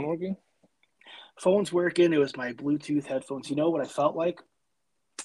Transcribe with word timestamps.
phone 0.00 0.08
working? 0.08 0.36
Phone's 1.40 1.72
working. 1.72 2.12
It 2.12 2.18
was 2.18 2.36
my 2.36 2.52
Bluetooth 2.52 3.06
headphones. 3.06 3.48
You 3.48 3.56
know 3.56 3.70
what 3.70 3.80
I 3.80 3.84
felt 3.86 4.16
like? 4.16 4.40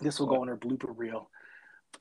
This 0.02 0.20
will 0.20 0.28
go 0.28 0.42
on 0.42 0.50
our 0.50 0.57
blooper 0.57 0.94
reel. 0.96 1.30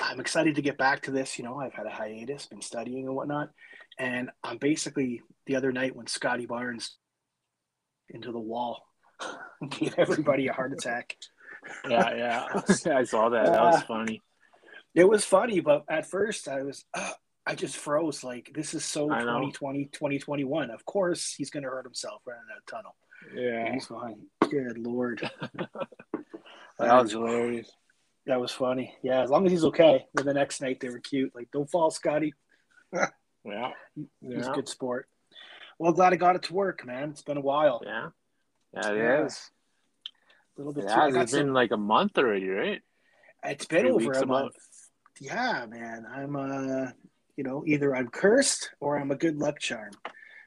I'm 0.00 0.20
excited 0.20 0.54
to 0.56 0.62
get 0.62 0.78
back 0.78 1.02
to 1.02 1.10
this. 1.10 1.38
You 1.38 1.44
know, 1.44 1.58
I've 1.58 1.74
had 1.74 1.86
a 1.86 1.90
hiatus, 1.90 2.46
been 2.46 2.62
studying 2.62 3.06
and 3.06 3.14
whatnot. 3.14 3.50
And 3.98 4.30
I'm 4.42 4.58
basically 4.58 5.22
the 5.46 5.56
other 5.56 5.72
night 5.72 5.94
when 5.94 6.06
Scotty 6.06 6.46
Barnes 6.46 6.96
into 8.08 8.32
the 8.32 8.38
wall 8.38 8.82
gave 9.70 9.94
everybody 9.98 10.48
a 10.48 10.52
heart 10.52 10.72
attack. 10.72 11.16
Yeah, 11.88 12.14
yeah. 12.16 12.60
I 12.96 13.04
saw 13.04 13.28
that. 13.30 13.46
That 13.46 13.62
was 13.62 13.82
Uh, 13.82 13.86
funny. 13.86 14.20
It 14.94 15.08
was 15.08 15.24
funny, 15.24 15.60
but 15.60 15.84
at 15.88 16.06
first 16.06 16.48
I 16.48 16.62
was, 16.62 16.84
uh, 16.92 17.10
I 17.46 17.54
just 17.54 17.76
froze. 17.76 18.22
Like, 18.22 18.52
this 18.54 18.72
is 18.74 18.84
so 18.84 19.10
I 19.10 19.20
2020, 19.20 19.86
2021. 19.86 20.70
Of 20.70 20.84
course, 20.84 21.34
he's 21.34 21.50
going 21.50 21.64
to 21.64 21.68
hurt 21.70 21.84
himself 21.84 22.22
running 22.24 22.42
that 22.48 22.70
tunnel. 22.70 22.94
Yeah. 23.34 23.72
He's 23.72 23.86
fine. 23.86 24.20
Good 24.50 24.78
Lord. 24.78 25.28
That 26.78 27.00
was 27.02 27.12
hilarious. 27.12 27.70
That 28.26 28.40
was 28.40 28.50
funny. 28.50 28.94
Yeah, 29.02 29.22
as 29.22 29.30
long 29.30 29.44
as 29.46 29.52
he's 29.52 29.64
okay. 29.66 30.06
Then 30.14 30.26
the 30.26 30.34
next 30.34 30.60
night 30.60 30.80
they 30.80 30.88
were 30.88 30.98
cute. 30.98 31.32
Like, 31.34 31.48
don't 31.52 31.70
fall, 31.70 31.90
Scotty. 31.90 32.34
Yeah. 33.44 33.70
He's 33.94 34.06
Yeah. 34.22 34.50
a 34.50 34.54
good 34.54 34.68
sport. 34.68 35.08
Well, 35.78 35.92
glad 35.92 36.12
I 36.12 36.16
got 36.16 36.36
it 36.36 36.42
to 36.44 36.54
work, 36.54 36.86
man. 36.86 37.10
It's 37.10 37.22
been 37.22 37.36
a 37.36 37.40
while. 37.42 37.82
Yeah. 37.84 38.08
Yeah, 38.72 38.90
it 38.92 38.96
Yeah. 38.96 39.24
is. 39.26 39.50
A 40.56 40.60
little 40.60 40.72
bit. 40.72 40.86
I 40.88 41.08
It's 41.20 41.32
been 41.32 41.52
like 41.52 41.72
a 41.72 41.76
month 41.76 42.16
already, 42.18 42.48
right? 42.48 42.80
it's 43.44 43.66
been 43.66 43.82
three 43.82 43.90
over 43.90 44.12
a 44.12 44.18
about. 44.22 44.28
month. 44.28 44.54
Yeah, 45.20 45.66
man. 45.68 46.06
I'm 46.08 46.36
uh, 46.36 46.92
you 47.36 47.44
know, 47.44 47.64
either 47.66 47.94
I'm 47.94 48.08
cursed 48.08 48.70
or 48.80 48.98
I'm 48.98 49.10
a 49.10 49.16
good 49.16 49.38
luck 49.38 49.58
charm. 49.58 49.92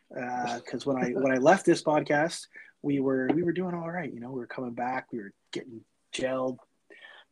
Because 0.09 0.85
when 0.85 0.97
I 0.97 1.09
when 1.11 1.31
I 1.33 1.37
left 1.37 1.65
this 1.65 1.83
podcast, 1.83 2.47
we 2.81 2.99
were 2.99 3.29
we 3.33 3.43
were 3.43 3.51
doing 3.51 3.73
all 3.75 3.89
right. 3.89 4.11
You 4.13 4.19
know, 4.19 4.29
we 4.31 4.39
were 4.39 4.47
coming 4.47 4.73
back. 4.73 5.07
We 5.11 5.19
were 5.19 5.33
getting 5.51 5.81
gelled. 6.13 6.57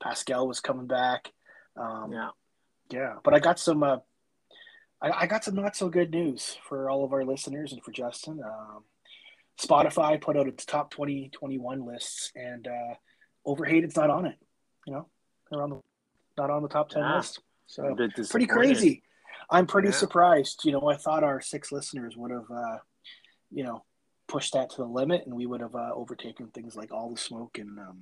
Pascal 0.02 0.48
was 0.48 0.60
coming 0.60 0.88
back. 0.88 1.32
Um, 1.78 2.12
Yeah. 2.12 2.30
Yeah, 2.90 3.16
but 3.24 3.34
I 3.34 3.40
got 3.40 3.58
some. 3.60 3.82
Uh, 3.82 3.98
I, 5.02 5.22
I 5.22 5.28
got 5.28 5.44
some 5.44 5.56
not 5.56 5.76
so 5.76 5.90
good 5.90 6.12
news 6.12 6.58
for 6.68 6.90
all 6.90 7.04
of 7.04 7.14
our 7.14 7.24
listeners 7.24 7.72
and 7.74 7.82
for 7.84 7.92
Justin. 7.92 8.42
Um, 8.44 8.84
Spotify 9.60 10.20
put 10.20 10.38
out 10.38 10.48
its 10.48 10.66
top 10.66 10.92
2021 10.92 11.86
lists, 11.86 12.32
and 12.36 12.68
uh, 12.68 12.94
Overhated's 13.48 13.96
not 13.96 14.10
on 14.10 14.26
it. 14.26 14.36
You 14.86 14.94
know, 14.94 15.08
they're 15.50 15.62
on 15.64 15.70
the 15.72 15.80
not 16.38 16.50
on 16.50 16.62
the 16.62 16.68
top 16.70 16.90
10 16.90 17.02
Yeah. 17.02 17.16
list. 17.18 17.40
So 17.66 17.96
pretty 18.30 18.48
crazy. 18.48 19.02
I'm 19.54 19.68
pretty 19.68 19.90
Yeah. 19.90 19.94
surprised. 19.94 20.66
You 20.66 20.72
know, 20.74 20.90
I 20.90 20.98
thought 20.98 21.24
our 21.24 21.40
six 21.40 21.72
listeners 21.72 22.18
would 22.18 22.32
have, 22.32 22.50
uh, 22.50 22.80
you 23.52 23.64
know, 23.64 23.86
pushed 24.28 24.54
that 24.54 24.72
to 24.72 24.78
the 24.78 24.88
limit, 24.88 25.26
and 25.26 25.36
we 25.36 25.46
would 25.46 25.62
have 25.62 25.76
uh, 25.76 25.92
overtaken 25.94 26.48
things 26.48 26.76
like 26.76 26.92
all 26.92 27.12
the 27.12 27.18
smoke 27.20 27.60
and 27.60 27.78
um, 27.80 28.02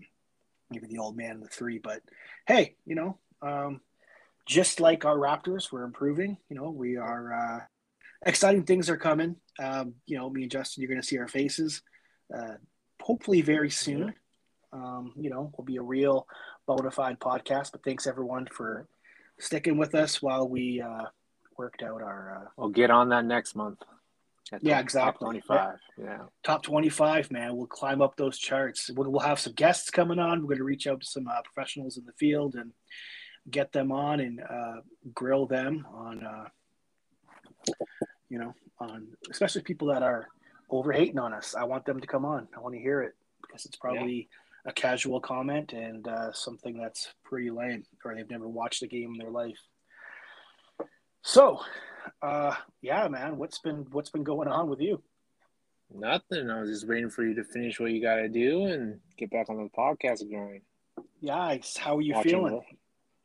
maybe 0.69 0.87
the 0.87 0.97
old 0.99 1.17
man 1.17 1.31
and 1.31 1.43
the 1.43 1.49
three. 1.49 1.77
But 1.77 2.01
hey, 2.47 2.77
you 2.85 2.95
know, 2.95 3.19
um, 3.41 3.81
just 4.45 4.79
like 4.79 5.03
our 5.03 5.17
Raptors, 5.17 5.71
we're 5.71 5.83
improving. 5.83 6.37
You 6.49 6.55
know, 6.55 6.69
we 6.69 6.95
are 6.95 7.33
uh, 7.33 7.59
exciting 8.25 8.63
things 8.63 8.89
are 8.89 8.97
coming. 8.97 9.35
Um, 9.59 9.95
you 10.05 10.17
know, 10.17 10.29
me 10.29 10.43
and 10.43 10.51
Justin, 10.51 10.81
you're 10.81 10.89
going 10.89 11.01
to 11.01 11.07
see 11.07 11.17
our 11.17 11.27
faces, 11.27 11.81
uh, 12.33 12.55
hopefully 13.01 13.41
very 13.41 13.69
soon. 13.69 14.13
Um, 14.71 15.13
you 15.17 15.29
know, 15.29 15.51
will 15.57 15.65
be 15.65 15.75
a 15.75 15.81
real 15.81 16.27
bona 16.65 16.91
fide 16.91 17.19
podcast. 17.19 17.73
But 17.73 17.83
thanks 17.83 18.07
everyone 18.07 18.47
for 18.49 18.87
sticking 19.37 19.77
with 19.77 19.95
us 19.95 20.21
while 20.21 20.47
we 20.47 20.79
uh, 20.81 21.07
worked 21.61 21.83
out 21.83 22.01
our 22.01 22.41
uh, 22.41 22.49
We'll 22.57 22.69
get 22.69 22.89
on 22.89 23.09
that 23.09 23.23
next 23.23 23.55
month. 23.55 23.79
At 24.51 24.63
Yeah, 24.63 24.75
top- 24.75 24.83
exactly. 24.83 25.11
Top 25.11 25.45
25. 25.47 25.79
Yeah. 25.97 26.17
top 26.43 26.63
25 26.63 27.31
man 27.31 27.55
we'll 27.55 27.67
climb 27.67 28.01
up 28.01 28.15
those 28.15 28.39
charts 28.39 28.89
we'll, 28.95 29.09
we'll 29.11 29.21
have 29.31 29.39
some 29.39 29.53
guests 29.53 29.91
coming 29.91 30.17
on 30.17 30.41
we're 30.41 30.47
going 30.47 30.57
to 30.57 30.63
reach 30.63 30.87
out 30.87 30.99
to 31.01 31.05
some 31.05 31.27
uh, 31.27 31.41
professionals 31.43 31.97
in 31.97 32.05
the 32.05 32.13
field 32.13 32.55
and 32.55 32.71
get 33.51 33.71
them 33.71 33.91
on 33.91 34.19
and 34.19 34.41
uh, 34.41 34.77
grill 35.13 35.45
them 35.45 35.85
on 35.93 36.25
uh, 36.25 36.45
you 38.29 38.39
know 38.39 38.53
on 38.79 39.07
especially 39.29 39.61
people 39.61 39.87
that 39.89 40.01
are 40.01 40.27
over 40.71 40.91
hating 40.91 41.19
on 41.19 41.33
us 41.33 41.53
i 41.55 41.63
want 41.63 41.85
them 41.85 41.99
to 42.01 42.07
come 42.07 42.25
on 42.25 42.47
i 42.57 42.59
want 42.59 42.73
to 42.73 42.81
hear 42.81 43.01
it 43.03 43.13
because 43.43 43.65
it's 43.67 43.77
probably 43.77 44.27
a 44.65 44.73
casual 44.73 45.19
comment 45.19 45.73
and 45.73 46.07
uh, 46.07 46.31
something 46.33 46.77
that's 46.77 47.13
pretty 47.23 47.51
lame 47.51 47.83
or 48.03 48.15
they've 48.15 48.29
never 48.29 48.47
watched 48.47 48.81
a 48.81 48.87
game 48.87 49.11
in 49.13 49.17
their 49.19 49.31
life 49.31 49.59
so 51.21 51.59
uh, 52.21 52.55
yeah 52.81 53.07
man 53.07 53.37
what's 53.37 53.59
been 53.59 53.85
what's 53.91 54.09
been 54.09 54.23
going 54.23 54.47
on 54.47 54.69
with 54.69 54.79
you 54.81 55.01
Nothing. 55.93 56.49
I 56.49 56.61
was 56.61 56.69
just 56.69 56.87
waiting 56.87 57.09
for 57.09 57.25
you 57.25 57.33
to 57.35 57.43
finish 57.43 57.77
what 57.77 57.91
you 57.91 58.01
got 58.01 58.15
to 58.15 58.29
do 58.29 58.63
and 58.63 59.01
get 59.17 59.29
back 59.29 59.49
on 59.49 59.57
the 59.57 59.69
podcast 59.77 60.21
grind. 60.29 60.61
yeah 61.19 61.57
how 61.77 61.97
are 61.97 62.01
you 62.01 62.13
watching 62.13 62.31
feeling 62.31 62.53
The, 62.53 62.77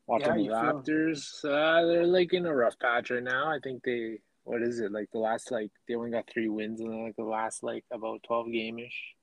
watching 0.08 0.40
Yeah, 0.40 0.72
the? 0.72 0.90
Raptors. 0.90 1.44
Uh, 1.44 1.86
they're 1.86 2.06
like 2.08 2.32
in 2.32 2.44
a 2.44 2.52
rough 2.52 2.76
patch 2.80 3.10
right 3.12 3.22
now. 3.22 3.48
I 3.48 3.58
think 3.62 3.84
they, 3.84 4.18
what 4.42 4.62
is 4.62 4.80
it? 4.80 4.90
Like 4.90 5.08
the 5.12 5.20
last, 5.20 5.52
like, 5.52 5.70
they 5.86 5.94
only 5.94 6.10
got 6.10 6.28
three 6.28 6.48
wins 6.48 6.80
in 6.80 7.04
like 7.04 7.14
the 7.14 7.22
last, 7.22 7.62
like, 7.62 7.84
about 7.92 8.24
12 8.26 8.50
game 8.50 8.80
ish. 8.80 9.14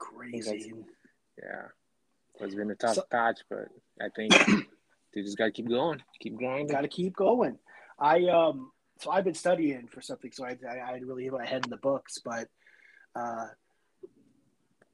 crazy. 0.00 0.72
Yeah. 1.40 1.66
It's 2.40 2.54
been 2.56 2.72
a 2.72 2.74
tough 2.74 2.96
So- 2.96 3.04
patch, 3.12 3.38
but 3.48 3.68
I 4.00 4.08
think 4.16 4.32
they 5.14 5.22
just 5.22 5.38
got 5.38 5.44
to 5.46 5.52
keep 5.52 5.68
going, 5.68 6.02
keep 6.18 6.34
grinding. 6.36 6.66
Got 6.66 6.80
to 6.82 6.88
keep 6.88 7.14
going. 7.14 7.58
I 7.98 8.24
um 8.26 8.70
so 9.00 9.10
I've 9.10 9.24
been 9.24 9.34
studying 9.34 9.88
for 9.88 10.00
something, 10.00 10.30
so 10.32 10.44
I 10.44 10.56
I, 10.68 10.76
I 10.76 11.00
really 11.04 11.24
have 11.24 11.34
my 11.34 11.46
head 11.46 11.64
in 11.64 11.70
the 11.70 11.76
books, 11.76 12.18
but 12.24 12.48
uh, 13.14 13.46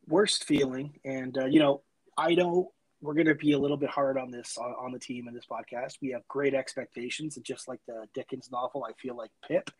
worst 0.07 0.45
feeling, 0.45 0.99
and 1.05 1.37
uh, 1.37 1.47
you 1.47 1.61
know 1.61 1.83
I 2.17 2.35
know 2.35 2.73
we're 3.01 3.15
going 3.15 3.27
to 3.27 3.35
be 3.35 3.53
a 3.53 3.59
little 3.59 3.77
bit 3.77 3.91
hard 3.91 4.17
on 4.17 4.31
this 4.31 4.57
on, 4.57 4.75
on 4.81 4.93
the 4.93 4.99
team 4.99 5.29
in 5.29 5.35
this 5.35 5.47
podcast. 5.51 5.95
We 6.01 6.11
have 6.11 6.27
great 6.29 6.55
expectations, 6.55 7.37
and 7.37 7.45
just 7.45 7.69
like 7.69 7.81
the 7.87 8.07
Dickens 8.15 8.51
novel, 8.51 8.85
I 8.85 8.93
feel 8.95 9.17
like 9.17 9.31
Pip 9.47 9.71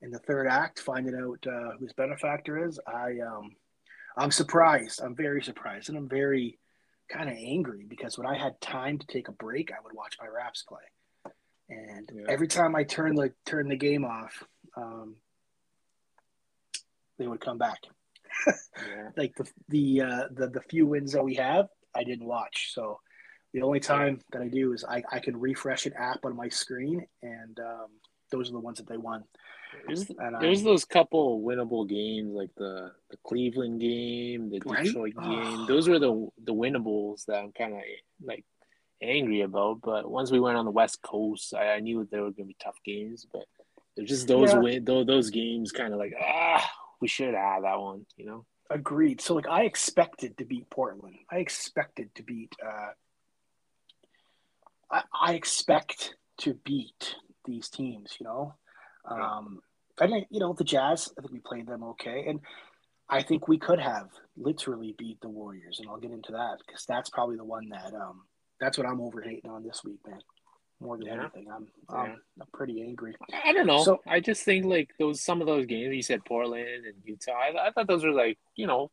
in 0.00 0.10
the 0.10 0.18
third 0.20 0.48
act, 0.48 0.80
finding 0.80 1.14
out 1.14 1.46
uh, 1.46 1.76
who 1.78 1.84
his 1.84 1.92
benefactor 1.94 2.66
is. 2.66 2.78
I 2.86 3.18
um 3.20 3.50
I'm 4.16 4.30
surprised. 4.30 5.00
I'm 5.02 5.16
very 5.16 5.42
surprised, 5.42 5.88
and 5.88 5.98
I'm 5.98 6.08
very 6.08 6.58
kind 7.08 7.28
of 7.28 7.36
angry 7.36 7.84
because 7.88 8.16
when 8.16 8.26
I 8.26 8.38
had 8.38 8.60
time 8.60 8.98
to 8.98 9.06
take 9.06 9.28
a 9.28 9.32
break, 9.32 9.70
I 9.70 9.82
would 9.82 9.94
watch 9.94 10.16
my 10.20 10.26
raps 10.26 10.62
play. 10.62 10.80
And 11.72 12.10
Yeah. 12.14 12.26
every 12.28 12.48
time 12.48 12.76
I 12.76 12.84
turn 12.84 13.14
the 13.14 13.32
turn 13.46 13.68
the 13.68 13.76
game 13.76 14.04
off, 14.04 14.44
um, 14.76 15.16
they 17.18 17.26
would 17.26 17.40
come 17.40 17.58
back. 17.58 17.78
Yeah. 18.46 19.08
Like 19.16 19.34
the 19.36 19.46
the, 19.68 20.00
uh, 20.00 20.24
the 20.32 20.48
the 20.48 20.60
few 20.62 20.86
wins 20.86 21.12
that 21.12 21.24
we 21.24 21.34
have, 21.34 21.68
I 21.94 22.02
didn't 22.04 22.26
watch. 22.26 22.72
So 22.74 22.98
the 23.52 23.62
only 23.62 23.80
time 23.80 24.20
that 24.32 24.40
I 24.42 24.48
do 24.48 24.72
is 24.72 24.84
I, 24.84 25.02
I 25.12 25.18
can 25.20 25.38
refresh 25.38 25.84
an 25.86 25.92
app 25.98 26.24
on 26.24 26.34
my 26.34 26.48
screen, 26.48 27.06
and 27.22 27.58
um, 27.60 27.88
those 28.30 28.48
are 28.48 28.52
the 28.52 28.60
ones 28.60 28.78
that 28.78 28.88
they 28.88 28.96
won. 28.96 29.24
There's, 29.86 30.10
And, 30.18 30.36
there's 30.40 30.62
those 30.62 30.84
couple 30.84 31.42
winnable 31.42 31.88
games 31.88 32.32
like 32.34 32.50
the 32.56 32.92
the 33.10 33.16
Cleveland 33.26 33.80
game, 33.80 34.50
the 34.50 34.60
Right? 34.64 34.84
Detroit 34.84 35.14
game. 35.14 35.24
Oh. 35.60 35.66
Those 35.68 35.88
were 35.88 35.98
the 35.98 36.28
the 36.44 36.52
winnables 36.54 37.24
that 37.26 37.36
I'm 37.38 37.52
kind 37.52 37.74
of 37.74 37.80
like 38.22 38.44
angry 39.02 39.42
about. 39.42 39.80
But 39.82 40.10
once 40.10 40.30
we 40.30 40.40
went 40.40 40.56
on 40.56 40.64
the 40.64 40.70
West 40.70 41.02
Coast, 41.02 41.54
I, 41.54 41.74
I 41.74 41.80
knew 41.80 42.06
there 42.10 42.22
were 42.22 42.30
going 42.30 42.44
to 42.44 42.54
be 42.54 42.56
tough 42.62 42.78
games. 42.84 43.26
But 43.30 43.44
they're 43.96 44.06
just 44.06 44.26
those 44.28 44.52
Yeah. 44.52 44.60
win 44.60 44.84
those, 44.84 45.06
those 45.06 45.30
games 45.30 45.72
kind 45.72 45.92
of 45.92 45.98
like 45.98 46.14
ah 46.20 46.70
we 47.00 47.08
should 47.08 47.34
have 47.34 47.62
that 47.62 47.80
one, 47.80 48.06
you 48.16 48.24
know. 48.24 48.46
Agreed. 48.70 49.20
So 49.20 49.34
like 49.34 49.48
I 49.48 49.64
expected 49.64 50.38
to 50.38 50.44
beat 50.44 50.70
Portland. 50.70 51.16
I 51.30 51.38
expected 51.38 52.14
to 52.14 52.22
beat. 52.22 52.54
Uh, 52.64 52.92
I, 54.90 55.02
I 55.20 55.34
expect 55.34 56.14
to 56.38 56.54
beat 56.54 57.16
these 57.44 57.68
teams. 57.68 58.16
You 58.20 58.24
know, 58.24 58.54
um, 59.04 59.60
I 60.00 60.06
think 60.06 60.28
you 60.30 60.40
know 60.40 60.54
the 60.54 60.64
Jazz. 60.64 61.12
I 61.18 61.20
think 61.20 61.32
we 61.32 61.40
played 61.40 61.66
them 61.66 61.82
okay, 61.82 62.24
and 62.28 62.40
I 63.08 63.22
think 63.22 63.46
we 63.48 63.58
could 63.58 63.80
have 63.80 64.08
literally 64.36 64.94
beat 64.96 65.20
the 65.20 65.28
Warriors, 65.28 65.80
and 65.80 65.88
I'll 65.88 65.98
get 65.98 66.12
into 66.12 66.32
that 66.32 66.58
because 66.66 66.86
that's 66.86 67.10
probably 67.10 67.36
the 67.36 67.44
one 67.44 67.68
that 67.70 67.92
um, 67.92 68.22
that's 68.62 68.78
what 68.78 68.86
I'm 68.86 69.00
over 69.00 69.20
hating 69.20 69.50
on 69.50 69.62
this 69.62 69.82
week, 69.84 69.98
man. 70.06 70.20
More 70.80 70.96
than 70.96 71.06
Yeah. 71.08 71.20
anything, 71.20 71.46
I'm, 71.54 71.66
I'm 71.90 72.16
Yeah. 72.38 72.44
Pretty 72.52 72.80
angry. 72.82 73.14
I 73.44 73.52
don't 73.52 73.66
know. 73.66 73.82
So- 73.84 74.00
I 74.06 74.20
just 74.20 74.42
think 74.44 74.64
like 74.64 74.90
those 74.98 75.20
some 75.20 75.40
of 75.42 75.46
those 75.46 75.66
games 75.66 75.94
you 75.94 76.02
said 76.02 76.24
Portland 76.24 76.86
and 76.86 76.94
Utah. 77.04 77.32
I, 77.32 77.68
I 77.68 77.70
thought 77.72 77.86
those 77.88 78.04
were 78.04 78.12
like 78.24 78.38
you 78.56 78.66
know 78.66 78.90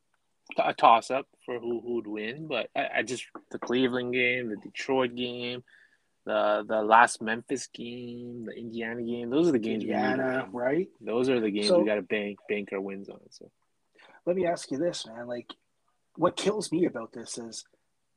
a 0.58 0.74
toss 0.74 1.10
up 1.12 1.26
for 1.46 1.60
who 1.60 1.80
who'd 1.82 2.08
win, 2.08 2.48
but 2.48 2.70
I, 2.76 2.90
I 2.98 3.04
just 3.04 3.24
the 3.52 3.60
Cleveland 3.60 4.14
game, 4.14 4.50
the 4.50 4.58
Detroit 4.58 5.16
game, 5.16 5.64
the 6.26 6.64
the 6.68 6.82
last 6.82 7.22
Memphis 7.22 7.68
game, 7.74 8.46
the 8.46 8.54
Indiana 8.56 9.02
game. 9.04 9.30
Those 9.30 9.48
are 9.50 9.52
the 9.52 9.60
games. 9.60 9.84
we 9.84 9.92
Indiana, 9.92 10.48
win. 10.52 10.62
right? 10.62 10.88
Those 11.02 11.30
are 11.30 11.40
the 11.40 11.52
games 11.52 11.68
So- 11.70 11.80
we 11.80 11.86
got 11.86 11.96
to 11.96 12.02
bank 12.04 12.38
bank 12.50 12.70
our 12.74 12.82
wins 12.82 13.10
on. 13.10 13.20
So 13.32 13.50
let 14.26 14.36
me 14.36 14.46
ask 14.46 14.70
you 14.72 14.78
this, 14.78 15.08
man. 15.08 15.26
Like, 15.28 15.52
what 16.16 16.36
kills 16.36 16.72
me 16.72 16.86
about 16.86 17.14
this 17.14 17.38
is, 17.38 17.64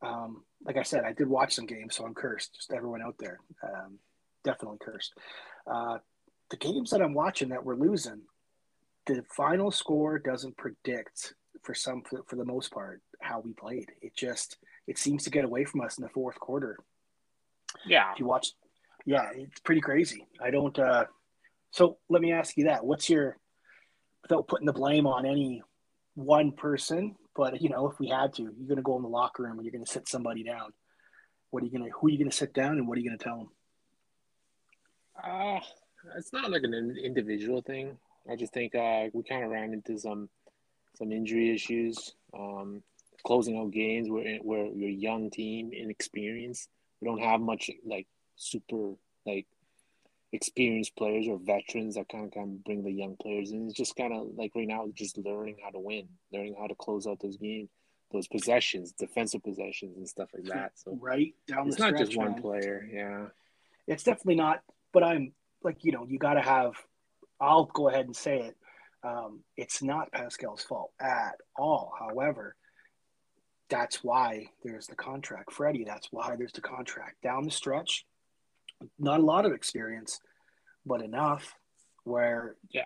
um, 0.02 0.44
like 0.64 0.76
I 0.76 0.82
said, 0.82 1.04
I 1.04 1.12
did 1.12 1.28
watch 1.28 1.54
some 1.54 1.66
games, 1.66 1.96
so 1.96 2.04
I'm 2.04 2.14
cursed. 2.14 2.54
Just 2.54 2.72
everyone 2.72 3.02
out 3.02 3.16
there, 3.18 3.40
um, 3.62 3.98
definitely 4.44 4.78
cursed. 4.80 5.14
Uh, 5.66 5.98
the 6.50 6.56
games 6.56 6.90
that 6.90 7.02
I'm 7.02 7.14
watching 7.14 7.48
that 7.50 7.64
we're 7.64 7.76
losing, 7.76 8.22
the 9.06 9.24
final 9.34 9.70
score 9.70 10.18
doesn't 10.18 10.56
predict 10.56 11.34
for 11.62 11.74
some 11.74 12.02
for, 12.02 12.36
the 12.36 12.44
most 12.44 12.72
part 12.72 13.00
how 13.20 13.40
we 13.40 13.52
played. 13.52 13.90
It 14.00 14.14
just 14.16 14.58
it 14.86 14.98
seems 14.98 15.24
to 15.24 15.30
get 15.30 15.44
away 15.44 15.64
from 15.64 15.80
us 15.80 15.98
in 15.98 16.02
the 16.02 16.10
fourth 16.10 16.38
quarter. 16.38 16.78
Yeah. 17.86 18.12
If 18.12 18.20
you 18.20 18.26
watch, 18.26 18.52
yeah, 19.06 19.30
it's 19.34 19.60
pretty 19.60 19.80
crazy. 19.80 20.26
I 20.40 20.50
don't. 20.50 20.78
uh 20.78 21.06
So 21.70 21.98
let 22.08 22.22
me 22.22 22.32
ask 22.32 22.56
you 22.56 22.64
that: 22.64 22.84
What's 22.84 23.08
your 23.08 23.38
without 24.22 24.48
putting 24.48 24.66
the 24.66 24.72
blame 24.72 25.06
on 25.06 25.26
any 25.26 25.62
one 26.14 26.52
person, 26.52 27.16
but 27.34 27.60
you 27.60 27.68
know, 27.68 27.88
if 27.90 27.98
we 27.98 28.08
had 28.08 28.34
to, 28.34 28.42
you're 28.42 28.68
going 28.68 28.76
to 28.76 28.82
go 28.82 28.96
in 28.96 29.02
the 29.02 29.08
locker 29.08 29.42
room 29.42 29.58
and 29.58 29.64
you're 29.64 29.72
going 29.72 29.84
to 29.84 29.90
sit 29.90 30.08
somebody 30.08 30.42
down. 30.42 30.72
What 31.50 31.62
are 31.62 31.66
you 31.66 31.72
going 31.72 31.84
to? 31.84 31.90
Who 31.90 32.06
are 32.06 32.10
you 32.10 32.18
going 32.18 32.30
to 32.30 32.36
sit 32.36 32.54
down, 32.54 32.78
and 32.78 32.88
what 32.88 32.96
are 32.96 33.00
you 33.00 33.08
going 33.08 33.18
to 33.18 33.24
tell 33.24 33.38
them? 33.38 33.48
Uh, 35.22 35.60
it's 36.16 36.32
not 36.32 36.50
like 36.50 36.62
an 36.62 36.96
individual 37.02 37.62
thing. 37.62 37.98
I 38.30 38.36
just 38.36 38.52
think 38.52 38.74
uh, 38.74 39.06
we 39.12 39.22
kind 39.22 39.44
of 39.44 39.50
ran 39.50 39.72
into 39.72 39.98
some 39.98 40.28
some 40.94 41.12
injury 41.12 41.54
issues, 41.54 42.14
um, 42.34 42.82
closing 43.24 43.58
out 43.58 43.70
games. 43.70 44.08
We're 44.08 44.38
we're, 44.42 44.68
we're 44.70 44.88
a 44.88 44.92
young 44.92 45.30
team, 45.30 45.70
inexperienced. 45.72 46.68
We 47.00 47.08
don't 47.08 47.20
have 47.20 47.40
much 47.40 47.70
like 47.84 48.06
super 48.36 48.94
like 49.26 49.46
experienced 50.32 50.96
players 50.96 51.26
or 51.28 51.38
veterans 51.38 51.94
that 51.96 52.08
kind 52.08 52.24
of 52.24 52.32
kind 52.32 52.52
of 52.52 52.64
bring 52.64 52.82
the 52.82 52.90
young 52.90 53.16
players 53.20 53.52
in. 53.52 53.66
It's 53.66 53.74
just 53.76 53.96
kind 53.96 54.12
of 54.12 54.28
like 54.36 54.52
right 54.54 54.66
now, 54.66 54.86
just 54.94 55.18
learning 55.18 55.56
how 55.62 55.70
to 55.70 55.78
win, 55.78 56.08
learning 56.32 56.56
how 56.58 56.66
to 56.66 56.74
close 56.74 57.06
out 57.06 57.20
those 57.20 57.36
games, 57.36 57.68
those 58.12 58.28
possessions, 58.28 58.92
defensive 58.92 59.42
possessions, 59.42 59.96
and 59.96 60.08
stuff 60.08 60.30
like 60.34 60.44
that. 60.44 60.72
So 60.76 60.96
right 61.00 61.34
down 61.46 61.68
it's 61.68 61.76
the 61.76 61.82
not 61.82 61.88
stretch, 61.94 62.06
just 62.06 62.16
one 62.16 62.32
man. 62.32 62.40
player. 62.42 62.88
Yeah, 62.90 63.26
It's 63.86 64.04
definitely 64.04 64.36
not. 64.36 64.60
But 64.92 65.04
I'm 65.04 65.32
like 65.62 65.84
you 65.84 65.92
know 65.92 66.06
you 66.08 66.18
got 66.18 66.34
to 66.34 66.42
have. 66.42 66.74
I'll 67.40 67.64
go 67.66 67.88
ahead 67.88 68.06
and 68.06 68.16
say 68.16 68.38
it. 68.40 68.56
Um, 69.04 69.40
it's 69.56 69.82
not 69.82 70.12
Pascal's 70.12 70.62
fault 70.62 70.92
at 71.00 71.34
all. 71.56 71.92
However, 71.98 72.54
that's 73.68 74.04
why 74.04 74.46
there's 74.62 74.86
the 74.86 74.94
contract, 74.94 75.52
Freddie. 75.52 75.84
That's 75.84 76.08
why 76.12 76.36
there's 76.36 76.52
the 76.52 76.60
contract 76.60 77.20
down 77.22 77.44
the 77.44 77.50
stretch. 77.50 78.06
Not 78.98 79.20
a 79.20 79.24
lot 79.24 79.46
of 79.46 79.52
experience, 79.52 80.20
but 80.86 81.02
enough 81.02 81.54
where 82.04 82.56
Yeah. 82.70 82.84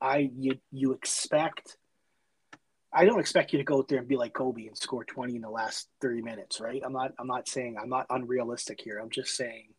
I 0.00 0.30
you 0.36 0.58
you 0.70 0.92
expect. 0.92 1.76
I 2.92 3.04
don't 3.04 3.20
expect 3.20 3.52
you 3.52 3.58
to 3.58 3.64
go 3.64 3.78
out 3.78 3.88
there 3.88 3.98
and 3.98 4.08
be 4.08 4.16
like 4.16 4.32
Kobe 4.32 4.66
and 4.66 4.76
score 4.76 5.04
20 5.04 5.36
in 5.36 5.42
the 5.42 5.50
last 5.50 5.88
30 6.00 6.22
minutes, 6.22 6.60
right? 6.60 6.80
I'm 6.84 6.92
not 6.92 7.12
I'm 7.18 7.26
not 7.26 7.48
saying 7.48 7.76
I'm 7.80 7.88
not 7.90 8.06
unrealistic 8.10 8.80
here. 8.80 8.98
I'm 8.98 9.10
just 9.10 9.36
saying 9.36 9.74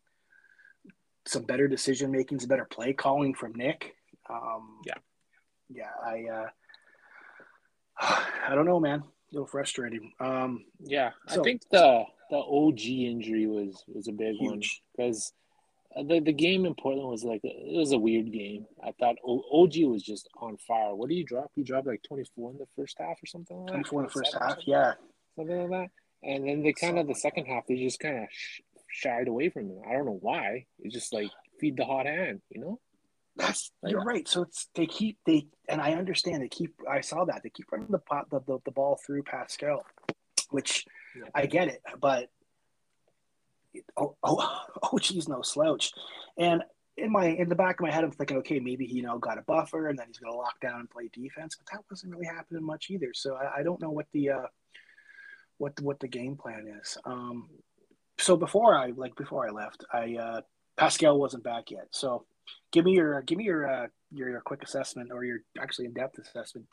some 1.26 1.42
better 1.44 1.68
decision 1.68 2.10
making, 2.10 2.38
some 2.40 2.48
better 2.48 2.64
play 2.64 2.92
calling 2.92 3.34
from 3.34 3.52
Nick. 3.54 3.94
Um, 4.28 4.80
Yeah. 4.84 4.94
yeah. 5.68 5.90
I 6.04 6.24
uh, 6.32 6.48
I 8.48 8.54
don't 8.54 8.66
know, 8.66 8.80
man. 8.80 9.00
A 9.00 9.04
little 9.34 9.46
frustrating. 9.46 10.12
Um, 10.20 10.64
yeah. 10.80 11.10
So- 11.28 11.40
I 11.40 11.44
think 11.44 11.62
the 11.70 12.04
the 12.30 12.36
OG 12.36 12.80
injury 12.86 13.46
was 13.46 13.82
was 13.88 14.08
a 14.08 14.12
big 14.12 14.36
one 14.38 14.62
because 14.96 15.32
uh, 15.96 16.02
the 16.04 16.20
the 16.20 16.32
game 16.32 16.64
in 16.64 16.74
Portland 16.74 17.08
was 17.08 17.24
like 17.24 17.40
it 17.42 17.76
was 17.76 17.92
a 17.92 17.98
weird 17.98 18.32
game. 18.32 18.66
I 18.82 18.92
thought 18.92 19.16
OG 19.24 19.74
was 19.84 20.02
just 20.02 20.28
on 20.40 20.56
fire. 20.58 20.94
What 20.94 21.08
did 21.08 21.16
he 21.16 21.24
drop? 21.24 21.50
He 21.54 21.62
dropped 21.64 21.86
like 21.86 22.02
24 22.06 22.52
in 22.52 22.58
the 22.58 22.66
first 22.76 22.96
half 22.98 23.22
or 23.22 23.26
something 23.26 23.56
like 23.58 23.70
24 23.72 24.00
in 24.00 24.06
the 24.06 24.12
first 24.12 24.32
half. 24.34 24.48
something? 24.50 24.64
Yeah. 24.66 24.92
something 25.36 25.58
like 25.68 25.70
that. 25.70 25.88
And 26.22 26.46
then 26.46 26.62
they 26.62 26.72
kind 26.72 26.98
of 26.98 27.06
the 27.06 27.14
second 27.14 27.46
half 27.46 27.66
they 27.66 27.76
just 27.76 27.98
kind 27.98 28.18
of 28.18 28.28
sh- 28.30 28.60
shied 28.88 29.26
away 29.28 29.48
from 29.48 29.64
him. 29.70 29.80
I 29.88 29.92
don't 29.94 30.06
know 30.06 30.18
why. 30.20 30.66
It's 30.80 30.94
just 30.94 31.12
like 31.12 31.30
feed 31.58 31.76
the 31.76 31.84
hot 31.84 32.06
hand, 32.06 32.40
you 32.50 32.60
know? 32.60 32.78
That's 33.36 33.72
Like- 33.82 33.92
you're 33.92 34.04
right. 34.04 34.28
So 34.28 34.42
it's 34.42 34.68
they 34.74 34.86
keep 34.86 35.18
they 35.26 35.46
and 35.68 35.80
I 35.80 35.94
understand 35.94 36.42
they 36.42 36.48
keep. 36.48 36.74
I 36.88 37.00
saw 37.00 37.24
that 37.24 37.42
they 37.42 37.50
keep 37.50 37.72
running 37.72 37.88
the 37.90 37.98
pot 37.98 38.28
the, 38.30 38.40
the, 38.46 38.58
the 38.66 38.70
ball 38.70 38.98
through 39.04 39.22
Pascal, 39.22 39.84
which 40.50 40.84
Yeah. 41.16 41.28
I 41.34 41.46
get 41.46 41.68
it, 41.68 41.82
but 42.00 42.28
oh 43.96 44.16
oh 44.22 44.64
oh 44.82 44.98
geez, 44.98 45.28
no 45.28 45.42
slouch. 45.42 45.92
And 46.38 46.62
in 46.96 47.12
my 47.12 47.26
in 47.26 47.48
the 47.48 47.54
back 47.54 47.80
of 47.80 47.84
my 47.84 47.90
head, 47.90 48.04
I'm 48.04 48.12
thinking, 48.12 48.38
okay, 48.38 48.60
maybe 48.60 48.86
he 48.86 48.96
you 48.96 49.02
know 49.02 49.18
got 49.18 49.38
a 49.38 49.42
buffer 49.42 49.88
and 49.88 49.98
then 49.98 50.06
he's 50.08 50.18
going 50.18 50.32
to 50.32 50.38
lock 50.38 50.60
down 50.60 50.80
and 50.80 50.90
play 50.90 51.10
defense, 51.12 51.56
but 51.56 51.66
that 51.72 51.84
wasn't 51.90 52.12
really 52.12 52.26
happening 52.26 52.64
much 52.64 52.90
either. 52.90 53.12
So 53.14 53.36
I, 53.36 53.60
I 53.60 53.62
don't 53.62 53.80
know 53.80 53.90
what 53.90 54.06
the 54.12 54.30
uh, 54.30 54.46
what 55.58 55.76
the, 55.76 55.82
what 55.82 56.00
the 56.00 56.08
game 56.08 56.36
plan 56.36 56.66
is. 56.80 56.96
Um, 57.04 57.48
so 58.18 58.36
before 58.36 58.76
I 58.76 58.92
like 58.96 59.16
before 59.16 59.46
I 59.46 59.50
left, 59.50 59.84
I 59.92 60.16
uh, 60.16 60.40
Pascal 60.76 61.18
wasn't 61.18 61.44
back 61.44 61.70
yet. 61.70 61.88
So 61.90 62.24
give 62.72 62.84
me 62.84 62.92
your 62.92 63.22
give 63.22 63.38
me 63.38 63.44
your 63.44 63.66
uh, 63.68 63.86
your, 64.12 64.30
your 64.30 64.40
quick 64.40 64.62
assessment 64.62 65.10
or 65.12 65.24
your 65.24 65.38
actually 65.60 65.86
in 65.86 65.92
depth 65.92 66.18
assessment. 66.18 66.66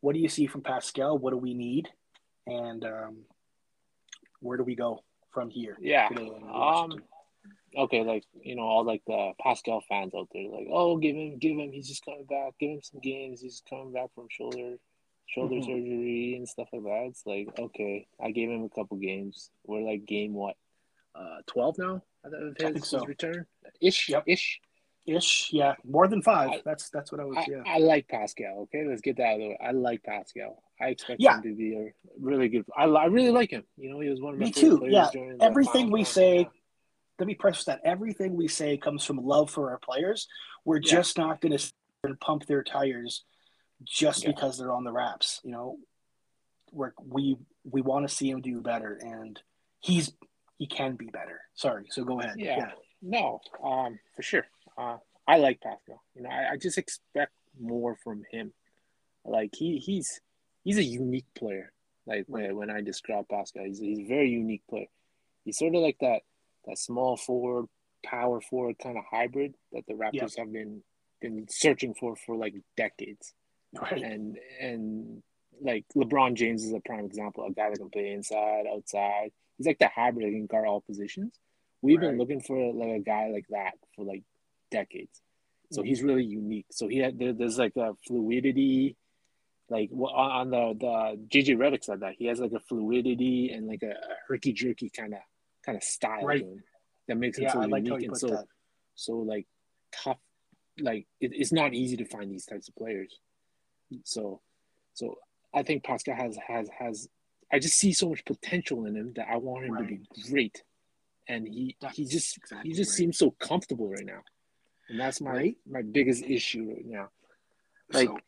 What 0.00 0.14
do 0.14 0.20
you 0.20 0.28
see 0.28 0.46
from 0.46 0.62
Pascal? 0.62 1.18
What 1.18 1.30
do 1.30 1.36
we 1.36 1.54
need, 1.54 1.88
and 2.46 2.84
um, 2.84 3.16
where 4.40 4.56
do 4.56 4.64
we 4.64 4.74
go 4.74 5.02
from 5.32 5.50
here? 5.50 5.76
Yeah. 5.80 6.08
Um 6.52 6.92
okay, 7.76 8.02
like, 8.02 8.24
you 8.42 8.56
know, 8.56 8.62
all 8.62 8.84
like 8.84 9.02
the 9.06 9.32
Pascal 9.40 9.82
fans 9.88 10.12
out 10.16 10.28
there, 10.32 10.48
like, 10.48 10.68
oh 10.70 10.96
give 10.96 11.14
him 11.16 11.38
give 11.38 11.56
him 11.58 11.72
he's 11.72 11.88
just 11.88 12.04
coming 12.04 12.24
back, 12.24 12.54
give 12.58 12.70
him 12.70 12.80
some 12.82 13.00
games, 13.00 13.40
he's 13.40 13.62
coming 13.68 13.92
back 13.92 14.08
from 14.14 14.26
shoulder 14.30 14.76
shoulder 15.26 15.56
Mhm. 15.56 15.64
surgery 15.66 16.34
and 16.36 16.48
stuff 16.48 16.68
like 16.72 16.82
that. 16.84 17.06
It's 17.08 17.26
like, 17.26 17.48
okay, 17.58 18.06
I 18.20 18.30
gave 18.30 18.48
him 18.48 18.62
a 18.64 18.68
couple 18.70 18.96
games. 18.96 19.50
We're 19.66 19.82
like 19.82 20.06
game 20.06 20.34
what? 20.34 20.56
Uh 21.14 21.38
twelve 21.46 21.76
now 21.78 22.02
I 22.24 22.28
think 22.58 22.84
so. 22.84 22.98
his 22.98 23.06
return? 23.08 23.46
Ish. 23.80 24.08
Yep. 24.08 24.24
Ish. 24.26 24.60
Ish, 25.06 25.50
yeah, 25.52 25.74
more 25.84 26.08
than 26.08 26.20
five. 26.22 26.50
I- 26.50 26.62
that's 26.64 26.90
that's 26.90 27.12
what 27.12 27.20
I 27.20 27.24
was. 27.24 27.36
I, 27.38 27.44
Yeah, 27.48 27.62
I 27.66 27.78
like 27.78 28.08
Pascal. 28.08 28.60
Okay, 28.62 28.84
let's 28.86 29.00
get 29.00 29.16
that 29.18 29.24
out 29.24 29.32
of 29.34 29.38
the 29.40 29.48
way. 29.50 29.58
I 29.62 29.70
like 29.70 30.02
Pascal. 30.02 30.62
I 30.80 30.88
expect 30.88 31.20
Yeah. 31.20 31.36
him 31.36 31.42
to 31.44 31.54
be 31.54 31.76
a 31.76 31.94
really 32.20 32.48
good. 32.48 32.64
I, 32.76 32.84
I 32.84 33.04
really 33.06 33.30
like 33.30 33.50
him. 33.50 33.64
You 33.76 33.90
know, 33.90 34.00
he 34.00 34.08
was 34.08 34.20
one 34.20 34.34
of 34.34 34.40
my 34.40 34.46
Me 34.46 34.52
too, 34.52 34.78
players 34.78 34.92
yeah. 35.14 35.32
Everything 35.40 35.90
we 35.90 36.04
say- 36.04 36.48
let 37.18 37.26
me 37.26 37.34
preface 37.34 37.64
that 37.64 37.80
everything 37.82 38.36
we 38.36 38.46
say 38.46 38.76
comes 38.76 39.02
from 39.04 39.16
love 39.16 39.50
for 39.50 39.70
our 39.70 39.78
players. 39.78 40.28
We're 40.66 40.80
Yeah. 40.82 40.90
just 40.90 41.16
not 41.16 41.40
going 41.40 41.56
to 41.56 42.14
pump 42.20 42.44
their 42.46 42.62
tires 42.62 43.24
just 43.84 44.24
Yeah. 44.24 44.32
because 44.32 44.58
they're 44.58 44.72
on 44.72 44.84
the 44.84 44.92
Raps. 44.92 45.40
You 45.44 45.52
know, 45.52 45.78
we're, 46.72 46.92
we 47.02 47.38
we 47.64 47.80
want 47.80 48.06
to 48.08 48.14
see 48.14 48.28
him 48.28 48.40
do 48.42 48.60
better, 48.60 48.98
and 49.00 49.40
he's 49.80 50.12
he 50.58 50.66
can 50.66 50.96
be 50.96 51.06
better. 51.06 51.40
Sorry, 51.54 51.86
so 51.90 52.04
go 52.04 52.20
ahead. 52.20 52.38
Yeah. 52.38 52.72
No, 53.02 53.40
um, 53.62 53.98
for 54.14 54.22
sure. 54.22 54.46
Uh, 54.76 54.98
I 55.26 55.38
like 55.38 55.60
Pascal. 55.60 56.02
You 56.14 56.22
know, 56.22 56.30
I, 56.30 56.52
I 56.52 56.56
just 56.56 56.78
expect 56.78 57.32
more 57.60 57.96
from 58.02 58.22
him. 58.30 58.52
Like 59.24 59.50
he 59.54 59.78
he's 59.78 60.20
he's 60.64 60.78
a 60.78 60.84
unique 60.84 61.26
player. 61.34 61.72
Like 62.06 62.24
when, 62.28 62.54
when 62.56 62.70
I 62.70 62.80
describe 62.82 63.28
Pascal, 63.28 63.64
he's 63.64 63.78
he's 63.78 64.00
a 64.00 64.06
very 64.06 64.30
unique 64.30 64.62
player. 64.70 64.86
He's 65.44 65.58
sort 65.58 65.74
of 65.74 65.82
like 65.82 65.96
that 66.00 66.20
that 66.66 66.78
small 66.78 67.16
forward, 67.16 67.66
power 68.04 68.40
forward 68.40 68.76
kind 68.80 68.96
of 68.96 69.04
hybrid 69.10 69.54
that 69.72 69.86
the 69.86 69.94
Raptors 69.94 70.38
have 70.38 70.52
been 70.52 70.82
been 71.20 71.46
searching 71.48 71.94
for 71.94 72.14
for 72.16 72.36
like 72.36 72.54
decades. 72.76 73.32
right. 73.80 74.02
and 74.02 74.38
and 74.60 75.22
like 75.60 75.84
LeBron 75.96 76.34
James 76.34 76.64
is 76.64 76.72
a 76.72 76.80
prime 76.80 77.04
example, 77.04 77.44
a 77.46 77.50
guy 77.50 77.70
that 77.70 77.78
can 77.78 77.90
play 77.90 78.12
inside, 78.12 78.64
outside. 78.72 79.30
He's 79.56 79.66
like 79.66 79.78
the 79.78 79.88
hybrid 79.88 80.26
that 80.26 80.32
can 80.32 80.46
guard 80.46 80.66
all 80.66 80.82
positions. 80.82 81.38
We've 81.82 82.00
been 82.00 82.18
looking 82.18 82.40
for 82.40 82.72
like 82.72 82.90
a 82.90 82.98
guy 82.98 83.30
like 83.32 83.46
that 83.50 83.72
for 83.94 84.04
like 84.04 84.22
decades. 84.70 85.20
So 85.72 85.80
Mm-hmm. 85.82 85.88
he's 85.88 86.02
really 86.02 86.24
unique. 86.24 86.66
So 86.70 86.86
he 86.88 86.98
had 86.98 87.18
there, 87.18 87.32
there's 87.32 87.58
like 87.58 87.74
a 87.76 87.94
fluidity, 88.06 88.96
like 89.68 89.90
on 89.92 90.50
the 90.50 90.74
the 90.78 91.26
JJ 91.28 91.56
Redick 91.56 91.82
said 91.84 92.00
that 92.00 92.14
he 92.18 92.26
has 92.26 92.38
like 92.38 92.52
a 92.52 92.60
fluidity 92.60 93.50
and 93.52 93.66
like 93.66 93.82
a, 93.82 93.90
a 93.90 94.14
herky 94.28 94.52
jerky 94.52 94.90
kind 94.90 95.12
of 95.14 95.20
kind 95.64 95.76
of 95.76 95.82
style 95.82 96.24
Right. 96.24 96.44
that 97.08 97.16
makes 97.16 97.36
him 97.38 97.44
Yeah, 97.44 97.52
so 97.52 97.60
I 97.60 97.66
unique 97.66 97.92
like 97.92 98.02
and 98.04 98.16
so 98.16 98.28
that. 98.28 98.44
so 98.94 99.12
like 99.18 99.46
tough 99.92 100.18
like 100.78 101.06
it, 101.20 101.32
it's 101.34 101.52
not 101.52 101.74
easy 101.74 101.96
to 101.96 102.04
find 102.04 102.30
these 102.30 102.46
types 102.46 102.68
of 102.68 102.76
players 102.76 103.18
so 104.04 104.40
so 104.94 105.16
i 105.54 105.62
think 105.62 105.82
pascal 105.84 106.14
has 106.14 106.36
has 106.46 106.68
has 106.78 107.08
i 107.52 107.58
just 107.58 107.78
see 107.78 107.92
so 107.92 108.08
much 108.10 108.24
potential 108.24 108.84
in 108.86 108.94
him 108.94 109.12
that 109.16 109.26
i 109.30 109.36
want 109.36 109.64
him 109.64 109.74
to 109.76 109.84
be 109.84 110.00
great 110.30 110.62
and 111.28 111.48
he 111.48 111.76
he 111.94 112.04
just 112.04 112.36
exactly 112.36 112.70
he 112.70 112.76
just 112.76 112.90
right. 112.90 112.96
seems 112.98 113.16
so 113.18 113.30
comfortable 113.32 113.88
right 113.88 114.04
now 114.04 114.20
and 114.88 114.98
that's 115.00 115.20
my 115.20 115.30
Right. 115.32 115.58
my 115.66 115.82
biggest 115.82 116.24
issue 116.24 116.70
right 116.70 116.86
now 116.86 117.10
like 117.92 118.08
So, 118.08 118.18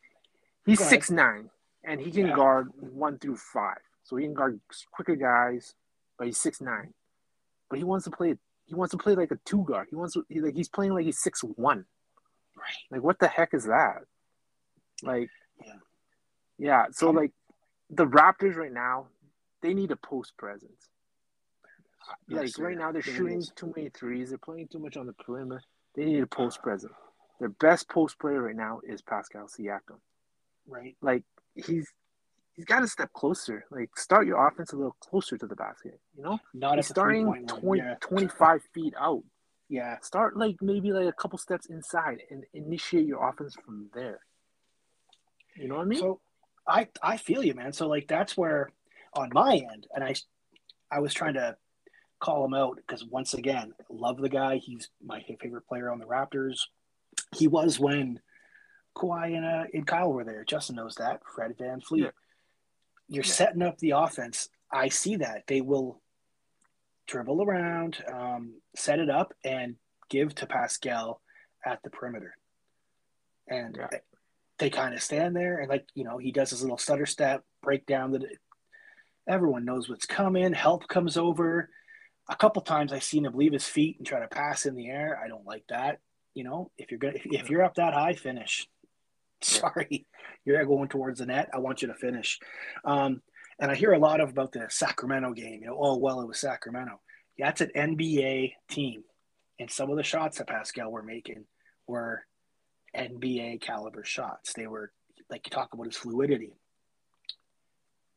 he's 0.65 0.79
six 0.87 1.09
nine 1.11 1.49
and 1.83 1.99
he 1.99 2.11
can 2.11 2.27
Yeah. 2.27 2.35
guard 2.35 2.69
one 2.79 3.17
through 3.19 3.37
five 3.37 3.81
so 4.03 4.15
he 4.17 4.25
can 4.25 4.33
guard 4.33 4.59
quicker 4.91 5.15
guys 5.15 5.75
but 6.17 6.27
he's 6.27 6.37
six 6.37 6.61
nine 6.61 6.93
but 7.69 7.77
he 7.77 7.83
wants 7.83 8.05
to 8.05 8.11
play 8.11 8.37
he 8.65 8.75
wants 8.75 8.91
to 8.91 8.97
play 8.97 9.15
like 9.15 9.31
a 9.31 9.37
two 9.45 9.63
guard 9.63 9.87
he 9.89 9.95
wants 9.95 10.13
to 10.13 10.25
he, 10.29 10.41
like 10.41 10.55
he's 10.55 10.69
playing 10.69 10.93
like 10.93 11.05
he's 11.05 11.19
six 11.19 11.43
one 11.43 11.85
right. 12.55 12.75
like, 12.91 13.01
what 13.01 13.19
the 13.19 13.27
heck 13.27 13.53
is 13.53 13.65
that? 13.65 14.03
Like, 15.01 15.29
Yeah. 15.65 15.73
yeah. 16.57 16.85
So, 16.91 17.09
like, 17.11 17.31
the 17.89 18.05
Raptors 18.05 18.55
right 18.57 18.71
now, 18.71 19.07
they 19.61 19.73
need 19.73 19.91
a 19.91 19.95
post 19.95 20.35
presence. 20.35 20.89
like, 22.27 22.47
Yes, 22.47 22.59
right 22.59 22.77
now, 22.77 22.91
they're 22.91 23.01
shooting 23.01 23.41
too 23.55 23.71
many 23.75 23.89
threes. 23.89 24.29
They're 24.29 24.37
playing 24.37 24.67
too 24.67 24.79
much 24.79 24.97
on 24.97 25.05
the 25.05 25.13
perimeter. 25.13 25.63
They 25.99 26.05
need 26.05 26.23
a 26.23 26.27
post 26.27 26.61
presence. 26.61 26.93
Their 27.41 27.49
best 27.49 27.89
post 27.89 28.17
player 28.19 28.41
right 28.41 28.55
now 28.55 28.79
is 28.87 29.01
Pascal 29.01 29.47
Siakam. 29.47 29.99
Right. 30.65 30.95
Like, 31.01 31.23
he's 31.55 31.87
he's 32.55 32.63
got 32.63 32.79
to 32.79 32.87
step 32.87 33.11
closer. 33.11 33.65
Like 33.69 33.89
start 33.97 34.25
your 34.25 34.47
offense 34.47 34.71
a 34.71 34.77
little 34.77 34.95
closer 35.01 35.37
to 35.37 35.45
the 35.45 35.55
basket. 35.57 35.99
You 36.15 36.23
know, 36.23 36.39
Not 36.53 36.77
he's 36.77 36.87
starting 36.87 37.25
three-point 37.25 37.49
20, 37.49 37.81
Yeah. 37.81 37.95
25 38.01 38.61
feet 38.73 38.93
out. 38.97 39.23
yeah. 39.67 39.97
Start 40.01 40.37
like 40.37 40.55
maybe 40.61 40.93
like 40.93 41.07
a 41.07 41.11
couple 41.11 41.37
steps 41.37 41.65
inside 41.65 42.19
and 42.31 42.45
initiate 42.53 43.05
your 43.05 43.27
offense 43.27 43.55
from 43.65 43.89
there. 43.93 44.19
You 45.57 45.67
know 45.67 45.75
what 45.75 45.81
I 45.81 45.85
mean? 45.85 45.99
So 45.99 46.21
I 46.65 46.87
I 47.03 47.17
feel 47.17 47.43
you, 47.43 47.55
man. 47.55 47.73
So 47.73 47.87
like 47.87 48.07
that's 48.07 48.37
where 48.37 48.69
on 49.13 49.31
my 49.33 49.55
end, 49.73 49.87
and 49.93 50.01
I 50.03 50.15
I 50.89 50.99
was 50.99 51.13
trying 51.13 51.33
to 51.33 51.57
call 52.19 52.45
him 52.45 52.53
out 52.53 52.75
because 52.75 53.05
once 53.05 53.33
again, 53.33 53.73
love 53.89 54.17
the 54.17 54.29
guy. 54.29 54.57
He's 54.57 54.89
my 55.03 55.23
favorite 55.41 55.67
player 55.67 55.91
on 55.91 55.99
the 55.99 56.05
Raptors. 56.05 56.61
He 57.35 57.47
was 57.47 57.79
when 57.79 58.19
Kawhi 58.95 59.35
and 59.35 59.45
uh, 59.45 59.63
and 59.73 59.87
Kyle 59.87 60.11
were 60.11 60.23
there. 60.25 60.43
Justin 60.43 60.75
knows 60.75 60.95
that. 60.95 61.21
Fred 61.35 61.57
VanVleet. 61.57 61.99
Yeah. 61.99 62.09
You're 63.07 63.23
Yeah. 63.23 63.31
setting 63.31 63.61
up 63.61 63.77
the 63.77 63.91
offense. 63.91 64.49
I 64.71 64.89
see 64.89 65.15
that 65.17 65.47
they 65.47 65.61
will 65.61 66.01
dribble 67.07 67.41
around, 67.41 68.03
um, 68.11 68.61
set 68.75 68.99
it 68.99 69.09
up, 69.09 69.33
and 69.43 69.77
give 70.09 70.35
to 70.35 70.45
Pascal 70.45 71.21
at 71.65 71.81
the 71.83 71.89
perimeter. 71.89 72.35
And 73.47 73.77
Yeah. 73.77 73.99
they 74.59 74.69
kind 74.69 74.93
of 74.93 75.01
stand 75.01 75.35
there 75.35 75.59
and 75.59 75.69
like 75.69 75.87
you 75.95 76.03
know 76.03 76.17
he 76.17 76.31
does 76.33 76.49
his 76.49 76.61
little 76.61 76.77
stutter 76.77 77.05
step 77.05 77.45
break 77.61 77.85
down 77.85 78.11
the 78.11 78.27
everyone 79.27 79.63
knows 79.63 79.87
what's 79.87 80.05
coming 80.05 80.51
help 80.53 80.85
comes 80.89 81.15
over 81.15 81.69
a 82.29 82.35
couple 82.35 82.61
times 82.61 82.93
i've 82.93 83.03
seen 83.03 83.25
him 83.25 83.35
leave 83.35 83.53
his 83.53 83.65
feet 83.65 83.97
and 83.97 84.07
try 84.07 84.19
to 84.19 84.27
pass 84.27 84.65
in 84.65 84.75
the 84.75 84.87
air. 84.87 85.19
I 85.23 85.27
don't 85.27 85.45
like 85.45 85.65
that. 85.69 85.99
You 86.33 86.43
know 86.43 86.71
if 86.77 86.91
you're 86.91 86.99
gonna 86.99 87.17
if, 87.25 87.49
you're 87.49 87.63
up 87.63 87.75
that 87.75 87.93
high 87.93 88.13
finish. 88.13 88.67
Sorry 89.41 90.05
you're 90.45 90.63
going 90.65 90.89
towards 90.89 91.19
the 91.19 91.25
net. 91.25 91.49
I 91.53 91.59
want 91.59 91.81
you 91.81 91.87
to 91.89 91.95
finish. 91.95 92.39
Um, 92.85 93.21
and 93.61 93.69
i 93.69 93.75
hear 93.75 93.91
a 93.91 93.99
lot 93.99 94.21
of 94.21 94.29
about 94.29 94.53
the 94.53 94.67
sacramento 94.69 95.33
game 95.33 95.59
you 95.61 95.67
know 95.67 95.77
oh 95.79 95.97
well 95.97 96.21
it 96.21 96.27
was 96.27 96.39
sacramento. 96.39 97.01
Yeah 97.37 97.49
it's 97.49 97.61
an 97.61 97.71
nba 97.75 98.53
team 98.69 99.03
and 99.59 99.69
some 99.69 99.89
of 99.89 99.97
the 99.97 100.03
shots 100.03 100.37
that 100.37 100.47
pascal 100.47 100.91
were 100.91 101.03
making 101.03 101.45
were 101.87 102.23
NBA 102.95 103.61
caliber 103.61 104.03
shots. 104.03 104.53
They 104.53 104.67
were 104.67 104.91
like 105.29 105.45
you 105.45 105.51
talk 105.51 105.73
about 105.73 105.87
his 105.87 105.97
fluidity. 105.97 106.53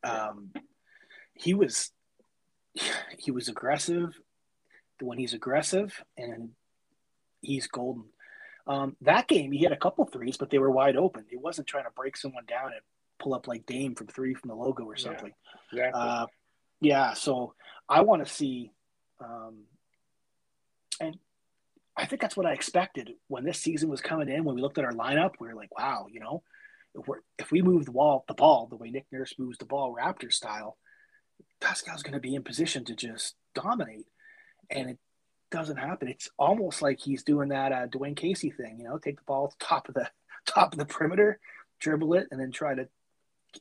Um, 0.04 0.52
he 1.34 1.54
was 1.54 1.90
he 3.18 3.30
was 3.30 3.48
aggressive 3.48 4.18
when 5.00 5.18
he's 5.18 5.34
aggressive, 5.34 6.02
and 6.16 6.50
he's 7.40 7.66
golden. 7.66 8.04
Um, 8.66 8.96
that 9.00 9.26
game, 9.26 9.50
he 9.50 9.62
had 9.64 9.72
a 9.72 9.76
couple 9.76 10.04
threes, 10.06 10.36
but 10.36 10.50
they 10.50 10.58
were 10.58 10.70
wide 10.70 10.96
open. 10.96 11.24
He 11.28 11.36
wasn't 11.36 11.66
trying 11.66 11.84
to 11.84 11.90
break 11.90 12.16
someone 12.16 12.44
down 12.46 12.66
and 12.72 12.80
pull 13.18 13.34
up 13.34 13.48
like 13.48 13.66
Dame 13.66 13.94
from 13.96 14.06
three 14.06 14.34
from 14.34 14.48
the 14.48 14.54
logo 14.54 14.84
or 14.84 14.94
Yeah. 14.96 15.02
something. 15.02 15.32
exactly. 15.72 16.00
Uh, 16.00 16.26
yeah, 16.80 17.14
so 17.14 17.54
I 17.88 18.02
want 18.02 18.24
to 18.24 18.32
see, 18.32 18.72
um, 19.20 19.64
and 21.00 21.18
I 21.96 22.06
think 22.06 22.20
that's 22.22 22.36
what 22.36 22.46
I 22.46 22.52
expected 22.52 23.12
when 23.28 23.44
this 23.44 23.58
season 23.60 23.88
was 23.88 24.00
coming 24.00 24.28
in. 24.28 24.44
When 24.44 24.54
we 24.54 24.62
looked 24.62 24.78
at 24.78 24.84
our 24.84 24.92
lineup, 24.92 25.32
we 25.40 25.48
were 25.48 25.54
like, 25.54 25.76
"Wow, 25.76 26.06
you 26.10 26.20
know, 26.20 26.42
if 26.94 27.06
we're 27.06 27.20
if 27.38 27.50
we 27.50 27.62
move 27.62 27.84
the 27.86 27.92
ball, 27.92 28.24
the 28.28 28.34
ball 28.34 28.66
the 28.66 28.76
way 28.76 28.90
Nick 28.90 29.06
Nurse 29.12 29.34
moves 29.38 29.58
the 29.58 29.64
ball, 29.66 29.94
Raptor 29.94 30.32
style, 30.32 30.76
Pascal's 31.62 32.02
going 32.02 32.14
to 32.14 32.20
be 32.20 32.34
in 32.34 32.42
position 32.42 32.84
to 32.86 32.94
just 32.94 33.34
dominate." 33.54 34.06
And 34.70 34.90
it 34.90 34.98
doesn't 35.50 35.76
happen. 35.76 36.08
It's 36.08 36.28
almost 36.38 36.82
like 36.82 36.98
he's 37.00 37.22
doing 37.24 37.50
that 37.50 37.72
uh, 37.72 37.86
Dwane 37.86 38.16
Casey 38.16 38.50
thing, 38.50 38.78
you 38.78 38.84
know, 38.84 38.98
take 38.98 39.16
the 39.18 39.24
ball 39.26 39.52
top 39.60 39.88
of 39.88 39.94
the 39.94 40.08
top 40.46 40.72
of 40.72 40.78
the 40.78 40.86
perimeter, 40.86 41.38
dribble 41.80 42.14
it, 42.14 42.28
and 42.30 42.40
then 42.40 42.50
try 42.50 42.74
to. 42.74 42.88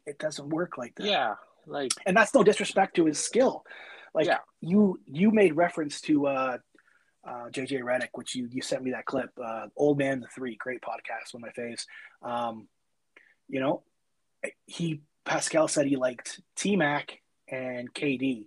It 0.05 0.17
doesn't 0.19 0.49
work 0.49 0.77
like 0.77 0.95
that 0.95 1.05
yeah, 1.05 1.35
like 1.67 1.91
and 2.05 2.15
that's 2.15 2.33
no 2.33 2.43
disrespect 2.43 2.95
to 2.95 3.05
his 3.05 3.19
skill. 3.19 3.65
Like 4.13 4.25
Yeah. 4.25 4.37
you, 4.61 4.99
you 5.05 5.31
made 5.31 5.55
reference 5.55 5.99
to 6.01 6.27
uh, 6.27 6.57
uh, 7.27 7.49
JJ 7.49 7.81
Redick, 7.81 8.09
which 8.13 8.33
you 8.35 8.47
you 8.51 8.61
sent 8.61 8.83
me 8.83 8.91
that 8.91 9.05
clip. 9.05 9.31
Uh, 9.41 9.67
Old 9.75 9.97
Man 9.97 10.21
the 10.21 10.27
Three, 10.27 10.55
great 10.55 10.81
podcast, 10.81 11.33
one 11.33 11.43
of 11.43 11.53
my 11.55 11.61
faves. 11.63 11.85
Um, 12.21 12.67
you 13.49 13.59
know, 13.59 13.83
he 14.65 15.01
Pascal 15.25 15.67
said 15.67 15.87
he 15.87 15.97
liked 15.97 16.39
T 16.55 16.75
Mac 16.77 17.20
and 17.51 17.93
KD. 17.93 18.45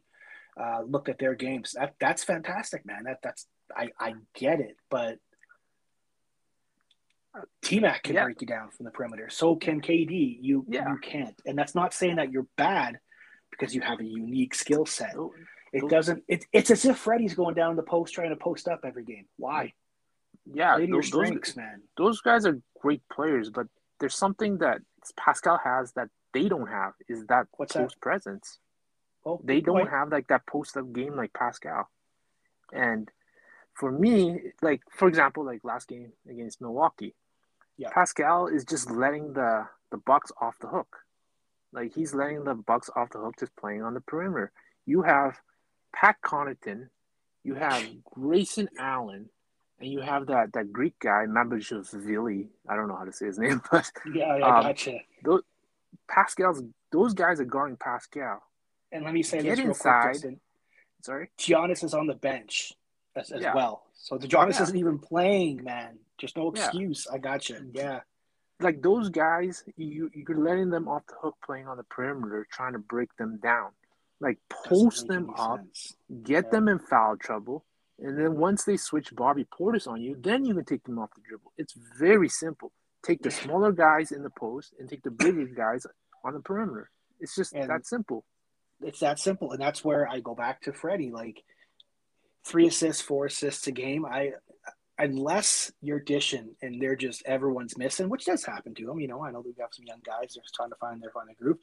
Uh, 0.56 0.82
looked 0.86 1.08
at 1.08 1.18
their 1.18 1.34
games. 1.34 1.72
That 1.72 1.94
that's 1.98 2.22
fantastic, 2.22 2.86
man. 2.86 3.04
That 3.04 3.18
that's 3.22 3.46
I 3.76 3.90
I 3.98 4.14
get 4.34 4.60
it, 4.60 4.76
but. 4.90 5.18
T 7.62 7.80
Mac 7.80 8.04
can 8.04 8.14
Yeah. 8.14 8.24
break 8.24 8.40
you 8.40 8.46
down 8.46 8.70
from 8.70 8.84
the 8.84 8.92
perimeter. 8.92 9.28
So 9.28 9.56
can 9.56 9.80
KD. 9.80 10.38
You 10.40 10.64
Yeah. 10.68 10.88
you 10.92 10.98
can't, 10.98 11.34
and 11.44 11.58
that's 11.58 11.74
not 11.74 11.92
saying 11.92 12.16
that 12.16 12.30
you're 12.30 12.46
bad 12.56 13.00
because 13.50 13.74
you 13.74 13.80
have 13.80 13.98
a 13.98 14.04
unique 14.04 14.54
skill 14.54 14.86
set. 14.86 15.16
It 15.72 15.88
doesn't. 15.88 16.22
It, 16.28 16.44
it's 16.52 16.70
as 16.70 16.84
if 16.84 16.96
Freddie's 16.98 17.34
going 17.34 17.56
down 17.56 17.74
the 17.74 17.82
post 17.82 18.14
trying 18.14 18.30
to 18.30 18.36
post 18.36 18.68
up 18.68 18.80
every 18.84 19.02
game. 19.02 19.26
Why? 19.36 19.72
yeah, 20.46 20.76
Play 20.76 20.86
those, 20.86 21.10
those, 21.10 21.26
strengths, 21.26 21.56
man. 21.56 21.82
those 21.96 22.20
guys 22.20 22.46
are 22.46 22.60
great 22.80 23.02
players, 23.10 23.50
but 23.50 23.66
there's 23.98 24.14
something 24.14 24.58
that 24.58 24.82
Pascal 25.16 25.58
has 25.58 25.92
that 25.94 26.10
they 26.32 26.48
don't 26.48 26.68
have 26.68 26.92
is 27.08 27.24
that 27.26 27.46
What's 27.56 27.72
that? 27.74 27.80
post 27.82 28.00
presence. 28.00 28.60
Oh, 29.26 29.40
They 29.42 29.60
don't 29.60 29.78
point. 29.78 29.90
have 29.90 30.10
like 30.10 30.28
that 30.28 30.46
post 30.46 30.76
up 30.76 30.92
game 30.92 31.16
like 31.16 31.32
Pascal. 31.32 31.88
And 32.72 33.10
for 33.74 33.90
me, 33.90 34.40
like 34.62 34.82
for 34.90 35.08
example, 35.08 35.44
like 35.44 35.64
last 35.64 35.88
game 35.88 36.12
against 36.28 36.60
Milwaukee, 36.60 37.14
Yeah. 37.76 37.90
Pascal 37.90 38.46
is 38.48 38.64
just 38.64 38.90
letting 38.90 39.32
the 39.32 39.66
the 39.90 39.96
Bucks 39.98 40.30
off 40.40 40.58
the 40.60 40.68
hook. 40.68 40.98
Like 41.72 41.94
he's 41.94 42.14
letting 42.14 42.44
the 42.44 42.54
Bucks 42.54 42.90
off 42.94 43.10
the 43.10 43.18
hook, 43.18 43.34
just 43.38 43.54
playing 43.56 43.82
on 43.82 43.94
the 43.94 44.00
perimeter. 44.00 44.52
You 44.86 45.02
have 45.02 45.40
Pat 45.94 46.16
Connaughton, 46.24 46.88
you 47.42 47.54
have 47.54 47.82
Grayson 48.04 48.68
Allen, 48.78 49.28
and 49.80 49.90
you 49.90 50.00
have 50.00 50.26
that 50.26 50.52
that 50.52 50.72
Greek 50.72 50.94
guy 51.00 51.24
Mabashvili. 51.28 52.48
I 52.68 52.76
don't 52.76 52.88
know 52.88 52.96
how 52.96 53.04
to 53.04 53.12
say 53.12 53.26
his 53.26 53.38
name, 53.44 53.60
but 53.70 53.90
Yeah, 54.12 54.26
I 54.34 54.58
um, 54.58 54.62
gotcha. 54.64 54.98
Pascal's 56.08 56.62
those 56.92 57.14
guys 57.14 57.40
are 57.40 57.44
guarding 57.44 57.76
Pascal. 57.76 58.42
And 58.92 59.04
let 59.04 59.12
me 59.14 59.22
say 59.22 59.42
get 59.42 59.50
this 59.50 59.58
real 59.60 59.68
inside. 59.68 60.02
quick, 60.02 60.12
Justin. 60.14 60.40
Sorry. 61.02 61.30
Giannis 61.38 61.84
is 61.84 61.94
on 61.94 62.06
the 62.06 62.14
bench 62.14 62.72
as, 63.16 63.30
as 63.32 63.42
Yeah. 63.42 63.54
well. 63.54 63.84
So 63.94 64.16
the 64.18 64.26
Giannis 64.28 64.54
Yeah. 64.56 64.62
isn't 64.64 64.76
even 64.76 64.98
playing, 64.98 65.62
man. 65.64 65.98
Just 66.18 66.36
no 66.36 66.52
Yeah. 66.54 66.64
excuse. 66.66 67.06
I 67.08 67.18
you. 67.48 67.70
Yeah. 67.74 68.00
like 68.60 68.80
those 68.82 69.10
guys, 69.10 69.64
you 69.76 70.08
you're 70.14 70.38
letting 70.38 70.70
them 70.70 70.88
off 70.88 71.04
the 71.08 71.14
hook 71.20 71.36
playing 71.44 71.66
on 71.66 71.76
the 71.76 71.82
perimeter, 71.82 72.46
trying 72.50 72.72
to 72.72 72.78
break 72.78 73.14
them 73.16 73.36
down. 73.38 73.72
Like 74.20 74.38
post 74.48 75.08
them 75.08 75.28
up, 75.36 75.58
sense. 75.58 75.96
get 76.22 76.44
Yeah. 76.44 76.50
them 76.50 76.68
in 76.68 76.78
foul 76.78 77.16
trouble, 77.16 77.64
and 77.98 78.16
then 78.16 78.36
once 78.38 78.62
they 78.64 78.76
switch 78.76 79.14
Bobby 79.14 79.44
Portis 79.44 79.88
on 79.88 80.00
you, 80.00 80.14
then 80.16 80.44
you 80.44 80.54
can 80.54 80.64
take 80.64 80.84
them 80.84 81.00
off 81.00 81.10
the 81.16 81.20
dribble. 81.22 81.52
It's 81.58 81.72
very 81.98 82.28
simple. 82.28 82.70
Take 83.02 83.22
the 83.22 83.30
smaller 83.58 83.72
guys 83.72 84.12
in 84.12 84.22
the 84.22 84.30
post 84.30 84.72
and 84.78 84.88
take 84.88 85.02
the 85.02 85.10
bigger 85.10 85.46
guys 85.46 85.84
on 86.22 86.32
the 86.34 86.40
perimeter. 86.40 86.90
It's 87.18 87.34
just 87.34 87.52
And- 87.54 87.68
that 87.68 87.86
simple. 87.86 88.24
It's 88.82 89.00
that 89.00 89.18
simple. 89.18 89.52
And 89.52 89.60
that's 89.60 89.84
where 89.84 90.08
I 90.08 90.20
go 90.20 90.34
back 90.34 90.62
to 90.62 90.72
Freddie. 90.72 91.10
Like 91.10 91.42
three 92.44 92.66
assists, 92.66 93.02
four 93.02 93.26
assists 93.26 93.66
a 93.66 93.72
game. 93.72 94.04
I 94.04 94.32
unless 94.98 95.72
you're 95.80 96.00
dishing 96.00 96.54
and 96.62 96.80
they're 96.80 96.96
just 96.96 97.22
everyone's 97.26 97.76
missing, 97.76 98.08
which 98.08 98.26
does 98.26 98.44
happen 98.44 98.74
to 98.74 98.86
them. 98.86 99.00
You 99.00 99.08
know, 99.08 99.24
I 99.24 99.30
know 99.30 99.40
we 99.40 99.50
have 99.50 99.58
got 99.58 99.74
some 99.74 99.86
young 99.86 100.00
guys 100.04 100.34
they're 100.34 100.42
just 100.42 100.54
trying 100.54 100.70
to 100.70 100.76
find 100.76 101.02
their 101.02 101.10
find 101.10 101.34
group. 101.36 101.60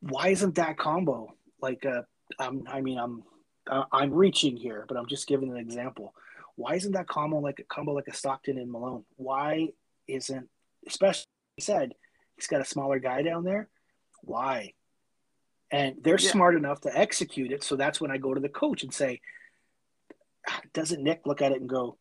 Why 0.00 0.28
isn't 0.28 0.56
that 0.56 0.78
combo 0.78 1.34
like? 1.60 1.84
Uh, 1.84 2.02
I 2.38 2.80
mean, 2.80 2.98
I'm 2.98 3.22
uh, 3.70 3.84
I'm 3.92 4.12
reaching 4.12 4.56
here, 4.56 4.84
but 4.88 4.96
I'm 4.96 5.06
just 5.06 5.26
giving 5.26 5.50
an 5.50 5.56
example. 5.56 6.14
Why 6.54 6.74
isn't 6.74 6.92
that 6.92 7.08
combo 7.08 7.38
like 7.38 7.58
a 7.58 7.64
combo 7.64 7.92
like 7.92 8.08
a 8.08 8.14
Stockton 8.14 8.58
and 8.58 8.70
Malone? 8.70 9.04
Why 9.16 9.68
isn't 10.06 10.48
especially 10.86 11.26
said 11.58 11.94
he's 12.36 12.46
got 12.46 12.60
a 12.60 12.64
smaller 12.64 12.98
guy 12.98 13.22
down 13.22 13.44
there? 13.44 13.68
Why? 14.22 14.74
And 15.70 15.96
they're 16.02 16.18
Yeah. 16.18 16.30
smart 16.30 16.54
enough 16.54 16.80
to 16.82 16.96
execute 16.96 17.50
it. 17.52 17.64
So 17.64 17.76
that's 17.76 18.00
when 18.00 18.10
I 18.10 18.18
go 18.18 18.32
to 18.34 18.40
the 18.40 18.48
coach 18.48 18.82
and 18.82 18.94
say, 18.94 19.20
ah, 20.48 20.60
doesn't 20.72 21.02
Nick 21.02 21.22
look 21.26 21.42
at 21.42 21.52
it 21.52 21.60
and 21.60 21.68
go, 21.68 21.98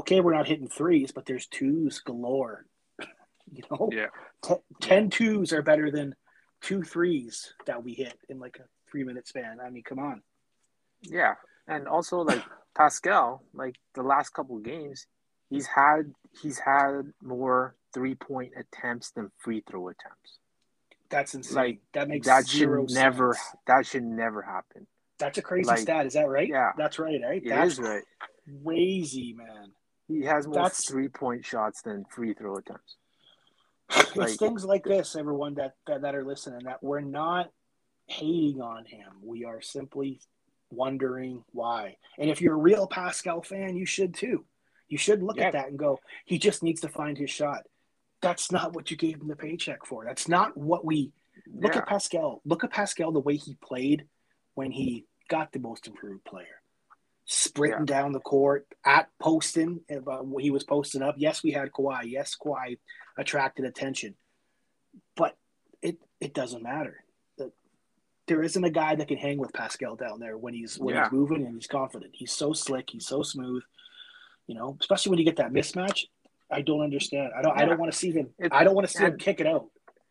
okay, 0.00 0.20
we're 0.20 0.34
not 0.34 0.46
hitting 0.46 0.68
threes, 0.68 1.12
but 1.12 1.26
there's 1.26 1.46
twos 1.46 2.00
galore. 2.00 2.66
You 3.50 3.62
know, 3.70 3.88
Yeah. 3.90 4.08
T- 4.42 4.62
10 4.82 5.08
twos 5.08 5.54
are 5.54 5.62
better 5.62 5.90
than 5.90 6.14
two 6.60 6.82
threes 6.82 7.54
that 7.64 7.82
we 7.82 7.94
hit 7.94 8.18
in 8.28 8.38
like 8.38 8.58
a 8.58 8.64
three 8.90 9.04
minute 9.04 9.26
span. 9.26 9.58
I 9.58 9.70
mean, 9.70 9.82
come 9.84 9.98
on. 9.98 10.22
Yeah, 11.00 11.36
and 11.66 11.88
also 11.88 12.18
like 12.18 12.42
Pascal, 12.74 13.42
like 13.54 13.76
the 13.94 14.02
last 14.02 14.34
couple 14.34 14.58
of 14.58 14.64
games, 14.64 15.06
he's 15.48 15.66
had 15.66 16.12
he's 16.42 16.58
had 16.58 17.10
more 17.22 17.74
three 17.94 18.14
point 18.16 18.52
attempts 18.54 19.12
than 19.12 19.30
free 19.38 19.62
throw 19.66 19.88
attempts. 19.88 20.40
That's 21.10 21.34
insane. 21.34 21.56
Like, 21.56 21.80
that 21.94 22.08
makes 22.08 22.26
that 22.26 22.46
zero 22.46 22.86
should 22.86 22.94
never 22.94 23.36
that 23.66 23.86
should 23.86 24.04
never 24.04 24.42
happen. 24.42 24.86
That's 25.18 25.38
a 25.38 25.42
crazy 25.42 25.66
like, 25.66 25.78
stat. 25.78 26.06
Is 26.06 26.14
that 26.14 26.28
right? 26.28 26.48
yeah. 26.48 26.72
That's 26.76 26.98
right, 26.98 27.20
right? 27.22 27.42
It 27.42 27.48
That's 27.48 27.72
is 27.74 27.80
right. 27.80 28.02
crazy, 28.64 29.34
man. 29.36 29.72
He 30.06 30.22
has 30.24 30.46
more 30.46 30.54
That's- 30.54 30.86
three 30.86 31.08
point 31.08 31.44
shots 31.44 31.82
than 31.82 32.04
free 32.10 32.34
throw 32.34 32.56
attempts. 32.56 32.96
it's 33.90 34.36
things 34.36 34.64
like 34.64 34.84
this, 34.84 35.16
everyone 35.16 35.54
that, 35.54 35.74
that 35.86 36.02
that 36.02 36.14
are 36.14 36.24
listening, 36.24 36.64
that 36.64 36.82
we're 36.82 37.00
not 37.00 37.50
hating 38.06 38.60
on 38.60 38.84
him. 38.84 39.08
We 39.22 39.44
are 39.44 39.60
simply 39.60 40.20
wondering 40.70 41.44
why. 41.52 41.96
And 42.18 42.30
if 42.30 42.40
you're 42.40 42.54
a 42.54 42.58
real 42.58 42.86
Pascal 42.86 43.42
fan, 43.42 43.76
you 43.76 43.86
should 43.86 44.14
too. 44.14 44.44
You 44.88 44.98
should 44.98 45.22
look 45.22 45.36
yeah. 45.36 45.48
at 45.48 45.52
that 45.52 45.68
and 45.68 45.78
go, 45.78 46.00
he 46.24 46.38
just 46.38 46.62
needs 46.62 46.80
to 46.82 46.88
find 46.88 47.16
his 47.16 47.30
shot. 47.30 47.66
That's 48.20 48.50
not 48.50 48.72
what 48.72 48.90
you 48.90 48.96
gave 48.96 49.20
him 49.20 49.28
the 49.28 49.36
paycheck 49.36 49.86
for. 49.86 50.04
That's 50.04 50.28
not 50.28 50.56
what 50.56 50.84
we 50.84 51.12
look 51.46 51.74
yeah. 51.74 51.80
at 51.80 51.86
Pascal. 51.86 52.40
Look 52.44 52.64
at 52.64 52.70
Pascal 52.70 53.12
the 53.12 53.20
way 53.20 53.36
he 53.36 53.56
played 53.62 54.06
when 54.54 54.70
he 54.70 55.06
got 55.28 55.52
the 55.52 55.60
most 55.60 55.86
improved 55.86 56.24
player. 56.24 56.46
Sprinting 57.26 57.86
yeah. 57.86 58.00
down 58.00 58.12
the 58.12 58.20
court 58.20 58.66
at 58.84 59.08
posting, 59.20 59.80
uh, 59.90 60.22
he 60.40 60.50
was 60.50 60.64
posting 60.64 61.02
up. 61.02 61.16
Yes, 61.18 61.42
we 61.42 61.52
had 61.52 61.70
Kawhi. 61.70 62.04
Yes, 62.06 62.34
Kawhi 62.42 62.78
attracted 63.18 63.66
attention, 63.66 64.14
but 65.14 65.36
it 65.82 65.98
it 66.20 66.32
doesn't 66.32 66.62
matter. 66.62 67.04
There 68.26 68.42
isn't 68.42 68.64
a 68.64 68.70
guy 68.70 68.94
that 68.94 69.08
can 69.08 69.16
hang 69.16 69.38
with 69.38 69.52
Pascal 69.54 69.96
down 69.96 70.20
there 70.20 70.36
when 70.36 70.54
he's 70.54 70.78
when 70.78 70.94
yeah. 70.94 71.04
he's 71.04 71.12
moving 71.12 71.46
and 71.46 71.54
he's 71.54 71.66
confident. 71.66 72.12
He's 72.14 72.32
so 72.32 72.52
slick. 72.52 72.90
He's 72.90 73.06
so 73.06 73.22
smooth. 73.22 73.62
You 74.46 74.54
know, 74.54 74.76
especially 74.80 75.10
when 75.10 75.18
you 75.18 75.24
get 75.26 75.36
that 75.36 75.52
mismatch. 75.52 76.06
I 76.50 76.62
don't 76.62 76.80
understand. 76.80 77.30
I 77.36 77.42
don't. 77.42 77.56
Yeah. 77.56 77.62
I 77.62 77.66
don't 77.66 77.78
want 77.78 77.92
to 77.92 77.98
see 77.98 78.10
him. 78.10 78.30
It, 78.38 78.52
I 78.52 78.64
don't 78.64 78.74
want 78.74 78.86
to 78.86 78.92
see 78.92 79.04
and, 79.04 79.14
him 79.14 79.18
kick 79.18 79.40
it 79.40 79.46
out. 79.46 79.66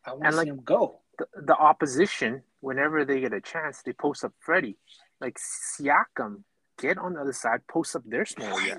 I 0.06 0.12
want 0.12 0.26
to 0.26 0.32
see 0.32 0.38
like, 0.38 0.48
him 0.48 0.62
go. 0.64 1.00
The, 1.18 1.26
the, 1.46 1.56
opposition, 1.56 2.44
whenever 2.60 3.04
they 3.04 3.20
get 3.20 3.34
a 3.34 3.42
chance, 3.42 3.82
they 3.82 3.94
post 3.94 4.24
up 4.24 4.34
Freddie. 4.40 4.78
Like 5.20 5.38
Siakam, 5.40 6.44
get 6.80 6.98
on 7.00 7.14
the 7.14 7.22
other 7.22 7.34
side, 7.34 7.62
post 7.68 7.96
up 7.96 8.04
their 8.06 8.26
small 8.26 8.52
right. 8.52 8.70
guys. 8.70 8.78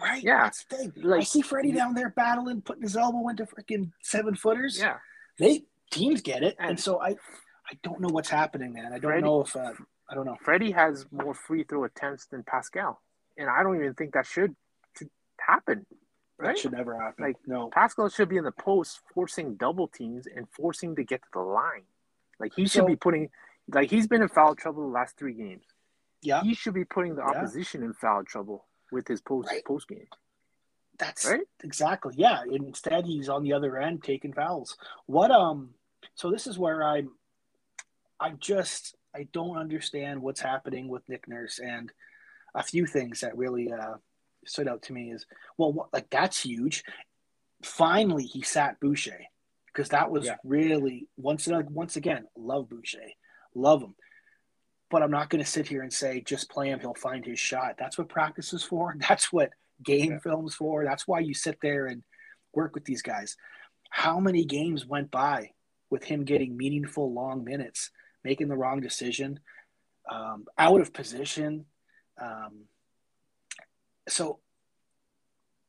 Right. 0.00 0.22
Yeah. 0.22 0.42
That's 0.42 0.64
the 0.64 0.76
thing. 0.76 0.92
Like, 0.96 1.20
I 1.20 1.24
see 1.24 1.42
Freddie 1.42 1.72
down 1.72 1.94
there 1.94 2.10
battling, 2.10 2.62
putting 2.62 2.82
his 2.82 2.96
elbow 2.96 3.28
into 3.28 3.44
freaking 3.44 3.92
seven 4.02 4.34
footers. 4.34 4.78
Yeah. 4.78 4.96
They 5.38 5.64
teams 5.90 6.20
get 6.22 6.42
it, 6.42 6.56
and, 6.58 6.70
and 6.70 6.80
so 6.80 7.00
I, 7.00 7.10
I 7.10 7.78
don't 7.82 8.00
know 8.00 8.08
what's 8.08 8.30
happening, 8.30 8.72
man. 8.72 8.86
I 8.86 8.98
don't 8.98 9.02
Freddie, 9.02 9.22
know 9.22 9.42
if 9.42 9.54
uh, 9.54 9.72
I 10.08 10.14
don't 10.14 10.26
know. 10.26 10.36
Freddie 10.42 10.72
has 10.72 11.06
more 11.10 11.34
free 11.34 11.64
throw 11.64 11.84
attempts 11.84 12.26
than 12.26 12.42
Pascal, 12.42 13.00
and 13.36 13.48
I 13.48 13.62
don't 13.62 13.76
even 13.76 13.94
think 13.94 14.14
that 14.14 14.26
should 14.26 14.54
happen. 15.38 15.86
Right? 16.40 16.54
That 16.54 16.58
should 16.58 16.72
never 16.72 16.98
happen. 16.98 17.24
Like 17.24 17.36
no, 17.46 17.68
Pascal 17.68 18.08
should 18.08 18.28
be 18.28 18.38
in 18.38 18.44
the 18.44 18.52
post, 18.52 19.00
forcing 19.14 19.56
double 19.56 19.88
teams 19.88 20.26
and 20.26 20.46
forcing 20.50 20.96
to 20.96 21.04
get 21.04 21.22
to 21.22 21.28
the 21.34 21.40
line. 21.40 21.82
Like 22.38 22.52
he 22.54 22.66
should 22.66 22.86
be 22.86 22.96
putting, 22.96 23.28
like 23.68 23.90
he's 23.90 24.06
been 24.06 24.22
in 24.22 24.28
foul 24.28 24.54
trouble 24.54 24.82
the 24.82 24.92
last 24.92 25.18
three 25.18 25.34
games. 25.34 25.64
Yeah, 26.22 26.42
he 26.42 26.54
should 26.54 26.74
be 26.74 26.84
putting 26.84 27.14
the 27.14 27.22
opposition 27.22 27.82
yeah. 27.82 27.88
in 27.88 27.92
foul 27.92 28.24
trouble 28.24 28.66
with 28.90 29.06
his 29.06 29.20
post 29.20 29.48
right. 29.50 29.64
post 29.64 29.88
game. 29.88 30.06
That's 30.98 31.26
right. 31.26 31.40
Exactly. 31.64 32.14
Yeah. 32.16 32.42
Instead, 32.50 33.06
he's 33.06 33.28
on 33.28 33.42
the 33.42 33.54
other 33.54 33.78
end 33.78 34.02
taking 34.02 34.32
fouls. 34.32 34.76
What 35.06 35.30
um. 35.30 35.70
So 36.14 36.30
this 36.30 36.46
is 36.46 36.58
where 36.58 36.82
I'm. 36.82 37.10
I 38.18 38.30
just 38.30 38.96
I 39.14 39.26
don't 39.32 39.56
understand 39.56 40.22
what's 40.22 40.40
happening 40.40 40.88
with 40.88 41.08
Nick 41.08 41.26
Nurse 41.28 41.58
and 41.58 41.92
a 42.54 42.62
few 42.62 42.86
things 42.86 43.20
that 43.20 43.36
really 43.36 43.72
uh, 43.72 43.94
stood 44.50 44.68
out 44.68 44.82
to 44.82 44.92
me 44.92 45.12
is 45.12 45.26
well, 45.56 45.72
what, 45.72 45.92
like 45.92 46.10
that's 46.10 46.42
huge. 46.42 46.84
Finally, 47.62 48.24
he 48.24 48.42
sat 48.42 48.80
Boucher 48.80 49.20
because 49.66 49.90
that 49.90 50.10
was 50.10 50.26
yeah. 50.26 50.36
really 50.44 51.06
once 51.16 51.48
once 51.48 51.96
again 51.96 52.26
love 52.36 52.68
Boucher, 52.68 52.98
love 53.54 53.82
him. 53.82 53.94
But 54.90 55.02
I'm 55.02 55.10
not 55.10 55.30
going 55.30 55.42
to 55.42 55.48
sit 55.50 55.68
here 55.68 55.82
and 55.82 55.92
say 55.92 56.20
just 56.20 56.50
play 56.50 56.68
him; 56.68 56.80
he'll 56.80 56.94
find 56.94 57.24
his 57.24 57.38
shot. 57.38 57.76
That's 57.78 57.96
what 57.96 58.08
practice 58.08 58.52
is 58.52 58.64
for. 58.64 58.94
That's 59.08 59.32
what 59.32 59.50
game 59.82 60.12
yeah. 60.12 60.18
films 60.18 60.54
for. 60.54 60.84
That's 60.84 61.06
why 61.06 61.20
you 61.20 61.34
sit 61.34 61.58
there 61.62 61.86
and 61.86 62.02
work 62.54 62.74
with 62.74 62.84
these 62.84 63.02
guys. 63.02 63.36
How 63.90 64.20
many 64.20 64.44
games 64.44 64.86
went 64.86 65.10
by 65.10 65.50
with 65.90 66.04
him 66.04 66.24
getting 66.24 66.56
meaningful 66.56 67.12
long 67.12 67.44
minutes, 67.44 67.90
making 68.24 68.48
the 68.48 68.56
wrong 68.56 68.80
decision, 68.80 69.40
um, 70.10 70.46
out 70.58 70.80
of 70.80 70.92
position? 70.92 71.66
Um, 72.20 72.64
so 74.10 74.40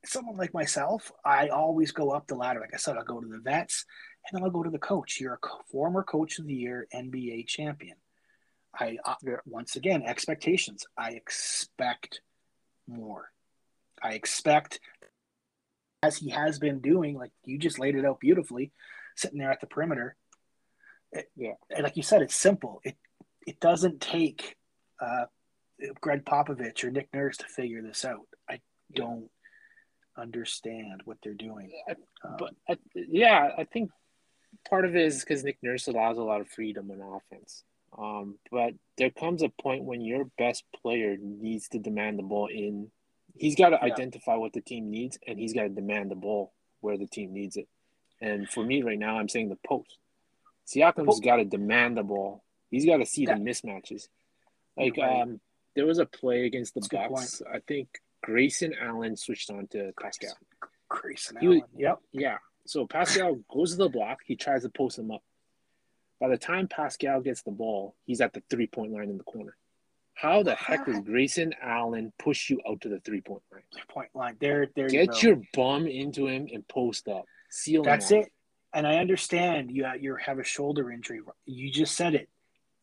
someone 0.05 0.37
like 0.37 0.53
myself, 0.53 1.11
I 1.23 1.49
always 1.49 1.91
go 1.91 2.11
up 2.11 2.27
the 2.27 2.35
ladder. 2.35 2.59
Like 2.59 2.73
I 2.73 2.77
said, 2.77 2.97
I'll 2.97 3.03
go 3.03 3.19
to 3.19 3.27
the 3.27 3.39
vets 3.39 3.85
and 4.27 4.37
then 4.37 4.43
I'll 4.43 4.51
go 4.51 4.63
to 4.63 4.69
the 4.69 4.79
coach. 4.79 5.19
You're 5.19 5.39
a 5.41 5.47
former 5.71 6.03
coach 6.03 6.39
of 6.39 6.47
the 6.47 6.53
year, 6.53 6.87
NBA 6.93 7.47
champion. 7.47 7.95
I 8.73 8.97
once 9.45 9.75
again 9.75 10.03
expectations. 10.03 10.85
I 10.97 11.11
expect 11.11 12.21
more. 12.87 13.29
I 14.01 14.13
expect, 14.13 14.79
as 16.01 16.17
he 16.17 16.29
has 16.29 16.57
been 16.57 16.79
doing, 16.79 17.17
like 17.17 17.31
you 17.43 17.57
just 17.57 17.79
laid 17.79 17.95
it 17.95 18.05
out 18.05 18.19
beautifully, 18.19 18.71
sitting 19.15 19.39
there 19.39 19.51
at 19.51 19.59
the 19.59 19.67
perimeter. 19.67 20.15
It, 21.11 21.29
yeah, 21.35 21.53
and 21.69 21.83
like 21.83 21.97
you 21.97 22.03
said, 22.03 22.21
it's 22.21 22.35
simple. 22.35 22.79
It 22.83 22.95
it 23.45 23.59
doesn't 23.59 23.99
take 23.99 24.55
uh, 25.01 25.25
Gregg 25.99 26.25
Popovich 26.25 26.83
or 26.83 26.91
Nick 26.91 27.09
Nurse 27.13 27.37
to 27.37 27.45
figure 27.45 27.81
this 27.81 28.05
out. 28.05 28.27
I 28.49 28.59
don't 28.93 29.29
understand 30.17 31.01
what 31.05 31.17
they're 31.23 31.33
doing. 31.33 31.71
Um, 32.23 32.35
but 32.37 32.53
I, 32.69 32.77
yeah, 32.95 33.49
I 33.57 33.63
think 33.63 33.91
part 34.69 34.85
of 34.85 34.95
it 34.95 35.05
is 35.05 35.21
because 35.21 35.43
Nick 35.43 35.57
Nurse 35.61 35.87
allows 35.87 36.17
a 36.17 36.23
lot 36.23 36.41
of 36.41 36.49
freedom 36.49 36.91
on 36.91 37.21
offense. 37.21 37.63
Um, 37.97 38.37
but 38.51 38.73
there 38.97 39.09
comes 39.09 39.43
a 39.43 39.49
point 39.49 39.83
when 39.83 40.01
your 40.01 40.25
best 40.37 40.63
player 40.81 41.17
needs 41.19 41.67
to 41.69 41.79
demand 41.79 42.19
the 42.19 42.23
ball 42.23 42.47
in. 42.47 42.89
He's 43.35 43.55
got 43.55 43.69
to 43.69 43.79
yeah. 43.81 43.93
identify 43.93 44.35
what 44.35 44.53
the 44.53 44.61
team 44.61 44.89
needs, 44.89 45.17
and 45.27 45.39
he's 45.39 45.53
got 45.53 45.63
to 45.63 45.69
demand 45.69 46.11
the 46.11 46.15
ball 46.15 46.53
where 46.79 46.97
the 46.97 47.07
team 47.07 47.33
needs 47.33 47.57
it. 47.57 47.67
And 48.21 48.47
for 48.49 48.63
me 48.63 48.83
right 48.83 48.99
now, 48.99 49.17
I'm 49.17 49.29
saying 49.29 49.49
the 49.49 49.57
post. 49.67 49.97
Siakam's 50.67 51.19
got 51.19 51.37
to 51.37 51.45
demand 51.45 51.97
the 51.97 52.03
ball. 52.03 52.43
He's 52.69 52.85
got 52.85 52.97
to 52.97 53.05
see 53.05 53.25
that, 53.25 53.37
the 53.37 53.43
mismatches. 53.43 54.07
Like 54.77 54.95
right. 54.97 55.21
um, 55.23 55.41
there 55.75 55.85
was 55.85 55.99
a 55.99 56.05
play 56.05 56.45
against 56.45 56.73
the 56.73 56.81
That's 56.81 57.09
Bucks. 57.09 57.41
I 57.51 57.59
think 57.59 57.87
Grayson 58.23 58.73
Allen 58.81 59.15
switched 59.15 59.49
on 59.51 59.67
to 59.67 59.91
Pascal. 59.99 60.37
Grayson 60.89 61.37
he 61.39 61.47
Allen. 61.47 61.63
yep. 61.77 61.99
Yeah. 62.11 62.37
So 62.65 62.85
Pascal 62.85 63.35
goes 63.53 63.71
to 63.71 63.77
the 63.77 63.89
block. 63.89 64.19
He 64.25 64.35
tries 64.35 64.63
to 64.63 64.69
post 64.69 64.99
him 64.99 65.11
up. 65.11 65.23
By 66.19 66.29
the 66.29 66.37
time 66.37 66.67
Pascal 66.67 67.21
gets 67.21 67.41
the 67.41 67.51
ball, 67.51 67.95
he's 68.05 68.21
at 68.21 68.33
the 68.33 68.43
three 68.49 68.67
point 68.67 68.91
line 68.91 69.09
in 69.09 69.17
the 69.17 69.23
corner. 69.23 69.57
How 70.13 70.43
the 70.43 70.53
heck 70.53 70.85
does 70.85 70.99
Grayson 70.99 71.55
Allen 71.63 72.13
push 72.19 72.49
you 72.49 72.61
out 72.69 72.81
to 72.81 72.89
the 72.89 72.99
three 72.99 73.21
point 73.21 73.41
line? 73.51 73.63
Three 73.73 73.83
point 73.89 74.09
line. 74.13 74.37
There, 74.39 74.67
there. 74.75 74.87
Get 74.87 75.23
you 75.23 75.29
your 75.29 75.41
bum 75.53 75.87
into 75.87 76.27
him 76.27 76.47
and 76.53 76.67
post 76.67 77.07
up. 77.07 77.25
Seal. 77.49 77.81
That's 77.81 78.11
it. 78.11 78.31
And 78.73 78.85
I 78.85 78.97
understand 78.97 79.71
you 79.71 79.87
you 79.99 80.15
have 80.17 80.37
a 80.37 80.43
shoulder 80.43 80.91
injury. 80.91 81.21
You 81.45 81.71
just 81.71 81.95
said 81.95 82.13
it. 82.13 82.29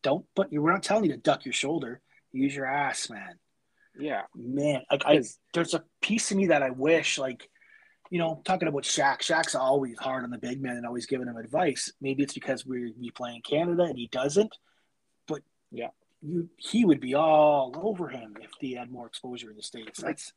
Don't. 0.03 0.25
But 0.35 0.51
we're 0.51 0.71
not 0.71 0.83
telling 0.83 1.05
you 1.05 1.11
to 1.11 1.17
duck 1.17 1.45
your 1.45 1.53
shoulder. 1.53 2.01
Use 2.31 2.55
your 2.55 2.65
ass, 2.65 3.09
man. 3.09 3.35
Yeah, 3.97 4.21
man. 4.35 4.81
Like 4.89 5.03
I, 5.05 5.21
there's 5.53 5.73
a 5.73 5.83
piece 6.01 6.31
of 6.31 6.37
me 6.37 6.47
that 6.47 6.63
I 6.63 6.69
wish, 6.69 7.17
like, 7.17 7.49
you 8.09 8.19
know, 8.19 8.41
talking 8.45 8.67
about 8.67 8.83
Shaq. 8.83 9.19
Shaq's 9.19 9.55
always 9.55 9.97
hard 9.99 10.23
on 10.23 10.29
the 10.29 10.37
big 10.37 10.61
man 10.61 10.77
and 10.77 10.85
always 10.85 11.05
giving 11.05 11.27
him 11.27 11.37
advice. 11.37 11.91
Maybe 12.01 12.23
it's 12.23 12.33
because 12.33 12.65
we 12.65 12.93
we 12.99 13.11
play 13.11 13.35
in 13.35 13.41
Canada 13.41 13.83
and 13.83 13.97
he 13.97 14.07
doesn't. 14.07 14.55
But 15.27 15.41
yeah, 15.71 15.89
you 16.21 16.49
he 16.57 16.85
would 16.85 17.01
be 17.01 17.15
all 17.15 17.73
over 17.81 18.09
him 18.09 18.35
if 18.41 18.51
he 18.59 18.73
had 18.73 18.91
more 18.91 19.07
exposure 19.07 19.49
in 19.49 19.57
the 19.57 19.63
states. 19.63 20.01
That's 20.01 20.33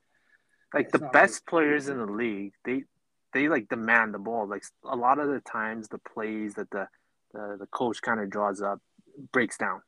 like 0.75 0.91
the 0.91 0.99
best 0.99 1.43
right. 1.47 1.51
players 1.51 1.89
in 1.89 1.99
the 1.99 2.07
league. 2.07 2.53
They 2.65 2.85
they 3.33 3.49
like 3.49 3.69
demand 3.69 4.15
the 4.15 4.19
ball. 4.19 4.47
Like 4.47 4.65
a 4.85 4.97
lot 4.97 5.19
of 5.19 5.29
the 5.29 5.41
times, 5.41 5.89
the 5.89 5.99
plays 5.99 6.55
that 6.55 6.71
the 6.71 6.89
the, 7.33 7.57
the 7.61 7.67
coach 7.67 8.03
kind 8.03 8.21
of 8.21 8.29
draws 8.29 8.61
up 8.61 8.81
breaks 9.33 9.57
down 9.57 9.81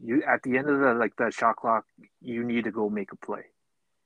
you 0.00 0.22
at 0.22 0.42
the 0.42 0.58
end 0.58 0.68
of 0.68 0.80
the 0.80 0.94
like 0.94 1.16
the 1.16 1.30
shot 1.30 1.56
clock, 1.56 1.84
you 2.20 2.44
need 2.44 2.64
to 2.64 2.70
go 2.70 2.88
make 2.88 3.12
a 3.12 3.16
play. 3.16 3.44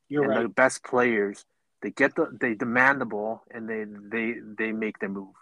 You're 0.09 0.25
and 0.25 0.31
right. 0.31 0.43
The 0.43 0.49
best 0.49 0.85
players, 0.85 1.45
they 1.83 1.91
get 1.91 2.15
the 2.15 2.29
they 2.41 2.55
demand 2.55 3.01
the 3.01 3.07
ball 3.07 3.43
and 3.51 3.69
they 3.69 3.85
they 3.85 4.35
they 4.41 4.73
make 4.73 4.99
their 4.99 5.09
move. 5.09 5.35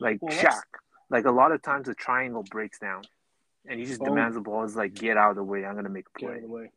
Like 0.00 0.18
well, 0.20 0.36
Shaq, 0.36 0.62
like 1.10 1.24
a 1.24 1.30
lot 1.30 1.52
of 1.52 1.62
times 1.62 1.86
the 1.86 1.94
triangle 1.94 2.44
breaks 2.48 2.78
down, 2.78 3.02
and 3.66 3.80
he 3.80 3.86
just 3.86 4.00
oh. 4.00 4.04
demands 4.04 4.34
the 4.34 4.40
ball. 4.40 4.64
Is 4.64 4.76
like 4.76 4.94
get 4.94 5.16
out 5.16 5.30
of 5.30 5.36
the 5.36 5.44
way. 5.44 5.64
I'm 5.64 5.74
gonna 5.74 5.88
make 5.88 6.06
a 6.14 6.18
play. 6.18 6.28
Get 6.28 6.36
out 6.38 6.44
of 6.44 6.48
the 6.48 6.54
way. 6.54 6.70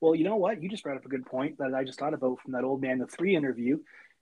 Well, 0.00 0.14
you 0.14 0.24
know 0.24 0.36
what? 0.36 0.62
You 0.62 0.68
just 0.68 0.82
brought 0.82 0.96
up 0.96 1.04
a 1.04 1.08
good 1.08 1.26
point 1.26 1.58
that 1.58 1.74
I 1.74 1.84
just 1.84 1.98
thought 1.98 2.14
about 2.14 2.40
from 2.40 2.52
that 2.52 2.64
old 2.64 2.80
man 2.80 2.98
the 2.98 3.06
three 3.06 3.36
interview. 3.36 3.78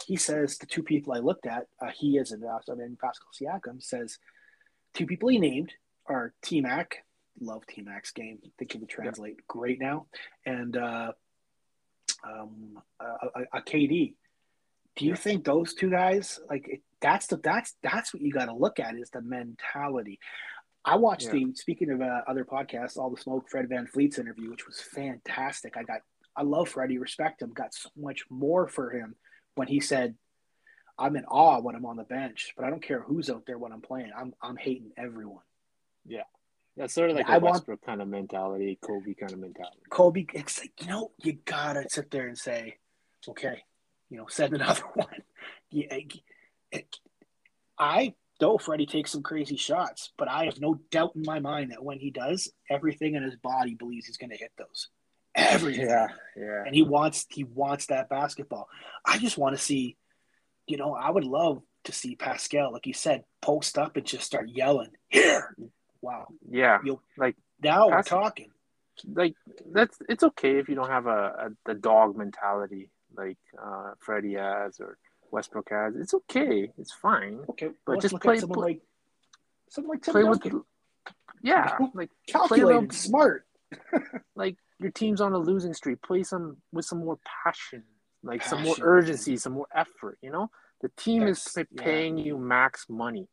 He 0.06 0.16
says 0.16 0.58
the 0.58 0.66
two 0.66 0.82
people 0.82 1.12
I 1.12 1.18
looked 1.18 1.46
at, 1.46 1.66
uh, 1.80 1.90
he 1.94 2.18
is 2.18 2.32
an 2.32 2.42
uh, 2.44 2.58
I 2.70 2.74
mean 2.74 2.96
Pascal 3.00 3.30
Siakam 3.40 3.82
says 3.82 4.18
two 4.94 5.06
people 5.06 5.28
he 5.28 5.38
named 5.38 5.72
are 6.06 6.32
T 6.42 6.60
Mac 6.60 7.04
love 7.40 7.66
T 7.66 7.82
Mac's 7.82 8.12
game. 8.12 8.38
I 8.44 8.48
think 8.58 8.74
it 8.74 8.80
would 8.80 8.88
translate 8.88 9.36
yeah. 9.38 9.44
great 9.48 9.80
now. 9.80 10.06
And 10.46 10.76
uh, 10.76 11.12
um, 12.24 12.78
a, 13.00 13.58
a, 13.58 13.62
KD. 13.62 14.14
Do 14.96 15.04
you 15.04 15.10
yeah. 15.12 15.16
think 15.16 15.44
those 15.44 15.74
two 15.74 15.90
guys 15.90 16.40
like 16.50 16.82
that's 17.00 17.28
the 17.28 17.36
that's 17.36 17.74
that's 17.82 18.12
what 18.12 18.22
you 18.22 18.32
got 18.32 18.46
to 18.46 18.54
look 18.54 18.80
at 18.80 18.96
is 18.96 19.10
the 19.10 19.22
mentality. 19.22 20.18
I 20.84 20.96
watched 20.96 21.26
yeah. 21.26 21.32
the 21.32 21.54
speaking 21.54 21.90
of 21.90 22.00
uh, 22.00 22.22
other 22.26 22.44
podcasts, 22.44 22.96
all 22.96 23.10
the 23.10 23.20
smoke 23.20 23.48
Fred 23.48 23.68
VanVleet's 23.68 24.18
interview, 24.18 24.50
which 24.50 24.66
was 24.66 24.80
fantastic. 24.80 25.76
I 25.76 25.82
got 25.82 26.00
I 26.36 26.42
love 26.42 26.68
Freddie, 26.68 26.98
respect 26.98 27.42
him, 27.42 27.52
got 27.52 27.74
so 27.74 27.90
much 27.96 28.24
more 28.30 28.68
for 28.68 28.90
him 28.90 29.16
when 29.56 29.68
he 29.68 29.80
said, 29.80 30.14
I'm 30.98 31.16
in 31.16 31.24
awe 31.24 31.60
when 31.60 31.74
I'm 31.74 31.86
on 31.86 31.96
the 31.96 32.04
bench, 32.04 32.54
but 32.56 32.64
I 32.64 32.70
don't 32.70 32.82
care 32.82 33.00
who's 33.00 33.30
out 33.30 33.44
there 33.46 33.58
when 33.58 33.72
I'm 33.72 33.80
playing. 33.80 34.10
I'm 34.16 34.32
I'm 34.42 34.56
hating 34.56 34.92
everyone. 34.96 35.42
Yeah. 36.06 36.24
That's 36.78 36.94
sort 36.94 37.10
of 37.10 37.16
like 37.16 37.28
I 37.28 37.36
a 37.36 37.40
want- 37.40 37.54
Westbrook 37.54 37.84
kind 37.84 38.00
of 38.00 38.08
mentality, 38.08 38.78
Kobe 38.80 39.14
kind 39.14 39.32
of 39.32 39.38
mentality. 39.40 39.78
Kobe, 39.90 40.26
it's 40.32 40.60
like, 40.60 40.72
you 40.80 40.86
know, 40.86 41.10
you 41.22 41.34
gotta 41.44 41.84
sit 41.90 42.10
there 42.10 42.28
and 42.28 42.38
say, 42.38 42.76
okay, 43.28 43.62
you 44.08 44.16
know, 44.16 44.26
send 44.28 44.54
another 44.54 44.82
one. 44.94 45.22
Yeah, 45.70 45.94
it- 46.72 46.96
I 47.78 48.14
know 48.40 48.58
Freddie 48.58 48.86
takes 48.86 49.10
some 49.10 49.22
crazy 49.22 49.56
shots, 49.56 50.12
but 50.16 50.28
I 50.28 50.44
have 50.46 50.60
no 50.60 50.78
doubt 50.90 51.16
in 51.16 51.22
my 51.26 51.40
mind 51.40 51.72
that 51.72 51.82
when 51.84 51.98
he 51.98 52.10
does, 52.10 52.50
everything 52.70 53.14
in 53.14 53.22
his 53.22 53.36
body 53.36 53.74
believes 53.74 54.06
he's 54.06 54.16
going 54.16 54.30
to 54.30 54.36
hit 54.36 54.52
those. 54.56 54.88
Everything. 55.34 55.86
yeah. 55.88 56.08
and 56.66 56.74
he 56.74 56.82
wants 56.82 57.26
he 57.30 57.44
wants 57.44 57.86
that 57.86 58.08
basketball. 58.08 58.68
I 59.04 59.18
just 59.18 59.38
want 59.38 59.56
to 59.56 59.62
see, 59.62 59.96
you 60.66 60.76
know, 60.76 60.94
I 60.94 61.10
would 61.10 61.24
love 61.24 61.62
to 61.84 61.92
see 61.92 62.16
Pascal, 62.16 62.72
like 62.72 62.86
you 62.86 62.92
said, 62.94 63.22
post 63.40 63.78
up 63.78 63.96
and 63.96 64.04
just 64.06 64.24
start 64.24 64.48
yelling, 64.48 64.90
"Here!" 65.08 65.54
Wow, 66.02 66.28
Yeah. 66.48 66.78
You'll- 66.84 67.02
like 67.16 67.36
now 67.62 67.88
we're 67.88 68.02
talking. 68.02 68.50
like 69.14 69.34
that's 69.72 69.96
it's 70.08 70.22
okay 70.24 70.58
if 70.58 70.68
you 70.68 70.74
don't 70.74 70.88
have 70.90 71.06
a, 71.06 71.10
a 71.46 71.48
the 71.66 71.74
dog 71.74 72.16
mentality 72.16 72.90
like 73.16 73.38
uh 73.60 73.92
Freddie 74.00 74.34
has 74.34 74.80
or 74.80 74.98
Westbrook 75.30 75.68
has. 75.70 75.94
It's 75.96 76.14
okay. 76.14 76.70
It's 76.78 76.92
fine. 76.92 77.40
Okay, 77.50 77.70
But 77.84 77.92
let's 77.92 78.02
just 78.02 78.20
play- 78.22 78.38
someone 78.38 78.58
play- 78.58 78.68
like 78.74 78.82
someone 79.68 79.96
like 79.96 80.02
Tim 80.02 80.12
Play 80.14 80.24
with 80.24 80.64
yeah, 81.42 81.76
like 81.94 82.10
calculated, 82.26 82.92
smart. 82.92 83.46
like 84.34 84.56
your 84.80 84.90
team's 84.90 85.20
on 85.20 85.32
a 85.32 85.38
losing 85.38 85.72
streak. 85.74 86.00
Play 86.02 86.22
some 86.24 86.56
with 86.72 86.84
some 86.84 86.98
more 86.98 87.18
passion, 87.44 87.84
like 88.22 88.42
some 88.42 88.62
more 88.62 88.74
urgency, 88.80 89.36
some 89.36 89.52
more 89.52 89.68
effort. 89.74 90.18
You 90.22 90.30
know, 90.32 90.50
the 90.80 90.90
team 90.96 91.22
is 91.28 91.44
That's- 91.44 91.66
yeah. 91.72 91.82
paying 91.84 92.18
you 92.18 92.38
max 92.38 92.86
money, 92.88 93.28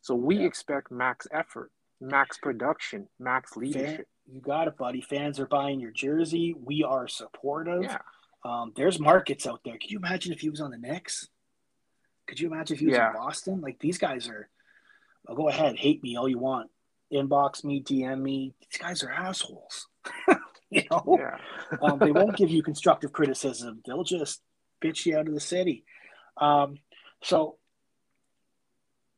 so 0.00 0.14
we 0.14 0.36
Yeah. 0.38 0.46
expect 0.46 0.90
max 0.90 1.26
effort, 1.32 1.70
max 2.00 2.38
production, 2.38 3.08
max 3.18 3.52
Fan, 3.54 3.62
leadership. 3.62 4.08
you 4.26 4.40
got 4.40 4.68
it, 4.68 4.76
buddy. 4.76 5.00
Fans 5.00 5.38
are 5.40 5.46
buying 5.46 5.80
your 5.80 5.90
jersey. 5.90 6.54
We 6.58 6.82
are 6.82 7.08
supportive. 7.08 7.82
Yeah, 7.84 7.98
Um, 8.44 8.72
there's 8.76 8.98
markets 8.98 9.46
out 9.46 9.60
there. 9.64 9.74
Could 9.78 9.90
you 9.90 9.98
imagine 9.98 10.32
if 10.32 10.40
he 10.40 10.50
was 10.50 10.60
on 10.60 10.70
the 10.70 10.78
Knicks? 10.78 11.28
Could 12.26 12.40
you 12.40 12.48
imagine 12.52 12.74
if 12.74 12.80
he 12.80 12.86
was 12.86 12.94
Yeah. 12.96 13.08
in 13.08 13.14
Boston? 13.14 13.60
Like 13.60 13.78
these 13.80 13.98
guys 13.98 14.28
are. 14.28 14.48
Oh, 15.28 15.34
go 15.34 15.48
ahead, 15.48 15.76
hate 15.78 16.02
me 16.02 16.16
all 16.16 16.28
you 16.28 16.38
want. 16.38 16.70
Inbox 17.12 17.64
me, 17.64 17.82
DM 17.82 18.20
me. 18.22 18.54
These 18.60 18.80
guys 18.80 19.02
are 19.02 19.10
assholes. 19.10 19.88
you 20.70 20.84
know, 20.90 21.18
yeah, 21.18 21.36
um, 21.82 21.98
they 21.98 22.12
won't 22.12 22.36
give 22.36 22.50
you 22.50 22.62
constructive 22.62 23.12
criticism. 23.12 23.82
They'll 23.84 24.04
just 24.04 24.40
bitch 24.80 25.04
you 25.04 25.18
out 25.18 25.26
of 25.28 25.34
the 25.34 25.40
city. 25.40 25.84
Um, 26.36 26.78
so, 27.22 27.58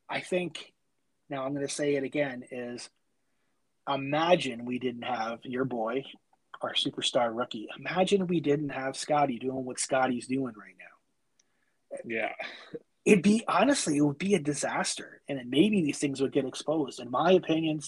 I 0.08 0.20
think 0.20 0.71
now 1.32 1.44
I'm 1.44 1.54
going 1.54 1.66
to 1.66 1.72
say 1.72 1.96
it 1.96 2.04
again: 2.04 2.44
is 2.50 2.88
imagine 3.88 4.64
we 4.64 4.78
didn't 4.78 5.02
have 5.02 5.40
your 5.42 5.64
boy, 5.64 6.04
our 6.60 6.74
superstar 6.74 7.36
rookie. 7.36 7.68
Imagine 7.78 8.26
we 8.26 8.40
didn't 8.40 8.70
have 8.70 8.96
Scotty 8.96 9.38
doing 9.38 9.64
what 9.64 9.80
Scotty's 9.80 10.26
doing 10.26 10.54
right 10.56 10.76
now. 10.78 11.98
yeah. 12.04 12.32
It'd 13.04 13.24
be 13.24 13.42
honestly, 13.48 13.96
it 13.96 14.02
would 14.02 14.18
be 14.18 14.34
a 14.34 14.38
disaster, 14.38 15.20
and 15.28 15.40
maybe 15.50 15.82
these 15.82 15.98
things 15.98 16.20
would 16.20 16.32
get 16.32 16.44
exposed. 16.46 17.00
In 17.00 17.10
my 17.10 17.32
opinion, 17.32 17.80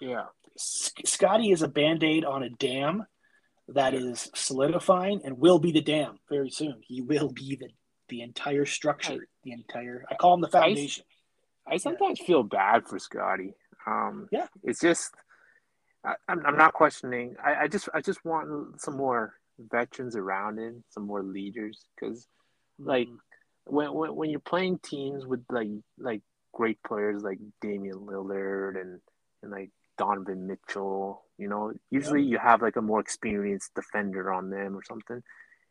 Yeah. 0.00 0.24
Scotty 0.56 1.52
is 1.52 1.62
a 1.62 1.68
band 1.68 2.02
aid 2.02 2.24
on 2.24 2.42
a 2.42 2.50
dam 2.50 3.06
that 3.68 3.94
is 3.94 4.28
solidifying 4.34 5.20
and 5.24 5.38
will 5.38 5.60
be 5.60 5.70
the 5.70 5.80
dam 5.80 6.18
very 6.28 6.50
soon. 6.50 6.80
He 6.82 7.00
will 7.00 7.30
be 7.30 7.54
the 7.54 7.68
the 8.08 8.22
entire 8.22 8.64
structure, 8.64 9.28
the 9.44 9.52
entire. 9.52 10.04
I 10.10 10.14
call 10.16 10.34
him 10.34 10.40
the 10.40 10.48
foundation. 10.48 11.04
I 11.70 11.76
sometimes 11.76 12.20
feel 12.20 12.42
bad 12.42 12.86
for 12.86 12.98
Scotty. 12.98 13.54
Um, 13.86 14.28
Yeah. 14.30 14.46
it's 14.62 14.80
just 14.80 15.14
I, 16.04 16.14
I'm, 16.28 16.44
I'm 16.46 16.56
not 16.56 16.74
questioning. 16.74 17.36
I, 17.44 17.64
I 17.64 17.68
just 17.68 17.88
I 17.94 18.00
just 18.00 18.24
want 18.24 18.80
some 18.80 18.96
more 18.96 19.34
veterans 19.58 20.16
around 20.16 20.58
him, 20.58 20.84
some 20.90 21.04
more 21.06 21.22
leaders, 21.22 21.84
because 21.94 22.26
like 22.78 23.08
when, 23.64 23.92
when 23.92 24.14
when 24.14 24.30
you're 24.30 24.40
playing 24.40 24.78
teams 24.78 25.26
with 25.26 25.44
like 25.50 25.68
like 25.98 26.22
great 26.52 26.78
players 26.82 27.22
like 27.22 27.38
Damian 27.60 27.98
Lillard 27.98 28.80
and 28.80 29.00
and 29.42 29.52
like 29.52 29.70
Donovan 29.98 30.46
Mitchell, 30.46 31.24
you 31.38 31.48
know, 31.48 31.72
usually 31.90 32.22
you 32.22 32.38
have 32.38 32.62
like 32.62 32.76
a 32.76 32.82
more 32.82 33.00
experienced 33.00 33.74
defender 33.74 34.32
on 34.32 34.50
them 34.50 34.76
or 34.76 34.82
something. 34.84 35.22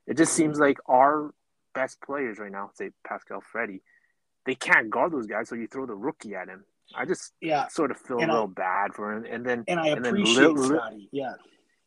It 0.06 0.18
just 0.18 0.34
seems 0.34 0.60
like 0.60 0.78
our 0.88 1.34
best 1.74 2.02
players 2.02 2.40
right 2.40 2.52
now, 2.52 2.72
say 2.74 2.92
Pascal 3.06 3.42
Freddy, 3.42 3.82
they 4.48 4.56
can't 4.56 4.90
guard 4.90 5.12
those 5.12 5.28
guys, 5.28 5.48
so 5.50 5.54
you 5.56 5.68
throw 5.68 5.86
the 5.86 5.94
rookie 5.94 6.34
at 6.34 6.48
him. 6.48 6.64
I 6.96 7.06
just 7.06 7.34
yeah, 7.42 7.68
sort 7.68 7.92
of 7.92 7.98
feel 7.98 8.18
And 8.20 8.32
a 8.32 8.34
I- 8.34 8.38
little 8.38 8.48
bad 8.48 8.94
for 8.96 9.14
him, 9.14 9.26
and 9.30 9.46
then 9.46 9.64
and 9.68 9.80
I 9.80 9.90
and 9.90 10.04
then 10.04 10.14
appreciate 10.16 10.38
Lil- 10.38 10.54
Lil- 10.56 10.80
Scotty. 10.80 11.10
Yeah, 11.12 11.34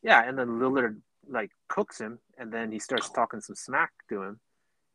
yeah, 0.02 0.22
and 0.28 0.38
then 0.38 0.60
Lillard 0.60 1.00
like 1.28 1.50
cooks 1.68 1.98
him, 2.00 2.18
and 2.38 2.52
then 2.52 2.70
he 2.70 2.78
starts 2.78 3.08
talking 3.10 3.40
some 3.40 3.56
smack 3.56 3.90
to 4.10 4.22
him, 4.22 4.40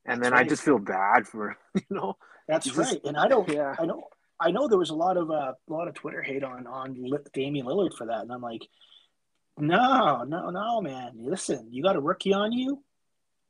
and 0.06 0.22
That's 0.22 0.32
then 0.32 0.40
I 0.40 0.44
just 0.48 0.62
feel 0.64 0.78
bad 0.80 1.28
for 1.28 1.58
you 1.76 1.82
know. 1.90 2.16
that's 2.48 2.66
just- 2.66 2.78
right. 2.78 3.02
And 3.04 3.18
I 3.18 3.28
don't. 3.28 3.50
Yeah. 3.50 3.76
I 3.80 3.86
know. 3.86 4.08
I 4.40 4.52
know 4.52 4.68
there 4.68 4.78
was 4.78 4.90
a 4.92 4.96
lot 4.96 5.18
of 5.18 5.32
uh, 5.32 5.54
a 5.70 5.74
lot 5.74 5.88
of 5.88 5.96
Twitter 5.96 6.22
hate 6.22 6.44
on 6.44 6.68
on 6.68 6.94
Damian 7.34 7.66
Lillard 7.66 7.94
for 7.98 8.06
that, 8.08 8.22
and 8.22 8.32
I'm 8.32 8.42
like, 8.42 8.68
no, 9.58 10.24
no, 10.24 10.50
no, 10.50 10.82
man. 10.82 11.14
Listen, 11.16 11.68
you 11.72 11.82
got 11.82 11.96
a 11.96 12.02
rookie 12.02 12.34
on 12.34 12.52
you. 12.52 12.84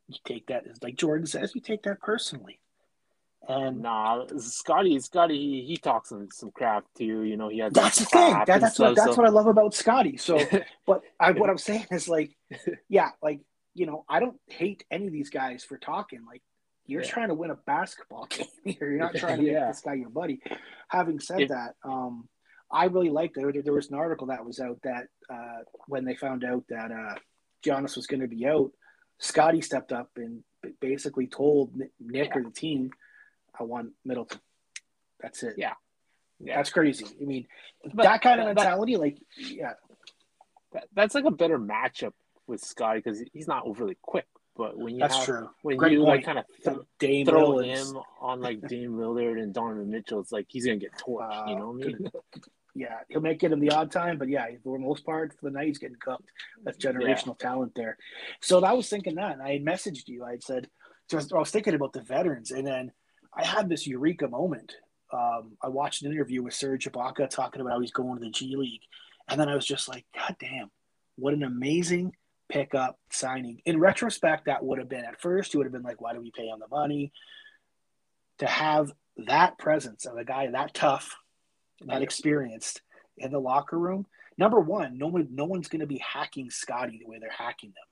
You 0.07 0.17
take 0.23 0.47
that, 0.47 0.65
like 0.83 0.95
Jordan 0.97 1.25
says, 1.25 1.53
you 1.55 1.61
take 1.61 1.83
that 1.83 1.99
personally. 1.99 2.59
And 3.47 3.81
Nah, 3.81 4.25
Scotty, 4.37 4.99
Scotty, 4.99 5.37
he, 5.37 5.65
he 5.67 5.77
talks 5.77 6.09
some 6.09 6.27
some 6.31 6.51
crap 6.51 6.85
too. 6.97 7.23
You 7.23 7.37
know, 7.37 7.49
he 7.49 7.59
has 7.59 7.73
That's 7.73 7.99
the 7.99 8.05
thing. 8.05 8.33
That, 8.45 8.61
that's 8.61 8.79
what 8.79 8.95
that's 8.95 9.11
so- 9.15 9.21
what 9.21 9.27
I 9.27 9.31
love 9.31 9.47
about 9.47 9.73
Scotty. 9.73 10.17
So, 10.17 10.39
but 10.87 11.01
I, 11.19 11.31
what 11.31 11.49
I'm 11.49 11.57
saying 11.57 11.85
is 11.91 12.07
like, 12.07 12.35
yeah, 12.89 13.09
like 13.21 13.41
you 13.73 13.85
know, 13.85 14.05
I 14.09 14.19
don't 14.19 14.37
hate 14.47 14.83
any 14.89 15.07
of 15.07 15.13
these 15.13 15.29
guys 15.29 15.63
for 15.63 15.77
talking. 15.77 16.21
Like, 16.25 16.41
you're 16.85 17.03
Yeah. 17.03 17.09
trying 17.09 17.27
to 17.27 17.33
win 17.35 17.51
a 17.51 17.55
basketball 17.55 18.25
game 18.29 18.47
here. 18.63 18.89
You're 18.89 18.99
not 18.99 19.15
trying 19.15 19.37
to 19.37 19.43
make 19.43 19.67
this 19.67 19.81
guy 19.81 19.93
your 19.95 20.09
buddy. 20.09 20.39
Having 20.87 21.19
said 21.19 21.41
Yeah. 21.41 21.47
that, 21.49 21.75
um, 21.83 22.27
I 22.71 22.85
really 22.85 23.09
liked 23.09 23.37
it. 23.37 23.63
There 23.65 23.73
was 23.73 23.89
an 23.89 23.95
article 23.97 24.27
that 24.27 24.43
was 24.45 24.59
out 24.59 24.79
that 24.83 25.07
uh, 25.31 25.59
when 25.87 26.03
they 26.05 26.15
found 26.15 26.43
out 26.43 26.63
that 26.69 26.91
uh, 26.91 27.15
Giannis 27.65 27.95
was 27.95 28.07
going 28.07 28.21
to 28.21 28.27
be 28.27 28.47
out, 28.47 28.71
Scotty 29.19 29.61
stepped 29.61 29.91
up 29.91 30.09
and 30.15 30.43
basically 30.81 31.27
told 31.27 31.75
Ni- 31.75 31.87
Nick 31.99 32.35
or 32.35 32.43
the 32.43 32.49
team, 32.51 32.91
"I 33.59 33.63
want 33.63 33.91
Middleton. 34.03 34.39
That's 35.19 35.43
it. 35.43 35.55
Yeah. 35.57 35.73
Yeah. 36.39 36.57
That's 36.57 36.69
crazy. 36.69 37.05
I 37.21 37.23
mean, 37.25 37.47
But 37.93 38.03
that 38.03 38.21
kind 38.21 38.39
of 38.41 38.47
that- 38.47 38.55
mentality, 38.55 38.97
like, 38.97 39.17
yeah, 39.37 39.73
that, 40.73 40.87
that's 40.93 41.15
like 41.15 41.25
a 41.25 41.31
better 41.31 41.57
matchup 41.57 42.13
with 42.47 42.61
Scotty 42.63 42.99
because 42.99 43.23
he's 43.33 43.47
not 43.47 43.65
overly 43.65 43.97
quick. 44.01 44.27
But 44.57 44.77
when 44.77 44.93
you 44.95 44.99
that's 45.01 45.15
have, 45.17 45.25
true. 45.25 45.49
when 45.63 45.75
Great 45.77 45.93
you 45.93 46.03
like 46.03 46.23
kind 46.23 46.39
of 46.39 46.45
Th- 46.63 46.77
Dame 46.99 47.25
throw 47.25 47.57
him 47.59 47.97
on 48.21 48.39
like 48.39 48.61
Dame 48.67 48.91
Lillard 48.93 49.41
and 49.41 49.53
Donovan 49.53 49.89
Mitchell, 49.89 50.21
it's 50.21 50.31
like 50.31 50.45
he's 50.49 50.65
gonna 50.65 50.77
get 50.77 50.93
torched. 50.97 51.49
you 51.49 51.55
Uh, 51.55 51.59
know 51.59 51.71
what 51.71 51.83
I 51.83 51.87
mean? 51.87 52.11
Yeah, 52.77 52.97
he'll 53.07 53.21
make 53.21 53.41
it 53.41 53.53
in 53.53 53.61
the 53.61 53.71
odd 53.71 53.89
time, 53.89 54.17
but 54.17 54.27
yeah, 54.27 54.47
for 54.61 54.77
the 54.77 54.83
most 54.83 55.05
part, 55.05 55.31
for 55.39 55.45
the 55.45 55.51
night, 55.51 55.67
he's 55.67 55.77
getting 55.77 55.95
cooked. 55.95 56.29
That's 56.65 56.77
generational 56.77 57.39
talent 57.39 57.71
there. 57.73 57.97
So 58.41 58.61
I 58.65 58.73
was 58.73 58.89
thinking 58.89 59.15
that, 59.15 59.31
and 59.31 59.41
I 59.41 59.53
had 59.53 59.63
messaged 59.63 60.09
you. 60.09 60.25
I 60.25 60.39
said, 60.39 60.69
just 61.09 61.31
I 61.31 61.37
was 61.37 61.51
thinking 61.51 61.73
about 61.73 61.93
the 61.93 62.01
veterans, 62.01 62.51
and 62.51 62.67
then 62.67 62.91
I 63.35 63.45
had 63.45 63.69
this 63.69 63.85
eureka 63.87 64.27
moment. 64.27 64.75
Um, 65.11 65.57
I 65.61 65.67
watched 65.69 66.03
an 66.03 66.11
interview 66.11 66.41
with 66.43 66.53
Serge 66.53 66.85
Ibaka 66.85 67.29
talking 67.29 67.61
about 67.61 67.73
how 67.73 67.79
he's 67.79 67.91
going 67.91 68.17
to 68.17 68.23
the 68.23 68.31
G 68.31 68.55
League, 68.55 68.81
and 69.27 69.39
then 69.39 69.49
I 69.49 69.55
was 69.55 69.65
just 69.65 69.87
like, 69.87 70.05
God 70.15 70.35
damn, 70.39 70.71
what 71.15 71.33
an 71.33 71.43
amazing 71.43 72.13
pickup 72.49 72.97
signing. 73.11 73.61
In 73.65 73.79
retrospect, 73.79 74.45
that 74.45 74.63
would 74.63 74.79
have 74.79 74.89
been 74.89 75.05
at 75.05 75.21
first, 75.21 75.53
you 75.53 75.59
would 75.59 75.65
have 75.65 75.73
been 75.73 75.83
like, 75.83 76.01
why 76.01 76.13
do 76.13 76.21
we 76.21 76.31
pay 76.31 76.47
him 76.47 76.59
the 76.59 76.67
money? 76.75 77.11
To 78.39 78.45
have 78.45 78.91
that 79.27 79.57
presence 79.57 80.05
of 80.05 80.17
a 80.17 80.25
guy 80.25 80.49
that 80.51 80.73
tough, 80.73 81.15
that 81.87 82.01
experienced 82.01 82.81
in 83.17 83.31
the 83.31 83.39
locker 83.39 83.79
room. 83.79 84.05
Number 84.37 84.59
one, 84.59 84.97
no 84.97 85.07
one, 85.07 85.29
no 85.31 85.45
one's 85.45 85.69
going 85.69 85.79
to 85.79 85.87
be 85.87 85.99
hacking 85.99 86.49
Scotty 86.49 86.99
the 87.01 87.09
way 87.09 87.19
they're 87.19 87.29
hacking 87.31 87.69
them. 87.69 87.85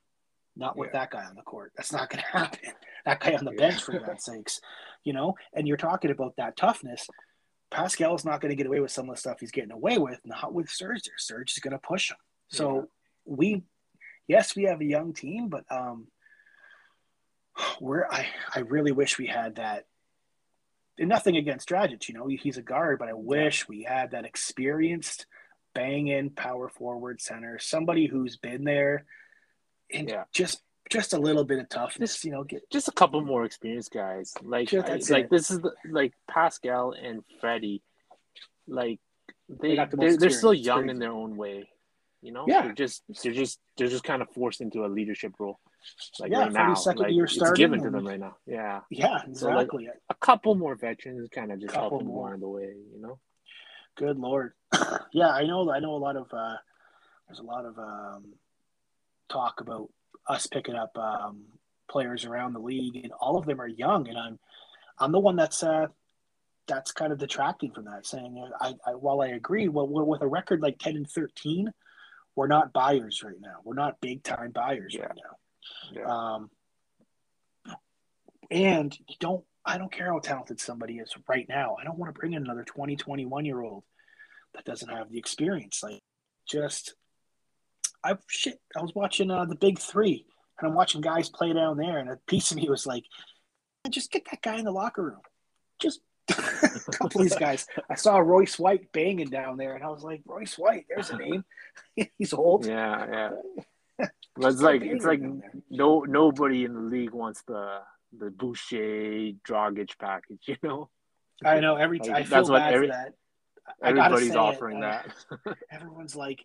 Not 0.58 0.77
with 0.77 0.89
Yeah. 0.93 0.99
that 0.99 1.12
guy 1.12 1.23
on 1.23 1.36
the 1.36 1.41
court. 1.41 1.71
That's 1.77 1.93
not 1.93 2.10
going 2.10 2.21
to 2.32 2.38
happen. 2.38 2.60
That 3.06 3.19
guy 3.21 3.36
on 3.36 3.45
the 3.45 3.51
Yeah. 3.53 3.69
bench, 3.69 3.84
for 3.84 3.97
God's 3.97 4.25
sakes, 4.25 4.60
you 5.04 5.13
know. 5.13 5.36
And 5.54 5.68
you're 5.68 5.78
talking 5.78 6.12
about 6.12 6.36
that 6.38 6.56
toughness. 6.58 7.08
Pascal's 7.72 8.24
not 8.26 8.39
going 8.42 8.50
to 8.52 8.56
get 8.56 8.68
away 8.68 8.80
with 8.80 8.92
some 8.92 9.10
of 9.10 9.16
the 9.16 9.20
stuff 9.20 9.39
he's 9.39 9.52
getting 9.52 9.72
away 9.72 9.98
with. 9.98 10.20
Not 10.26 10.54
with 10.54 10.70
Serge. 10.70 11.10
Serge 11.18 11.52
is 11.52 11.60
going 11.60 11.72
to 11.72 11.80
push 11.80 12.12
him. 12.12 12.18
So 12.50 12.76
Yeah. 12.76 12.82
we, 13.26 13.63
yes, 14.28 14.56
we 14.56 14.63
have 14.63 14.80
a 14.82 14.86
young 14.86 15.13
team, 15.13 15.48
but 15.50 15.63
um, 15.72 16.08
we're 17.80 18.06
I 18.10 18.28
I 18.56 18.60
really 18.60 18.92
wish 18.92 19.18
we 19.18 19.28
had 19.28 19.56
that 19.56 19.86
and 21.00 21.10
nothing 21.10 21.38
against 21.38 21.68
Dragic, 21.70 22.08
you 22.08 22.13
know, 22.13 22.28
he's 22.28 22.58
a 22.58 22.62
guard, 22.62 23.00
but 23.00 23.10
I 23.10 23.13
wish 23.13 23.68
we 23.68 23.82
had 23.82 24.12
that 24.12 24.26
experienced 24.26 25.26
bang 25.74 26.06
in 26.08 26.30
power 26.30 26.70
forward 26.70 27.20
center, 27.20 27.58
somebody 27.58 28.06
who's 28.06 28.38
been 28.38 28.63
there 28.63 29.06
and 29.92 30.08
Yeah. 30.08 30.26
just 30.32 30.62
just 30.89 31.13
a 31.13 31.17
little 31.17 31.43
bit 31.43 31.60
of 31.60 31.69
toughness, 31.69 32.24
you 32.26 32.32
know. 32.32 32.43
Get 32.43 32.69
just 32.69 32.88
a 32.88 32.91
couple 32.91 33.22
more 33.22 33.46
experienced 33.46 33.91
guys. 33.91 34.34
Like 34.41 34.69
Just- 34.69 35.12
I- 35.12 35.13
like 35.15 35.30
this 35.30 35.50
is 35.52 35.60
the, 35.60 35.72
like 35.89 36.13
Pascal 36.30 36.91
and 36.91 37.24
Freddie. 37.39 37.82
Like 38.67 39.00
they, 39.50 39.76
They 39.76 39.86
the 39.86 39.98
they 39.98 40.06
most 40.08 40.24
are 40.24 40.30
still 40.30 40.54
young 40.54 40.89
in 40.89 41.00
their 41.00 41.12
own 41.12 41.36
way. 41.38 41.69
You 42.22 42.32
know, 42.32 42.46
Yeah. 42.48 42.62
they're 42.63 42.74
just 42.74 43.04
they're 43.22 43.34
just 43.34 43.60
they're 43.78 43.89
just 43.89 44.04
kind 44.06 44.22
of 44.22 44.30
forced 44.30 44.62
into 44.62 44.86
a 44.86 44.88
leadership 44.88 45.34
role. 45.39 45.60
Like 46.19 46.32
Yeah, 46.32 46.43
right 46.43 46.54
now, 46.54 46.74
second 46.76 47.02
like, 47.04 47.12
year 47.13 47.26
it's 47.26 47.34
starting 47.34 47.56
given 47.62 47.84
to 47.84 47.89
them 47.89 48.08
right 48.08 48.19
now. 48.19 48.38
Yeah, 48.46 48.82
yeah, 48.89 49.17
So, 49.34 49.48
like, 49.50 49.63
exactly. 49.65 49.89
a 50.10 50.15
couple 50.15 50.56
more 50.56 50.76
veterans 50.76 51.28
kind 51.30 51.52
of 51.52 51.60
just 51.60 51.76
help 51.76 51.98
them 52.00 52.08
more. 52.08 52.30
along 52.30 52.39
the 52.39 52.48
way. 52.48 52.74
You 52.96 53.02
know. 53.02 53.19
Good 53.96 54.17
lord. 54.17 54.54
yeah, 55.12 55.28
I 55.30 55.46
know. 55.46 55.69
I 55.69 55.80
know 55.80 55.96
a 55.96 55.98
lot 55.98 56.15
of. 56.15 56.34
Uh, 56.34 56.56
there's 57.28 57.39
a 57.39 57.43
lot 57.43 57.65
of 57.65 57.78
um, 57.78 58.34
talk 59.28 59.60
about 59.60 59.89
us 60.27 60.47
picking 60.47 60.75
up 60.75 60.97
um, 60.97 61.43
players 61.89 62.25
around 62.25 62.53
the 62.53 62.59
league, 62.59 62.95
and 62.95 63.12
all 63.19 63.38
of 63.38 63.45
them 63.45 63.62
are 63.62 63.67
young. 63.67 64.07
And 64.07 64.17
I'm, 64.17 64.39
I'm 64.99 65.12
the 65.12 65.19
one 65.19 65.36
that's 65.36 65.63
uh, 65.63 65.88
that's 66.67 66.91
kind 66.91 67.12
of 67.12 67.19
detracting 67.19 67.71
from 67.71 67.86
that, 67.86 68.05
saying 68.05 68.43
uh, 68.43 68.57
I, 68.59 68.91
I 68.91 68.95
while 68.95 69.21
I 69.21 69.27
agree, 69.27 69.67
well, 69.67 69.88
with 69.88 70.21
a 70.21 70.27
record 70.27 70.62
like 70.62 70.79
ten 70.79 70.95
and 70.95 71.09
thirteen, 71.09 71.71
we're 72.36 72.47
not 72.47 72.73
buyers 72.73 73.23
right 73.23 73.39
now. 73.39 73.57
We're 73.63 73.75
not 73.75 74.01
big 74.01 74.23
time 74.23 74.51
buyers 74.51 74.95
right 74.99 75.12
now. 75.15 75.38
Yeah. 75.93 76.05
Um, 76.05 76.49
and 78.49 78.97
you 79.07 79.15
don't, 79.19 79.43
I 79.65 79.77
don't 79.77 79.91
care 79.91 80.12
how 80.12 80.19
talented 80.19 80.59
somebody 80.59 80.97
is 80.97 81.13
right 81.27 81.47
now. 81.47 81.77
I 81.79 81.83
don't 81.83 81.97
want 81.97 82.13
to 82.13 82.19
bring 82.19 82.33
in 82.33 82.43
another 82.43 82.63
20, 82.63 82.95
21 82.95 83.45
year 83.45 83.62
old 83.62 83.83
that 84.53 84.65
doesn't 84.65 84.89
have 84.89 85.09
the 85.09 85.17
experience. 85.17 85.81
Like, 85.81 86.01
just, 86.47 86.95
I 88.04 88.18
shit. 88.28 88.60
I 88.78 88.82
was 88.82 88.94
watching 88.96 89.32
uh, 89.32 89.46
the 89.46 89.56
Big 89.56 89.80
Three, 89.80 90.26
and 90.60 90.68
I'm 90.70 90.76
watching 90.76 91.02
guys 91.02 91.30
play 91.30 91.54
down 91.54 91.78
there, 91.78 91.98
and 92.00 92.10
a 92.10 92.18
piece 92.28 92.52
of 92.52 92.58
me 92.58 92.68
was 92.70 92.86
like, 92.86 93.04
just 93.89 94.12
get 94.12 94.26
that 94.32 94.42
guy 94.42 94.58
in 94.58 94.66
the 94.66 94.72
locker 94.72 95.04
room. 95.04 95.22
Just 95.80 96.02
a 96.30 96.92
couple 96.92 97.22
of 97.22 97.28
these 97.28 97.36
guys. 97.36 97.68
I 97.89 97.96
saw 97.96 98.18
Royce 98.18 98.58
White 98.60 98.92
banging 98.92 99.30
down 99.30 99.58
there, 99.58 99.76
and 99.76 99.84
I 99.84 99.89
was 99.89 100.04
like, 100.04 100.22
Royce 100.26 100.58
White, 100.58 100.86
there's 100.89 101.10
a 101.10 101.18
name. 101.18 101.44
He's 102.18 102.34
old. 102.34 102.66
Yeah, 102.66 103.06
yeah. 104.00 104.08
It's 104.36 104.62
like 104.62 104.82
it's 104.82 105.06
like 105.06 105.20
Banging 105.22 105.39
down 105.42 105.52
there. 105.54 105.62
no 105.70 106.00
nobody 106.02 106.66
in 106.66 106.74
the 106.74 106.80
league 106.80 107.12
wants 107.12 107.44
the 107.44 107.82
the 108.18 108.32
Boucher 108.32 109.34
Dragic 109.48 109.92
package. 110.00 110.42
You 110.48 110.58
know, 110.63 110.89
I 111.46 111.60
know 111.60 111.76
every 111.76 112.00
Like, 112.00 112.08
time 112.08 112.16
I 112.16 112.24
feel 112.24 112.30
that's 112.38 112.50
what 112.50 112.60
bad 112.60 112.74
every- 112.74 112.88
for 112.88 112.94
that. 112.94 113.13
Everybody's 113.84 114.30
it, 114.32 114.36
offering 114.36 114.84
uh, 114.84 115.04
that. 115.46 115.58
Everyone's 115.72 116.16
like, 116.16 116.44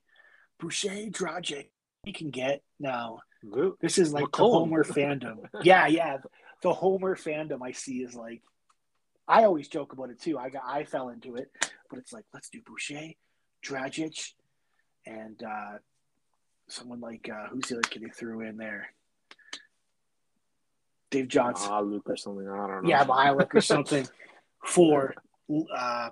Boucher, 0.59 1.11
Dragic, 1.11 1.66
he 2.05 2.12
can 2.12 2.31
get 2.31 2.62
now. 2.81 3.21
Luke, 3.44 3.79
This 3.81 3.99
is 3.99 4.12
like 4.12 4.31
the 4.33 4.38
Homer 4.38 4.83
fandom. 4.85 5.38
Yeah, 5.62 5.87
yeah. 5.87 6.18
The 6.62 6.73
Homer 6.73 7.14
fandom 7.14 7.59
I 7.62 7.73
see 7.73 7.99
is 7.99 8.14
like, 8.14 8.42
I 9.29 9.44
always 9.44 9.68
joke 9.68 9.92
about 9.92 10.11
it 10.11 10.21
too. 10.21 10.38
I 10.38 10.49
got, 10.49 10.62
I 10.66 10.85
fell 10.85 11.11
into 11.11 11.37
it, 11.37 11.49
but 11.88 11.99
it's 11.99 12.12
like, 12.12 12.25
let's 12.35 12.49
do 12.49 12.61
Boucher, 12.66 13.12
Dragic, 13.64 14.33
and 15.07 15.40
uh, 15.42 15.79
someone 16.68 17.01
like 17.01 17.29
uh, 17.33 17.47
who's 17.51 17.68
the 17.68 17.77
other 17.77 17.83
kid 17.83 18.03
he 18.03 18.09
threw 18.09 18.40
in 18.40 18.57
there? 18.57 18.88
Dave 21.11 21.29
Johnson. 21.29 21.68
Ah, 21.71 21.81
Luke 21.81 22.09
or 22.11 22.16
something. 22.16 22.47
I 22.49 22.57
don't 22.66 22.83
know. 22.83 22.88
yeah, 22.88 23.05
Milik 23.05 23.55
or 23.55 23.61
something 23.61 24.07
for 24.64 25.14
uh, 25.75 26.11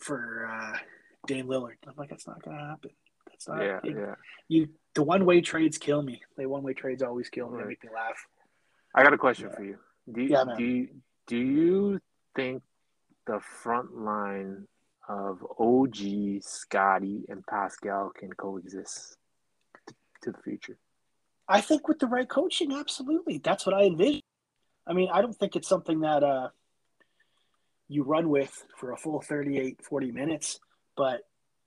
for 0.00 0.48
uh, 0.50 0.78
Dame 1.26 1.46
Lillard. 1.46 1.76
I'm 1.86 1.94
like, 1.96 2.10
that's 2.10 2.26
not 2.26 2.42
gonna 2.42 2.66
happen. 2.68 2.90
That's 3.38 3.48
not. 3.48 3.62
Yeah, 3.64 3.80
it- 3.84 3.96
yeah. 3.96 4.14
You 4.48 4.68
the 4.94 5.02
one 5.04 5.24
way 5.24 5.40
trades 5.40 5.78
kill 5.78 6.02
me. 6.02 6.22
The 6.36 6.46
one 6.46 6.62
way 6.62 6.72
trades 6.74 7.02
always 7.02 7.28
kill 7.28 7.48
me. 7.50 7.58
They 7.62 7.68
make 7.68 7.84
me 7.84 7.90
laugh. 7.94 8.26
I 8.94 9.04
got 9.04 9.12
a 9.12 9.18
question 9.18 9.48
Yeah. 9.50 9.56
for 9.56 9.64
you. 9.64 9.78
Do 10.10 10.22
you, 10.22 10.28
Yeah, 10.30 10.44
man. 10.44 10.56
do 10.56 10.64
you, 10.64 10.88
do 11.26 11.36
you 11.36 12.00
think 12.34 12.62
the 13.26 13.38
front 13.40 13.94
line 13.96 14.66
of 15.08 15.44
OG, 15.58 16.40
Scotty, 16.42 17.26
and 17.28 17.46
Pascal 17.46 18.10
can 18.10 18.32
coexist 18.32 19.16
to, 19.86 19.94
to 20.22 20.32
the 20.32 20.38
future? 20.42 20.78
I 21.46 21.60
think 21.60 21.86
with 21.86 21.98
the 22.00 22.06
right 22.06 22.28
coaching, 22.28 22.72
absolutely. 22.72 23.38
That's 23.38 23.66
what 23.66 23.74
I 23.74 23.84
envision. 23.84 24.22
I 24.86 24.94
mean, 24.94 25.10
I 25.12 25.20
don't 25.22 25.36
think 25.36 25.54
it's 25.54 25.68
something 25.68 26.00
that 26.00 26.24
uh, 26.24 26.48
you 27.88 28.02
run 28.02 28.30
with 28.30 28.64
for 28.76 28.92
a 28.92 28.96
full 28.96 29.20
38, 29.20 29.84
40 29.84 30.10
minutes. 30.10 30.58
But, 30.96 31.20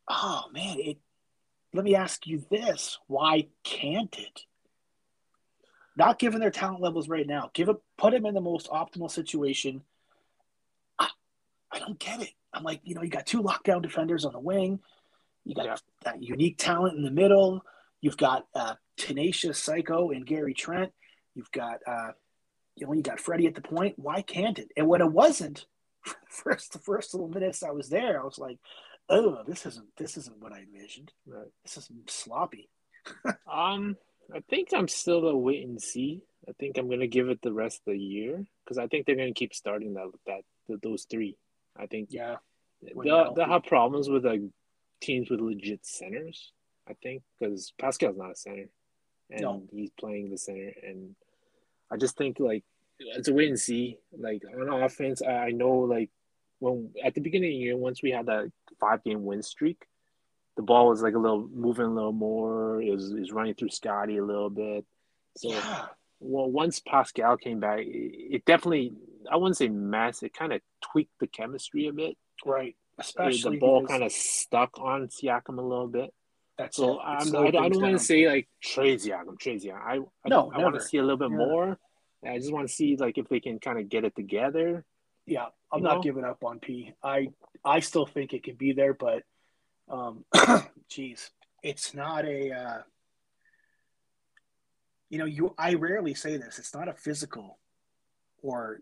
oh, 0.09 0.45
man, 0.51 0.77
it. 0.79 0.97
Let 1.73 1.83
me 1.83 1.95
ask 1.95 2.27
you 2.27 2.43
this. 2.49 2.97
Why 3.07 3.47
can't 3.63 4.15
it? 4.17 4.41
Not 5.95 6.19
given 6.19 6.39
their 6.39 6.51
talent 6.51 6.81
levels 6.81 7.09
right 7.09 7.27
now. 7.27 7.51
Give 7.53 7.69
it, 7.69 7.77
put 7.97 8.11
them 8.11 8.25
in 8.25 8.33
the 8.33 8.41
most 8.41 8.69
optimal 8.69 9.11
situation. 9.11 9.81
I, 10.97 11.09
I 11.71 11.79
don't 11.79 11.99
get 11.99 12.21
it. 12.21 12.31
I'm 12.53 12.63
like, 12.63 12.81
you 12.83 12.95
know, 12.95 13.01
you 13.01 13.09
got 13.09 13.25
two 13.25 13.41
lockdown 13.41 13.81
defenders 13.81 14.25
on 14.25 14.33
the 14.33 14.39
wing. 14.39 14.79
You 15.45 15.55
got 15.55 15.81
that 16.03 16.21
unique 16.21 16.57
talent 16.57 16.97
in 16.97 17.03
the 17.03 17.11
middle. 17.11 17.63
You've 18.01 18.17
got 18.17 18.47
uh, 18.53 18.75
tenacious 18.97 19.57
psycho 19.57 20.11
and 20.11 20.25
Gary 20.25 20.53
Trent. 20.53 20.91
You've 21.33 21.51
got 21.51 21.79
uh, 21.87 22.11
you 22.75 22.85
know 22.85 22.93
you 22.93 23.01
got 23.01 23.19
Freddie 23.19 23.47
at 23.47 23.55
the 23.55 23.61
point. 23.61 23.97
Why 23.97 24.21
can't 24.21 24.59
it? 24.59 24.71
And 24.77 24.87
when 24.87 25.01
it 25.01 25.11
wasn't, 25.11 25.65
first 26.27 26.73
the 26.73 26.79
first 26.79 27.13
little 27.13 27.29
minutes 27.29 27.63
I 27.63 27.71
was 27.71 27.89
there, 27.89 28.21
I 28.21 28.23
was 28.23 28.37
like, 28.37 28.59
oh, 29.11 29.43
this 29.47 29.65
isn't 29.65 29.87
this 29.97 30.17
isn't 30.17 30.39
what 30.41 30.53
I 30.53 30.59
envisioned. 30.61 31.11
Right. 31.27 31.51
This 31.63 31.77
is 31.77 31.89
sloppy. 32.07 32.69
Um, 33.51 33.97
I 34.33 34.39
think 34.49 34.69
I'm 34.73 34.87
still 34.87 35.27
a 35.27 35.35
wait 35.35 35.67
and 35.67 35.81
see. 35.81 36.21
I 36.47 36.53
think 36.59 36.77
I'm 36.77 36.89
gonna 36.89 37.07
give 37.07 37.29
it 37.29 37.41
the 37.41 37.51
rest 37.53 37.81
of 37.85 37.93
the 37.93 37.99
year 37.99 38.45
because 38.63 38.77
I 38.77 38.87
think 38.87 39.05
they're 39.05 39.15
gonna 39.15 39.33
keep 39.33 39.53
starting 39.53 39.93
that 39.95 40.09
that, 40.27 40.41
th 40.67 40.79
those 40.81 41.05
three. 41.09 41.35
I 41.77 41.87
think 41.87 42.09
Yeah, 42.11 42.37
they'll, 42.81 43.33
they'll 43.33 43.47
have 43.47 43.63
problems 43.63 44.07
with 44.09 44.25
like 44.25 44.41
teams 45.01 45.29
with 45.29 45.41
legit 45.41 45.85
centers. 45.85 46.51
I 46.87 46.93
think 47.03 47.23
because 47.39 47.73
Pascal's 47.77 48.17
not 48.17 48.31
a 48.31 48.35
center, 48.35 48.69
and 49.29 49.41
No. 49.41 49.63
he's 49.71 49.91
playing 49.99 50.29
the 50.29 50.37
center, 50.37 50.73
and 50.87 51.15
I 51.91 51.97
just 51.97 52.17
think 52.17 52.39
like 52.39 52.63
it's 52.99 53.27
a 53.27 53.33
wait 53.33 53.49
and 53.49 53.59
see. 53.59 53.97
Like 54.17 54.43
on 54.45 54.69
offense, 54.83 55.21
I, 55.21 55.33
I 55.47 55.51
know 55.51 55.71
like 55.79 56.09
when 56.61 56.91
at 57.03 57.15
the 57.15 57.21
beginning 57.21 57.49
of 57.49 57.53
the 57.53 57.63
year, 57.65 57.75
once 57.77 58.01
we 58.03 58.11
had 58.11 58.27
that 58.27 58.51
five 58.79 59.03
game 59.03 59.25
win 59.25 59.41
streak, 59.41 59.83
the 60.55 60.61
ball 60.61 60.89
was 60.89 61.01
like 61.01 61.15
a 61.15 61.19
little 61.19 61.47
moving 61.53 61.85
a 61.85 61.93
little 61.93 62.11
more. 62.13 62.81
It 62.81 62.91
was, 62.91 63.11
it 63.11 63.19
was 63.19 63.31
running 63.31 63.55
through 63.55 63.69
Scotty 63.69 64.17
a 64.17 64.23
little 64.23 64.49
bit. 64.49 64.85
So 65.37 65.49
yeah, 65.49 65.85
well, 66.19 66.49
once 66.51 66.79
Pascal 66.79 67.35
came 67.37 67.59
back, 67.59 67.79
it, 67.79 67.85
it 68.35 68.45
definitely 68.45 68.93
I 69.31 69.37
wouldn't 69.37 69.57
say 69.57 69.69
mess. 69.69 70.23
It 70.23 70.33
kind 70.33 70.53
of 70.53 70.61
tweaked 70.91 71.19
the 71.19 71.27
chemistry 71.27 71.87
a 71.87 71.93
bit. 71.93 72.15
right. 72.45 72.75
Especially 72.99 73.55
the 73.55 73.59
ball 73.59 73.87
kind 73.87 74.03
of 74.03 74.11
stuck 74.11 74.77
on 74.79 75.07
Siakam 75.07 75.57
a 75.57 75.61
little 75.61 75.87
bit. 75.87 76.13
that's 76.57 76.77
So 76.77 76.91
it. 76.91 76.95
It 76.95 76.99
I'm, 77.03 77.35
I, 77.35 77.47
I 77.47 77.51
don't 77.69 77.81
want 77.81 77.97
to 77.97 78.03
say 78.03 78.27
like 78.27 78.47
trade 78.61 78.99
Siakam, 78.99 79.39
trade 79.39 79.61
Siakam. 79.61 79.81
I 79.83 79.95
I, 80.25 80.29
No, 80.29 80.51
I 80.53 80.59
want 80.59 80.75
to 80.75 80.81
see 80.81 80.97
a 80.97 81.01
little 81.01 81.17
bit 81.17 81.31
Yeah. 81.31 81.37
more. 81.37 81.79
I 82.23 82.37
just 82.37 82.53
want 82.53 82.67
to 82.67 82.73
see 82.73 82.97
like 82.97 83.17
if 83.17 83.27
they 83.29 83.39
can 83.39 83.57
kind 83.59 83.79
of 83.79 83.89
get 83.89 84.03
it 84.05 84.15
together. 84.15 84.85
Yeah, 85.31 85.45
I'm 85.71 85.79
You 85.79 85.83
not 85.85 85.95
know? 85.95 86.01
giving 86.01 86.25
up 86.25 86.43
on 86.43 86.59
P. 86.59 86.93
I 87.01 87.29
I 87.63 87.79
still 87.79 88.05
think 88.05 88.33
it 88.33 88.43
can 88.43 88.55
be 88.55 88.73
there, 88.73 88.93
but 88.93 89.23
um, 89.89 90.25
geez, 90.89 91.31
it's 91.63 91.93
not 91.93 92.25
a. 92.25 92.51
Uh, 92.51 92.81
you 95.09 95.17
know, 95.17 95.25
you 95.25 95.53
I 95.57 95.75
rarely 95.75 96.13
say 96.13 96.35
this. 96.35 96.59
It's 96.59 96.73
not 96.73 96.87
a 96.89 96.93
physical 96.93 97.59
or 98.41 98.79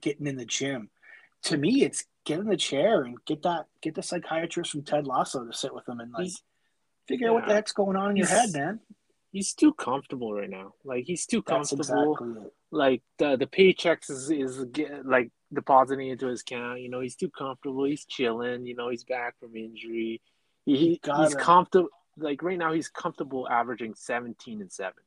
getting 0.00 0.26
in 0.28 0.36
the 0.36 0.44
gym. 0.44 0.90
To 1.44 1.56
me, 1.56 1.82
it's 1.82 2.04
get 2.24 2.38
in 2.38 2.46
the 2.46 2.56
chair 2.56 3.02
and 3.02 3.16
get 3.24 3.42
that 3.42 3.66
get 3.82 3.94
the 3.96 4.02
psychiatrist 4.02 4.70
from 4.70 4.82
Ted 4.84 5.06
Lasso 5.08 5.44
to 5.44 5.52
sit 5.52 5.74
with 5.74 5.86
them 5.86 5.98
and 6.00 6.12
like 6.12 6.22
He's- 6.24 6.42
figure 7.08 7.28
out 7.30 7.34
what 7.34 7.46
the 7.48 7.54
heck's 7.54 7.72
going 7.72 7.96
on 7.96 8.10
in 8.10 8.16
your 8.16 8.28
head, 8.28 8.52
man. 8.52 8.78
He's 9.32 9.54
too 9.54 9.72
comfortable 9.74 10.32
right 10.34 10.50
now. 10.50 10.74
Like 10.84 11.04
he's 11.06 11.26
too 11.26 11.42
That's 11.44 11.70
comfortable. 11.70 12.12
exactly 12.12 12.42
it. 12.46 12.54
Like 12.70 13.02
the 13.18 13.36
the 13.36 13.46
paychecks 13.46 14.10
is 14.10 14.30
is 14.30 14.64
like 15.04 15.30
depositing 15.52 16.08
into 16.08 16.26
his 16.28 16.42
account. 16.42 16.80
You 16.80 16.88
know, 16.88 17.00
he's 17.00 17.16
too 17.16 17.30
comfortable. 17.30 17.84
He's 17.84 18.04
chilling. 18.04 18.66
You 18.66 18.74
know, 18.76 18.88
he's 18.88 19.04
back 19.04 19.34
from 19.40 19.56
injury. 19.56 20.20
He, 20.66 20.76
he 20.76 21.00
he's 21.16 21.34
comfortable. 21.34 21.88
Like 22.16 22.42
right 22.42 22.58
now, 22.58 22.72
he's 22.72 22.88
comfortable 22.88 23.48
averaging 23.48 23.94
seventeen 23.94 24.60
and 24.60 24.70
seven. 24.70 25.02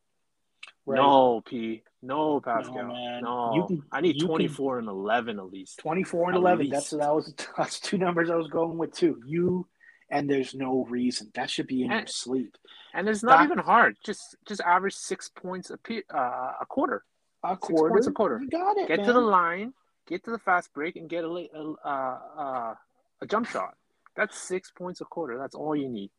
Right. 0.85 0.97
No, 0.97 1.41
P. 1.45 1.83
No, 2.01 2.41
Pascal. 2.41 2.87
man. 2.87 3.23
No, 3.23 3.53
You 3.55 3.65
can- 3.67 3.83
I 3.91 4.01
need 4.01 4.15
you 4.15 4.21
can- 4.21 4.27
twenty 4.27 4.47
four 4.47 4.79
and 4.79 4.87
eleven 4.87 5.39
at 5.39 5.45
least. 5.49 5.79
24 5.79 6.29
and 6.29 6.35
At 6.35 6.39
11 6.41 6.59
least. 6.59 6.71
that's 6.73 6.89
that 6.91 7.13
was 7.15 7.33
that's 7.57 7.79
two 7.79 7.97
numbers 7.97 8.29
i 8.29 8.35
was 8.35 8.47
going 8.47 8.77
with 8.77 8.93
too 8.93 9.21
you 9.25 9.65
and 10.09 10.29
there's 10.29 10.53
no 10.53 10.85
reason 10.89 11.31
that 11.35 11.49
should 11.49 11.67
be 11.67 11.83
in 11.83 11.91
your 11.91 12.07
sleep 12.07 12.57
And 12.93 13.07
it's 13.07 13.23
not 13.23 13.37
That- 13.39 13.45
even 13.45 13.57
hard. 13.59 13.95
Just 14.05 14.35
just 14.45 14.59
average 14.61 14.95
six 14.95 15.29
points 15.29 15.69
a 15.69 15.77
pe- 15.77 16.03
uh, 16.13 16.51
a 16.61 16.65
quarter. 16.67 17.03
A 17.43 17.57
Six 17.61 17.81
points 17.81 18.07
a 18.07 18.11
quarter. 18.11 18.39
you 18.41 18.49
got 18.49 18.77
it 18.77 18.87
Get 18.87 18.99
man. 18.99 19.07
to 19.07 19.13
the 19.13 19.21
line, 19.21 19.73
get 20.07 20.23
to 20.25 20.31
the 20.31 20.39
fast 20.39 20.73
break, 20.73 20.95
and 20.95 21.09
get 21.09 21.23
a 21.23 21.27
late, 21.31 21.51
uh, 21.53 21.75
uh, 21.87 22.75
a 23.21 23.25
jump 23.27 23.47
shot. 23.47 23.75
That's 24.15 24.37
six 24.37 24.71
points 24.71 25.01
a 25.01 25.05
quarter. 25.05 25.37
That's 25.37 25.55
all 25.55 25.75
you 25.75 25.89
need. 25.89 26.11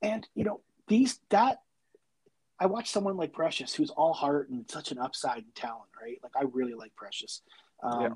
and 0.00 0.26
you 0.34 0.44
know 0.44 0.60
these 0.88 1.20
that 1.30 1.58
I 2.58 2.66
watch 2.66 2.90
someone 2.90 3.16
like 3.16 3.32
Precious, 3.32 3.74
who's 3.74 3.90
all 3.90 4.12
heart 4.12 4.48
and 4.50 4.68
such 4.70 4.92
an 4.92 4.98
upside 4.98 5.38
and 5.38 5.54
talent, 5.54 5.90
right? 6.00 6.18
Like 6.22 6.32
I 6.36 6.44
really 6.52 6.74
like 6.74 6.94
Precious. 6.94 7.42
Um, 7.82 8.00
yeah. 8.02 8.08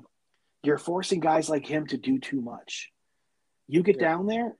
You're 0.63 0.77
forcing 0.77 1.19
guys 1.19 1.49
like 1.49 1.65
him 1.65 1.85
to 1.87 1.97
do 1.97 2.17
too 2.17 2.41
much. 2.41 2.91
You 3.67 3.83
get 3.83 3.97
yeah. 3.97 4.07
down 4.07 4.27
there, 4.27 4.53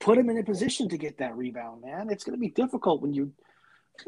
put 0.00 0.16
him 0.16 0.30
in 0.30 0.38
a 0.38 0.44
position 0.44 0.88
to 0.88 0.98
get 0.98 1.18
that 1.18 1.36
rebound, 1.36 1.82
man. 1.82 2.08
It's 2.10 2.24
going 2.24 2.36
to 2.36 2.40
be 2.40 2.48
difficult 2.50 3.02
when 3.02 3.12
you, 3.12 3.32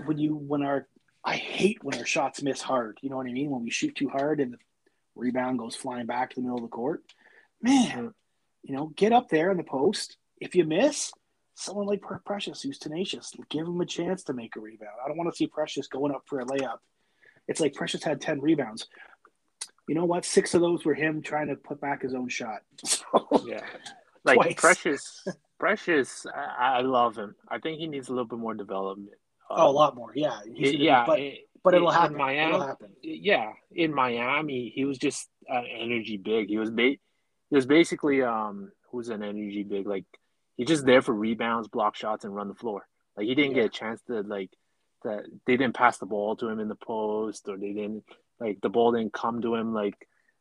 when 0.06 0.16
you, 0.18 0.36
when 0.36 0.62
our, 0.62 0.88
I 1.24 1.36
hate 1.36 1.82
when 1.84 1.98
our 1.98 2.06
shots 2.06 2.42
miss 2.42 2.60
hard. 2.60 2.98
You 3.02 3.10
know 3.10 3.16
what 3.16 3.26
I 3.26 3.32
mean? 3.32 3.50
When 3.50 3.62
we 3.62 3.70
shoot 3.70 3.94
too 3.94 4.08
hard 4.08 4.40
and 4.40 4.54
the 4.54 4.58
rebound 5.14 5.58
goes 5.58 5.76
flying 5.76 6.06
back 6.06 6.30
to 6.30 6.36
the 6.36 6.42
middle 6.42 6.56
of 6.56 6.62
the 6.62 6.68
court, 6.68 7.02
man. 7.62 8.14
You 8.62 8.74
know, 8.74 8.92
get 8.96 9.12
up 9.12 9.28
there 9.28 9.50
in 9.50 9.56
the 9.56 9.62
post. 9.62 10.16
If 10.40 10.54
you 10.54 10.64
miss, 10.64 11.12
someone 11.54 11.86
like 11.86 12.02
Precious 12.24 12.62
who's 12.62 12.78
tenacious. 12.78 13.32
Give 13.48 13.66
him 13.66 13.80
a 13.80 13.86
chance 13.86 14.24
to 14.24 14.32
make 14.32 14.56
a 14.56 14.60
rebound. 14.60 14.96
I 15.02 15.08
don't 15.08 15.16
want 15.16 15.30
to 15.30 15.36
see 15.36 15.46
Precious 15.46 15.86
going 15.86 16.12
up 16.14 16.22
for 16.26 16.40
a 16.40 16.46
layup. 16.46 16.78
It's 17.48 17.60
like 17.60 17.74
Precious 17.74 18.02
had 18.02 18.20
10 18.20 18.40
rebounds. 18.40 18.86
You 19.88 19.94
know 19.94 20.04
what? 20.04 20.24
Six 20.24 20.54
of 20.54 20.60
those 20.60 20.84
were 20.84 20.94
him 20.94 21.20
trying 21.20 21.48
to 21.48 21.56
put 21.56 21.80
back 21.80 22.02
his 22.02 22.14
own 22.14 22.28
shot. 22.28 22.62
So, 22.86 23.44
yeah. 23.46 23.64
Like 24.24 24.36
twice. 24.36 24.54
Precious, 24.54 25.26
Precious, 25.58 26.26
I, 26.34 26.78
I, 26.78 26.80
love 26.82 27.16
him. 27.16 27.34
I 27.48 27.58
think 27.58 27.78
he 27.78 27.86
needs 27.86 28.08
a 28.08 28.12
little 28.12 28.26
bit 28.26 28.38
more 28.38 28.54
development. 28.54 29.16
Um, 29.50 29.56
oh, 29.60 29.70
a 29.70 29.72
lot 29.72 29.96
more. 29.96 30.12
Yeah. 30.14 30.38
yeah. 30.46 31.04
but, 31.06 31.18
it, 31.18 31.38
but 31.62 31.74
it'll 31.74 31.90
happen. 31.90 32.16
Miami, 32.16 32.54
it'll 32.54 32.66
happen. 32.66 32.90
Yeah. 33.02 33.52
In 33.72 33.92
Miami, 33.92 34.72
he 34.74 34.84
was 34.84 34.98
just 34.98 35.28
an 35.48 35.64
energy 35.66 36.16
big. 36.16 36.48
He 36.48 36.58
was, 36.58 36.70
ba- 36.70 36.96
he 37.50 37.56
was 37.56 37.66
basically, 37.66 38.22
um, 38.22 38.70
who's 38.90 39.08
an 39.08 39.22
energy 39.22 39.64
big? 39.64 39.86
Like, 39.86 40.04
he's 40.56 40.68
just 40.68 40.86
there 40.86 41.02
for 41.02 41.14
rebounds, 41.14 41.68
block 41.68 41.96
shots, 41.96 42.24
and 42.24 42.34
run 42.34 42.48
the 42.48 42.54
floor. 42.54 42.86
Like 43.16 43.26
he 43.26 43.34
didn't 43.34 43.52
yeah. 43.52 43.62
get 43.62 43.66
a 43.66 43.78
chance 43.78 44.02
to 44.06 44.20
like 44.22 44.50
that. 45.04 45.24
They 45.46 45.56
didn't 45.56 45.74
pass 45.74 45.98
the 45.98 46.06
ball 46.06 46.36
to 46.36 46.48
him 46.48 46.60
in 46.60 46.68
the 46.68 46.74
post, 46.74 47.48
or 47.48 47.56
they 47.56 47.72
didn't 47.72 48.04
like 48.38 48.60
the 48.60 48.68
ball 48.68 48.92
didn't 48.92 49.12
come 49.12 49.42
to 49.42 49.54
him 49.54 49.74
like 49.74 49.96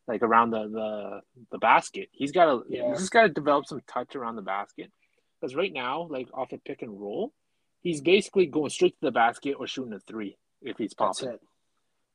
like 0.08 0.22
around 0.22 0.52
the 0.52 0.68
the, 0.68 1.22
the 1.52 1.58
basket. 1.58 2.10
He's 2.12 2.32
got 2.32 2.46
to 2.46 2.64
yeah. 2.70 2.90
he's 2.90 3.00
just 3.00 3.12
got 3.12 3.24
to 3.24 3.30
develop 3.30 3.66
some 3.66 3.82
touch 3.88 4.16
around 4.16 4.36
the 4.36 4.42
basket 4.42 4.92
because 5.40 5.56
right 5.56 5.74
now, 5.74 6.08
like 6.10 6.28
off 6.34 6.52
a 6.52 6.58
pick 6.58 6.82
and 6.82 7.00
roll, 7.00 7.34
he's 7.82 8.02
basically 8.02 8.46
going 8.46 8.70
straight 8.70 8.92
to 9.00 9.06
the 9.06 9.12
basket 9.12 9.56
or 9.60 9.68
shooting 9.68 9.94
a 9.94 10.00
three 10.00 10.38
if 10.62 10.78
he's 10.78 10.94
popping. 10.94 11.38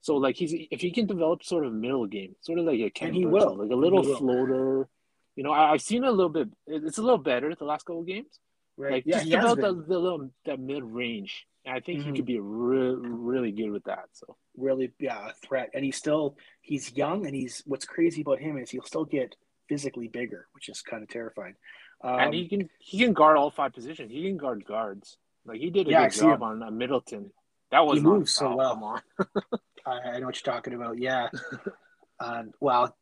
So 0.00 0.16
like 0.16 0.37
he's 0.37 0.55
if 0.70 0.81
he 0.81 0.90
can 0.90 1.07
develop 1.07 1.42
sort 1.44 1.64
of 1.64 1.72
middle 1.72 2.07
game, 2.07 2.37
sort 2.40 2.59
of 2.59 2.66
like 2.66 2.81
a 2.81 2.90
Ken 2.90 3.14
he 3.14 3.24
will. 3.24 3.57
like 3.57 3.70
a 3.70 3.77
little 3.77 4.03
floater 4.16 4.88
you 5.37 5.42
know, 5.42 5.53
I, 5.53 5.72
have 5.72 5.83
seen 5.83 6.05
a 6.05 6.11
little 6.11 6.31
bit. 6.31 6.48
It's 6.66 6.98
a 6.98 7.03
little 7.03 7.18
better 7.18 7.55
the 7.55 7.64
last 7.64 7.85
couple 7.85 8.00
of 8.00 8.07
games. 8.07 8.38
Right. 8.77 8.92
Like 8.92 9.05
yeah, 9.07 9.22
just 9.24 9.31
about 9.31 9.57
the, 9.57 9.85
the 9.87 9.98
little 9.98 10.31
that 10.46 10.61
mid 10.61 10.83
range. 10.83 11.46
I 11.66 11.81
think 11.81 12.00
mm-hmm. 12.00 12.11
he 12.11 12.16
could 12.16 12.27
be 12.27 12.40
really 12.40 12.98
really 13.00 13.53
good 13.53 13.70
with 13.70 13.85
that. 13.85 14.07
So 14.12 14.37
really, 14.57 14.92
yeah, 14.98 15.29
a 15.29 15.33
threat. 15.46 15.70
And 15.74 15.85
he's 15.85 15.96
still 15.96 16.37
he's 16.61 16.92
young, 16.92 17.27
and 17.27 17.35
he's 17.35 17.62
what's 17.66 17.85
crazy 17.85 18.22
about 18.22 18.40
him 18.40 18.59
is 18.59 18.70
he'll 18.70 18.85
still 18.85 19.05
get 19.05 19.37
physically 19.68 20.09
bigger, 20.09 20.46
which 20.53 20.68
is 20.68 20.83
kind 20.83 21.03
of 21.03 21.09
terrifying. 21.09 21.55
Um, 22.03 22.18
and 22.18 22.35
he 22.35 22.48
can 22.48 22.68
he 22.79 22.98
can 22.98 23.12
guard 23.12 23.37
all 23.37 23.50
five 23.50 23.72
positions. 23.72 24.11
He 24.11 24.24
can 24.24 24.37
guard 24.37 24.64
guards. 24.64 25.18
Like 25.46 25.61
he 25.61 25.70
did 25.70 25.88
a 25.88 25.90
yeah, 25.90 26.09
good 26.09 26.18
job 26.18 26.42
on 26.42 26.62
uh, 26.62 26.70
Middleton. 26.70 27.30
That 27.70 27.85
was 27.87 27.98
he 27.98 28.04
moves 28.04 28.33
so 28.33 28.57
well. 28.57 29.02
I, 29.87 29.90
I, 29.90 30.18
know 30.18 30.26
what 30.26 30.44
you're 30.44 30.54
talking 30.54 30.74
about. 30.74 30.98
Yeah. 30.98 31.28
um, 32.20 32.52
well, 32.61 32.96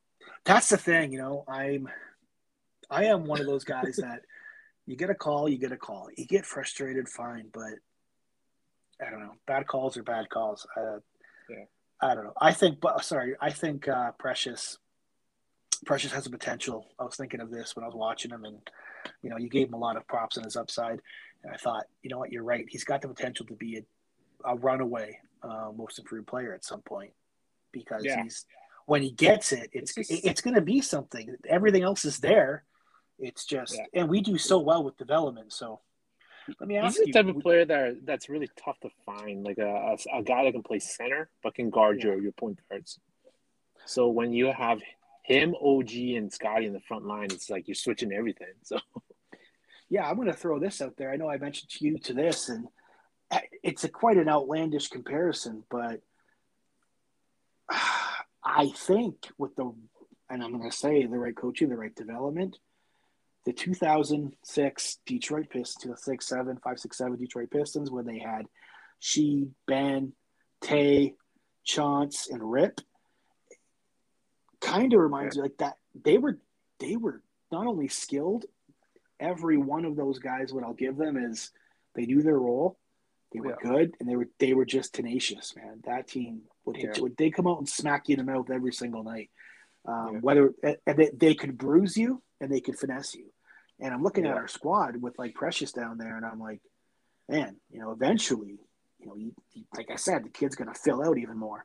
that's 0.45 0.69
the 0.69 0.77
thing. 0.77 1.13
You 1.13 1.19
know, 1.19 1.45
I'm 1.47 1.89
I 2.91 3.05
am 3.07 3.25
one 3.25 3.41
of 3.41 3.47
those 3.47 3.65
guys 3.65 3.97
that 3.97 4.23
you 4.87 4.97
get 4.97 5.11
a 5.11 5.15
call, 5.15 5.49
you 5.49 5.59
get 5.59 5.73
a 5.73 5.77
call. 5.77 6.09
You 6.17 6.27
get 6.27 6.45
frustrated, 6.45 7.09
fine, 7.09 7.47
but 7.53 7.75
I 9.05 9.11
don't 9.11 9.21
know. 9.21 9.35
Bad 9.47 9.67
calls 9.67 9.97
are 9.97 10.03
bad 10.03 10.29
calls. 10.29 10.67
Uh, 10.77 10.99
yeah. 11.49 11.65
I 12.01 12.15
don't 12.15 12.25
know. 12.25 12.35
I 12.41 12.53
think, 12.53 12.81
but 12.81 13.05
sorry, 13.05 13.37
I 13.41 13.51
think 13.51 13.89
uh, 13.89 14.11
Precious, 14.19 14.79
Precious 15.87 16.13
has 16.13 16.27
a 16.27 16.31
potential. 16.31 16.87
I 16.99 17.05
was 17.05 17.17
thinking 17.17 17.41
of 17.41 17.51
this 17.51 17.77
when 17.77 17.85
I 17.85 17.87
was 17.87 17.95
watching 17.95 18.33
him, 18.33 18.45
and 18.45 18.59
you 19.23 19.31
know, 19.31 19.39
you 19.39 19.49
gave 19.49 19.69
him 19.69 19.75
a 19.75 19.79
lot 19.79 19.97
of 19.97 20.07
props 20.09 20.37
on 20.37 20.45
his 20.45 20.57
upside, 20.57 21.01
and 21.43 21.53
I 21.53 21.57
thought, 21.57 21.85
you 22.03 22.11
know 22.11 22.19
what, 22.19 22.33
you're 22.33 22.43
right. 22.43 22.65
He's 22.69 22.85
got 22.85 23.03
the 23.03 23.09
potential 23.09 23.47
to 23.47 23.55
be 23.55 23.79
a, 23.79 24.53
a 24.53 24.57
runaway 24.57 25.19
uh, 25.43 25.71
most 25.77 25.99
improved 25.99 26.27
player 26.27 26.55
at 26.55 26.65
some 26.65 26.83
point 26.83 27.13
because 27.73 28.05
yeah. 28.05 28.23
he's 28.23 28.47
when 28.87 29.03
he 29.03 29.11
gets 29.11 29.53
it, 29.53 29.71
it's 29.73 29.97
it's, 29.97 30.11
it's 30.11 30.41
going 30.41 30.55
to 30.55 30.61
be 30.61 30.81
something. 30.81 31.37
Everything 31.49 31.83
else 31.83 32.05
is 32.05 32.19
there. 32.19 32.65
It's 33.19 33.45
just, 33.45 33.75
yeah. 33.77 34.01
and 34.01 34.09
we 34.09 34.21
do 34.21 34.37
so 34.39 34.59
well 34.59 34.83
with 34.83 34.97
development. 34.97 35.53
So 35.53 35.81
let 36.59 36.69
me 36.69 36.77
ask 36.77 36.97
He's 36.97 37.07
the 37.07 37.13
type 37.13 37.29
of 37.29 37.41
player 37.41 37.65
that 37.65 38.05
that's 38.05 38.29
really 38.29 38.51
tough 38.65 38.81
to 38.81 38.91
find, 39.07 39.45
like 39.45 39.59
a, 39.59 39.97
a, 40.13 40.19
a 40.19 40.23
guy 40.23 40.45
that 40.45 40.53
can 40.53 40.63
play 40.63 40.81
center 40.81 41.31
but 41.43 41.55
can 41.55 41.71
guard 41.71 41.99
yeah. 41.99 42.07
your 42.07 42.23
your 42.23 42.33
point 42.33 42.59
guards. 42.69 42.99
So 43.87 44.09
when 44.09 44.33
you 44.33 44.53
have 44.53 44.81
him, 45.23 45.55
OG, 45.61 45.93
and 45.93 46.33
Scotty 46.33 46.67
in 46.67 46.73
the 46.73 46.81
front 46.81 47.05
line, 47.05 47.27
it's 47.27 47.51
like 47.51 47.69
you're 47.69 47.75
switching 47.75 48.13
everything. 48.13 48.49
So 48.65 48.79
yeah, 49.93 50.09
I'm 50.09 50.17
going 50.17 50.29
to 50.29 50.33
throw 50.33 50.59
this 50.59 50.81
out 50.81 50.97
there. 50.97 51.13
I 51.13 51.17
know 51.17 51.29
I 51.29 51.37
mentioned 51.37 51.69
to 51.69 51.85
you 51.85 51.99
to 51.99 52.15
this, 52.15 52.49
and 52.49 52.67
it's 53.63 53.85
a 53.85 53.91
quite 53.91 54.17
an 54.17 54.27
outlandish 54.27 54.89
comparison, 54.89 55.65
but 55.71 56.01
I 58.43 58.71
think 58.75 59.29
with 59.37 59.55
the, 59.55 59.71
and 60.31 60.43
I'm 60.43 60.57
going 60.57 60.71
to 60.71 60.75
say 60.75 61.05
the 61.05 61.19
right 61.19 61.37
coaching, 61.37 61.69
the 61.69 61.77
right 61.77 61.95
development, 61.95 62.57
the 63.45 63.53
2006 63.53 64.99
Detroit 65.05 65.51
Pistons, 65.51 65.83
2006, 65.83 66.27
7, 66.27 66.57
5, 66.65 66.81
6, 66.81 66.97
7 66.97 67.17
Detroit 67.19 67.51
Pistons, 67.51 67.91
where 67.91 68.03
they 68.03 68.19
had 68.19 68.47
Sheed, 69.03 69.51
Ben, 69.67 70.15
Tay, 70.63 71.17
Chauncey, 71.65 72.33
and 72.33 72.51
Rip, 72.51 72.81
kind 74.63 74.95
of 74.95 75.01
reminds 75.01 75.37
yeah. 75.37 75.43
me 75.43 75.49
like 75.51 75.59
that. 75.59 75.75
They 76.03 76.17
were 76.17 76.39
they 76.81 76.97
were 76.97 77.21
not 77.51 77.67
only 77.67 77.89
skilled, 77.89 78.47
every 79.23 79.57
one 79.57 79.85
of 79.85 79.97
those 79.97 80.19
guys, 80.19 80.53
what 80.53 80.65
I'll 80.65 80.75
give 80.75 80.97
them 80.97 81.17
is 81.17 81.51
they 81.95 82.05
knew 82.05 82.23
their 82.23 82.39
role, 82.39 82.79
they 83.33 83.41
were 83.41 83.57
yeah. 83.63 83.71
good, 83.71 83.95
and 83.99 84.09
they 84.09 84.17
were 84.17 84.29
they 84.39 84.53
were 84.53 84.67
just 84.67 84.95
tenacious, 84.95 85.55
man. 85.57 85.81
That 85.85 86.09
team 86.09 86.43
would 86.65 86.77
hit 86.77 86.97
yeah. 86.97 87.03
would 87.03 87.17
they 87.17 87.31
come 87.31 87.47
out 87.47 87.59
and 87.59 87.69
smack 87.69 88.09
you 88.09 88.17
in 88.17 88.25
the 88.25 88.31
mouth 88.31 88.51
every 88.51 88.73
single 88.73 89.03
night. 89.03 89.31
Um, 89.87 90.21
whether 90.21 90.53
and 90.63 90.99
they, 90.99 91.11
they 91.17 91.35
could 91.35 91.59
bruise 91.59 91.97
you 91.97 92.23
and 92.41 92.53
they 92.53 92.61
could 92.61 92.79
finesse 92.79 93.15
you. 93.15 93.27
And 93.81 93.93
I'm 93.93 94.03
looking 94.03 94.25
yeah. 94.25 94.33
at 94.33 94.37
our 94.37 94.49
squad 94.49 95.01
with 95.01 95.19
like 95.19 95.35
Precious 95.35 95.73
down 95.73 95.99
there, 95.99 96.17
and 96.17 96.27
I'm 96.27 96.41
like, 96.41 96.61
man, 97.29 97.57
you 97.71 97.81
know, 97.81 97.91
eventually, 97.91 98.61
you 98.99 99.07
know, 99.07 99.15
he, 99.15 99.33
he, 99.49 99.65
like 99.77 99.91
I 99.91 99.97
said, 99.97 100.25
the 100.25 100.31
kid's 100.31 100.55
going 100.55 100.73
to 100.73 100.79
fill 100.79 101.03
out 101.03 101.19
even 101.19 101.39
more. 101.39 101.65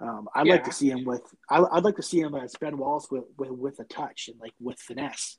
Um, 0.00 0.28
I'd 0.34 0.46
yeah. 0.46 0.54
like 0.54 0.64
to 0.64 0.72
see 0.72 0.88
him 0.88 1.04
with. 1.04 1.22
I, 1.50 1.60
would 1.60 1.84
like 1.84 1.96
to 1.96 2.02
see 2.02 2.20
him 2.20 2.34
as 2.34 2.54
Ben 2.58 2.78
Wallace 2.78 3.08
with, 3.10 3.24
with, 3.36 3.50
with 3.50 3.80
a 3.80 3.84
touch 3.84 4.28
and 4.28 4.40
like 4.40 4.54
with 4.60 4.78
finesse. 4.78 5.38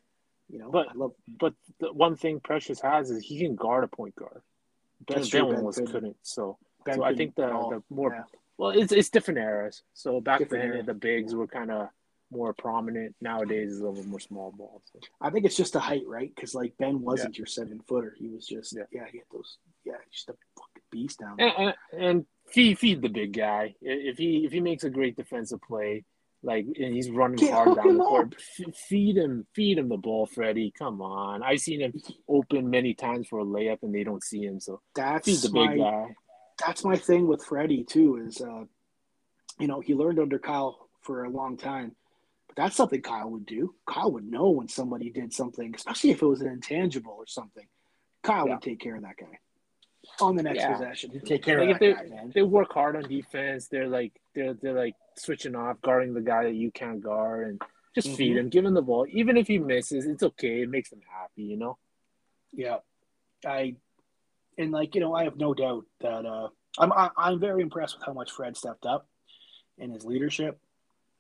You 0.52 0.60
know, 0.60 0.70
but 0.70 0.96
love, 0.98 1.14
but 1.40 1.54
the 1.80 1.94
one 1.94 2.18
thing 2.18 2.42
Precious 2.42 2.82
has 2.82 3.10
is 3.10 3.24
he 3.24 3.40
can 3.40 3.56
guard 3.56 3.86
a 3.86 3.88
point 3.88 4.16
guard. 4.16 4.42
Ben, 5.08 5.24
ben 5.32 5.48
Wallace 5.48 5.80
couldn't. 5.90 6.18
So, 6.24 6.58
ben 6.86 6.96
so 6.96 7.04
I 7.04 7.16
think 7.16 7.36
the, 7.36 7.48
the 7.48 7.82
more 7.90 8.14
yeah. 8.14 8.24
well, 8.58 8.72
it's 8.72 8.92
it's 8.92 9.10
different 9.10 9.40
eras. 9.40 9.82
So 9.94 10.20
back 10.20 10.40
different 10.40 10.64
then, 10.64 10.74
era. 10.74 10.84
the 10.84 10.94
bigs 10.94 11.34
were 11.34 11.48
kind 11.48 11.72
of 11.72 11.88
more 12.32 12.54
prominent. 12.54 13.16
Nowadays, 13.22 13.72
is 13.72 13.80
a 13.80 13.88
little 13.88 14.04
more 14.04 14.20
small 14.20 14.52
ball. 14.52 14.82
So. 14.92 15.00
I 15.22 15.30
think 15.30 15.46
it's 15.46 15.56
just 15.56 15.78
a 15.78 15.80
height, 15.80 16.04
right? 16.06 16.30
Because 16.36 16.54
like 16.54 16.74
Ben 16.78 17.02
wasn't 17.02 17.36
yeah. 17.36 17.40
your 17.40 17.48
seven 17.48 17.80
footer. 17.88 18.14
He 18.20 18.28
was 18.28 18.46
just 18.46 18.76
yeah. 18.76 18.84
yeah, 18.92 19.06
he 19.10 19.20
had 19.20 19.28
those 19.32 19.58
yeah, 19.86 19.94
just 20.12 20.28
a 20.28 20.34
fucking 20.58 20.84
beast 20.92 21.20
down 21.20 21.38
there. 21.38 21.54
And, 21.58 21.74
and, 21.94 22.04
and, 22.04 22.26
feed 22.48 22.78
feed 22.78 23.02
the 23.02 23.08
big 23.08 23.32
guy. 23.32 23.76
If 23.82 24.18
he 24.18 24.46
if 24.46 24.52
he 24.52 24.60
makes 24.60 24.84
a 24.84 24.90
great 24.90 25.16
defensive 25.16 25.62
play, 25.62 26.04
like 26.44 26.66
and 26.66 26.94
he's 26.94 27.10
running 27.10 27.38
Get 27.38 27.54
hard 27.54 27.76
down 27.76 27.98
the 27.98 28.04
court, 28.04 28.36
f- 28.38 28.76
feed 28.76 29.18
him 29.18 29.46
feed 29.54 29.78
him 29.78 29.90
the 29.90 29.98
ball, 29.98 30.26
Freddie. 30.26 30.74
Come 30.78 31.02
on, 31.02 31.44
I've 31.44 31.60
seen 31.60 31.82
him 31.82 31.94
open 32.28 32.70
many 32.70 32.94
times 32.94 33.28
for 33.28 33.40
a 33.40 33.46
layup 33.46 33.80
and 33.84 33.94
they 33.94 34.04
don't 34.04 34.24
see 34.24 34.44
him. 34.44 34.60
So 34.60 34.82
that's 34.96 35.26
feed 35.26 35.38
the 35.38 35.50
big 35.50 35.78
my, 35.78 35.78
guy. 35.78 36.16
That's 36.66 36.84
my 36.84 36.96
thing 36.96 37.28
with 37.28 37.44
Freddie 37.44 37.84
too. 37.84 38.24
Is 38.28 38.42
uh, 38.42 38.66
you 39.60 39.68
know 39.68 39.80
he 39.80 39.94
learned 39.94 40.20
under 40.20 40.40
Kyle 40.40 40.90
for 41.02 41.24
a 41.26 41.30
long 41.30 41.58
time 41.58 41.96
but 42.54 42.64
that's 42.64 42.76
something 42.76 43.02
Kyle 43.02 43.30
would 43.30 43.46
do. 43.46 43.74
Kyle 43.90 44.12
would 44.12 44.30
know 44.30 44.50
when 44.50 44.68
somebody 44.68 45.10
did 45.10 45.34
something, 45.34 45.74
especially 45.74 46.10
if 46.10 46.22
it 46.22 46.26
was 46.26 46.42
an 46.42 46.48
intangible 46.48 47.16
or 47.18 47.26
something. 47.26 47.66
Kyle 48.24 48.46
yeah. 48.46 48.56
would 48.56 48.62
take 48.62 48.80
care 48.82 48.98
of 48.98 49.04
that 49.04 49.16
guy 49.18 49.40
on 50.20 50.36
the 50.36 50.44
next 50.44 50.60
yeah. 50.60 50.74
possession. 50.74 51.12
He'd 51.12 51.26
take 51.26 51.44
care 51.44 51.64
like 51.64 51.76
of 51.76 51.80
that 51.80 51.96
guy, 51.96 52.16
man. 52.16 52.32
They 52.34 52.42
work 52.42 52.74
hard 52.74 52.98
on 52.98 53.04
defense. 53.04 53.68
They're 53.68 53.88
like 53.88 54.14
they're 54.36 54.54
they're 54.54 54.74
like 54.74 54.96
switching 55.18 55.56
off, 55.56 55.82
guarding 55.82 56.14
the 56.14 56.22
guy 56.22 56.44
that 56.44 56.56
you 56.56 56.72
can't 56.72 57.02
guard, 57.02 57.48
and 57.48 57.62
just 57.96 58.08
mm-hmm. 58.08 58.18
feed 58.18 58.38
him, 58.38 58.50
give 58.50 58.66
him 58.66 58.74
the 58.74 58.82
ball. 58.82 59.06
Even 59.10 59.38
if 59.38 59.48
he 59.48 59.58
misses, 59.58 60.06
it's 60.06 60.24
okay. 60.24 60.62
It 60.62 60.70
makes 60.70 60.92
him 60.92 61.02
happy, 61.10 61.44
you 61.44 61.58
know. 61.58 61.78
Yeah, 62.54 62.78
I 63.46 63.76
and 64.58 64.72
like 64.72 64.96
you 64.96 65.02
know, 65.02 65.14
I 65.14 65.26
have 65.26 65.38
no 65.38 65.54
doubt 65.54 65.86
that 66.02 66.26
uh, 66.26 66.50
I'm 66.78 66.92
I, 66.94 67.06
am 67.06 67.12
i 67.18 67.32
am 67.32 67.40
very 67.40 67.62
impressed 67.62 67.98
with 67.98 68.06
how 68.06 68.14
much 68.14 68.32
Fred 68.32 68.58
stepped 68.58 68.86
up 68.86 69.08
in 69.78 69.92
his 69.92 70.06
leadership 70.06 70.60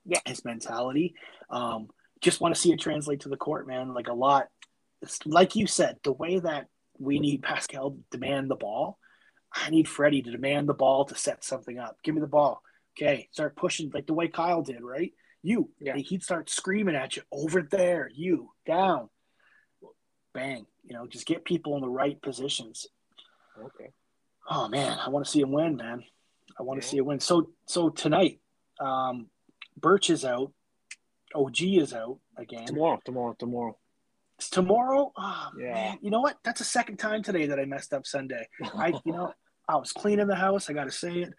yeah, 0.05 0.19
his 0.25 0.45
mentality. 0.45 1.15
Um, 1.49 1.89
just 2.21 2.41
want 2.41 2.55
to 2.55 2.61
see 2.61 2.71
it 2.71 2.79
translate 2.79 3.21
to 3.21 3.29
the 3.29 3.37
court, 3.37 3.67
man. 3.67 3.93
Like 3.93 4.07
a 4.07 4.13
lot, 4.13 4.47
like 5.25 5.55
you 5.55 5.67
said, 5.67 5.97
the 6.03 6.11
way 6.11 6.39
that 6.39 6.67
we 6.99 7.19
need 7.19 7.43
Pascal 7.43 7.91
to 7.91 7.97
demand 8.11 8.49
the 8.49 8.55
ball, 8.55 8.97
I 9.53 9.69
need 9.69 9.87
Freddie 9.87 10.21
to 10.21 10.31
demand 10.31 10.69
the 10.69 10.73
ball 10.73 11.05
to 11.05 11.15
set 11.15 11.43
something 11.43 11.77
up. 11.77 11.97
Give 12.03 12.15
me 12.15 12.21
the 12.21 12.27
ball. 12.27 12.61
Okay, 12.97 13.29
start 13.31 13.55
pushing 13.55 13.89
like 13.93 14.05
the 14.07 14.13
way 14.13 14.27
Kyle 14.27 14.61
did, 14.61 14.81
right? 14.81 15.13
You. 15.43 15.69
Yeah. 15.79 15.95
He'd 15.95 16.23
start 16.23 16.49
screaming 16.49 16.95
at 16.95 17.15
you 17.15 17.23
over 17.31 17.61
there. 17.61 18.09
You 18.13 18.51
down. 18.65 19.09
Bang. 20.33 20.65
You 20.83 20.93
know, 20.95 21.07
just 21.07 21.25
get 21.25 21.45
people 21.45 21.75
in 21.75 21.81
the 21.81 21.89
right 21.89 22.21
positions. 22.21 22.87
Okay. 23.59 23.91
Oh 24.49 24.67
man, 24.67 24.97
I 24.99 25.09
want 25.09 25.25
to 25.25 25.31
see 25.31 25.41
him 25.41 25.51
win, 25.51 25.77
man. 25.77 26.03
I 26.59 26.63
want 26.63 26.81
to 26.81 26.85
Yeah. 26.85 26.91
see 26.91 26.97
a 26.99 27.03
win. 27.03 27.19
So 27.19 27.49
so 27.65 27.89
tonight, 27.89 28.39
um, 28.79 29.29
Birch 29.77 30.09
is 30.09 30.25
out. 30.25 30.51
OG 31.33 31.77
is 31.77 31.93
out 31.93 32.19
again. 32.37 32.65
Tomorrow, 32.65 32.99
tomorrow, 33.05 33.35
tomorrow. 33.39 33.77
It's 34.37 34.49
tomorrow. 34.49 35.13
Oh, 35.15 35.49
Yeah. 35.57 35.73
man. 35.73 35.99
You 36.01 36.09
know 36.11 36.19
what? 36.19 36.37
That's 36.43 36.59
the 36.59 36.65
second 36.65 36.97
time 36.97 37.23
today 37.23 37.45
that 37.45 37.59
I 37.59 37.65
messed 37.65 37.93
up 37.93 38.05
Sunday. 38.05 38.47
I, 38.73 38.87
you 39.05 39.13
know, 39.13 39.33
I 39.69 39.77
was 39.77 39.93
cleaning 39.93 40.27
the 40.27 40.35
house. 40.35 40.69
I 40.69 40.73
got 40.73 40.85
to 40.85 40.91
say 40.91 41.19
it. 41.21 41.33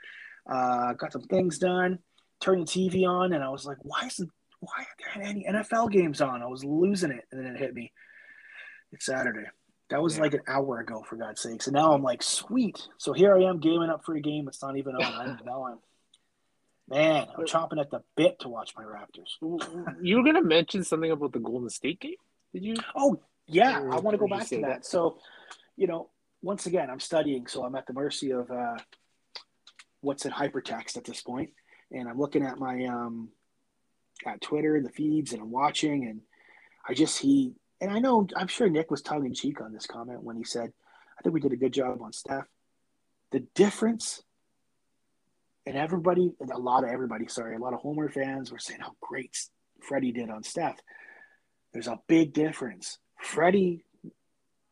Uh, 0.48 0.92
got 0.94 1.12
some 1.12 1.22
things 1.22 1.58
done. 1.58 1.98
Turned 2.40 2.66
the 2.66 2.70
TV 2.90 3.06
on, 3.06 3.32
and 3.32 3.42
I 3.44 3.48
was 3.50 3.64
like, 3.64 3.78
"Why 3.82 4.06
isn't 4.06 4.30
why 4.60 4.72
aren't 4.78 5.14
there 5.14 5.24
any 5.30 5.44
NFL 5.48 5.90
games 5.90 6.20
on?" 6.20 6.42
I 6.42 6.46
was 6.46 6.64
losing 6.64 7.10
it, 7.12 7.24
and 7.30 7.44
then 7.44 7.54
it 7.54 7.58
hit 7.58 7.74
me. 7.74 7.92
It's 8.92 9.06
Saturday. 9.06 9.46
That 9.90 10.02
was 10.02 10.16
Yeah. 10.16 10.22
like 10.22 10.34
an 10.34 10.40
hour 10.48 10.80
ago, 10.80 11.02
for 11.08 11.16
God's 11.16 11.40
sakes. 11.42 11.66
And 11.66 11.74
now 11.74 11.92
I'm 11.92 12.02
like, 12.02 12.22
"Sweet." 12.22 12.88
So 12.98 13.12
here 13.12 13.36
I 13.36 13.42
am, 13.44 13.60
gaming 13.60 13.90
up 13.90 14.04
for 14.04 14.14
a 14.16 14.20
game. 14.20 14.48
It's 14.48 14.62
not 14.62 14.76
even 14.76 14.96
on. 14.96 15.40
Now 15.44 15.64
I'm, 15.66 15.78
man, 16.88 17.28
I'm 17.36 17.44
chomping 17.44 17.80
at 17.80 17.90
the 17.90 18.02
bit 18.16 18.40
to 18.40 18.48
watch 18.48 18.74
my 18.76 18.82
Raptors. 18.84 19.36
you 20.02 20.16
were 20.16 20.24
gonna 20.24 20.42
mention 20.42 20.82
something 20.84 21.10
about 21.10 21.32
the 21.32 21.38
Golden 21.40 21.70
State 21.70 22.00
game. 22.00 22.16
Did 22.52 22.64
you? 22.64 22.74
Oh, 22.96 23.20
yeah, 23.46 23.78
I 23.80 23.98
want 24.00 24.10
to 24.14 24.18
go 24.18 24.26
back 24.28 24.46
to 24.48 24.56
that. 24.62 24.66
that. 24.66 24.86
So, 24.86 25.18
you 25.76 25.86
know, 25.86 26.10
once 26.42 26.66
again, 26.66 26.90
I'm 26.90 27.00
studying, 27.00 27.46
so 27.46 27.64
I'm 27.64 27.74
at 27.76 27.86
the 27.86 27.92
mercy 27.92 28.30
of 28.32 28.50
uh, 28.50 28.76
what's 30.02 30.26
in 30.26 30.32
hypertext 30.32 30.96
at 30.96 31.04
this 31.04 31.22
point. 31.22 31.50
and 31.90 32.08
I'm 32.08 32.18
looking 32.18 32.44
at 32.44 32.58
my 32.58 32.84
um, 32.86 33.30
at 34.26 34.40
Twitter, 34.40 34.80
the 34.82 34.90
feeds, 34.90 35.32
and 35.32 35.40
I'm 35.40 35.50
watching, 35.50 36.04
and 36.04 36.20
I 36.86 36.94
just 36.94 37.14
see, 37.14 37.54
and 37.80 37.90
I 37.90 37.98
know, 37.98 38.26
I'm 38.36 38.48
sure 38.48 38.68
Nick 38.68 38.90
was 38.90 39.02
tongue 39.02 39.24
in 39.24 39.34
cheek 39.34 39.60
on 39.60 39.72
this 39.72 39.86
comment 39.86 40.22
when 40.22 40.36
he 40.36 40.44
said, 40.44 40.72
"I 41.18 41.22
think 41.22 41.34
we 41.34 41.40
did 41.40 41.52
a 41.52 41.56
good 41.56 41.72
job 41.72 42.02
on 42.02 42.12
Steph." 42.12 42.46
The 43.30 43.40
difference, 43.54 44.22
and 45.64 45.76
everybody, 45.76 46.32
and 46.40 46.50
a 46.50 46.58
lot 46.58 46.84
of 46.84 46.90
everybody, 46.90 47.26
sorry, 47.28 47.56
a 47.56 47.58
lot 47.58 47.74
of 47.74 47.80
Homer 47.80 48.10
fans 48.10 48.52
were 48.52 48.58
saying 48.58 48.80
how 48.80 48.94
great 49.00 49.36
Freddie 49.80 50.12
did 50.12 50.30
on 50.30 50.42
Steph. 50.42 50.78
There's 51.72 51.88
a 51.88 52.00
big 52.06 52.34
difference. 52.34 52.98
Freddie 53.18 53.84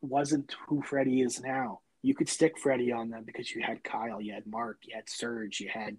wasn't 0.01 0.55
who 0.67 0.81
Freddie 0.81 1.21
is 1.21 1.41
now. 1.41 1.81
You 2.01 2.15
could 2.15 2.29
stick 2.29 2.57
Freddie 2.57 2.91
on 2.91 3.09
them 3.09 3.23
because 3.25 3.51
you 3.51 3.61
had 3.61 3.83
Kyle, 3.83 4.21
you 4.21 4.33
had 4.33 4.47
Mark, 4.47 4.79
you 4.83 4.95
had 4.95 5.09
Serge, 5.09 5.59
you 5.59 5.69
had 5.69 5.97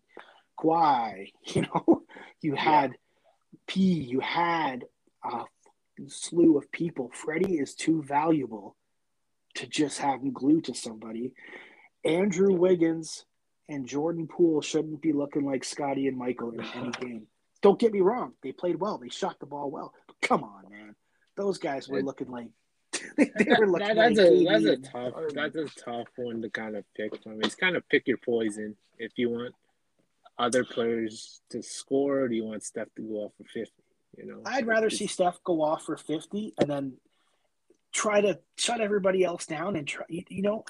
Kawhi, 0.58 1.32
you 1.44 1.62
know, 1.62 2.02
you 2.40 2.54
had 2.54 2.92
P, 3.66 3.80
you 3.80 4.20
had 4.20 4.84
a 5.24 5.44
slew 6.08 6.58
of 6.58 6.70
people. 6.72 7.10
Freddie 7.12 7.58
is 7.58 7.74
too 7.74 8.02
valuable 8.02 8.76
to 9.54 9.66
just 9.66 9.98
have 9.98 10.20
him 10.20 10.32
glued 10.32 10.64
to 10.64 10.74
somebody. 10.74 11.32
Andrew 12.04 12.54
Wiggins 12.54 13.24
and 13.68 13.86
Jordan 13.86 14.26
Poole 14.26 14.62
shouldn't 14.62 15.02
be 15.02 15.12
looking 15.12 15.44
like 15.44 15.64
Scotty 15.64 16.08
and 16.08 16.16
Michael 16.16 16.50
in 16.52 16.60
any 16.74 16.90
game. 17.00 17.26
Don't 17.60 17.78
get 17.78 17.92
me 17.92 18.00
wrong; 18.00 18.32
they 18.42 18.50
played 18.50 18.80
well, 18.80 18.98
they 18.98 19.08
shot 19.08 19.38
the 19.38 19.46
ball 19.46 19.70
well. 19.70 19.94
But 20.08 20.20
come 20.20 20.42
on, 20.42 20.68
man, 20.68 20.96
those 21.36 21.58
guys 21.58 21.88
were 21.88 22.02
looking 22.02 22.28
like 22.28 22.48
they 23.16 23.30
were 23.58 23.66
looking 23.68 23.88
That- 23.88 23.96
like 23.96 24.14
that's 24.16 24.18
a 24.18 24.30
KD 24.30 24.48
that's 24.48 24.64
a 24.64 24.76
tough 24.90 25.12
Harden. 25.14 25.34
that's 25.34 25.56
a 25.56 25.80
tough 25.80 26.08
one 26.16 26.42
to 26.42 26.50
kind 26.50 26.76
of 26.76 26.84
pick 26.96 27.22
from. 27.22 27.40
It's 27.42 27.54
kind 27.54 27.76
of 27.76 27.88
pick 27.88 28.06
your 28.08 28.18
poison. 28.18 28.76
If 28.98 29.12
you 29.16 29.30
want 29.30 29.54
other 30.38 30.64
players 30.64 31.40
to 31.50 31.62
score, 31.62 32.20
or 32.20 32.28
do 32.28 32.34
you 32.34 32.44
want 32.44 32.62
Steph 32.64 32.88
to 32.96 33.02
go 33.02 33.24
off 33.24 33.32
for 33.36 33.44
fifty? 33.44 33.82
You 34.16 34.26
know, 34.26 34.42
I'd 34.44 34.66
rather 34.66 34.90
see 34.90 35.06
Steph 35.06 35.42
go 35.42 35.62
off 35.62 35.84
for 35.84 35.96
50 35.96 36.52
and 36.60 36.68
then 36.68 36.92
try 37.94 38.20
to 38.20 38.38
shut 38.58 38.82
everybody 38.82 39.24
else 39.24 39.46
down 39.46 39.74
and 39.74 39.88
try, 39.88 40.04
you, 40.10 40.22
you 40.28 40.42
know, 40.42 40.66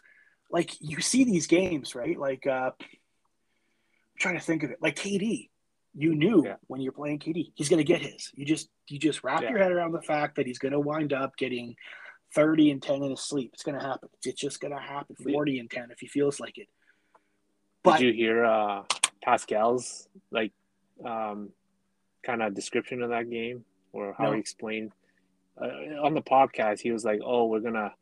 like 0.48 0.70
you 0.80 1.00
see 1.00 1.24
these 1.24 1.48
games, 1.48 1.96
right? 1.96 2.16
Like, 2.16 2.46
uh, 2.46 2.70
I'm 2.70 4.18
trying 4.18 4.38
to 4.38 4.40
think 4.44 4.62
of 4.62 4.70
it. 4.70 4.78
Like 4.80 4.94
KD, 4.94 5.50
you 5.92 6.14
knew 6.14 6.44
Yeah. 6.46 6.54
when 6.68 6.80
you're 6.80 6.92
playing 6.92 7.18
KD, 7.18 7.50
he's 7.56 7.68
going 7.68 7.78
to 7.78 7.84
get 7.84 8.00
his. 8.00 8.30
You 8.34 8.44
just, 8.44 8.68
you 8.86 9.00
just 9.00 9.24
wrap 9.24 9.42
Yeah. 9.42 9.50
your 9.50 9.58
head 9.58 9.72
around 9.72 9.90
the 9.90 10.02
fact 10.02 10.36
that 10.36 10.46
he's 10.46 10.58
going 10.60 10.70
to 10.72 10.78
wind 10.80 11.12
up 11.12 11.36
getting 11.36 11.74
30 12.34 12.70
and 12.70 12.82
10 12.82 13.02
in 13.02 13.10
his 13.10 13.20
sleep. 13.20 13.50
It's 13.54 13.62
going 13.62 13.78
to 13.78 13.84
happen. 13.84 14.08
It's 14.24 14.40
just 14.40 14.60
going 14.60 14.72
to 14.74 14.80
happen. 14.80 15.16
40 15.16 15.58
and 15.58 15.70
10 15.70 15.90
if 15.90 16.00
he 16.00 16.06
feels 16.06 16.40
like 16.40 16.58
it. 16.58 16.68
But 17.82 17.98
Did 17.98 18.06
you 18.06 18.12
hear 18.12 18.44
uh, 18.44 18.82
Pascal's 19.22 20.08
like 20.30 20.52
um, 21.04 21.50
kind 22.24 22.42
of 22.42 22.54
description 22.54 23.02
of 23.02 23.10
that 23.10 23.28
game, 23.28 23.64
or 23.92 24.14
how 24.16 24.24
No. 24.26 24.32
he 24.34 24.38
explained 24.40 24.92
uh, 25.60 25.66
on 26.04 26.14
the 26.14 26.22
podcast? 26.22 26.80
He 26.80 26.92
was 26.92 27.04
like, 27.04 27.20
"Oh, 27.24 27.46
we're 27.46 27.60
gonna 27.60 27.92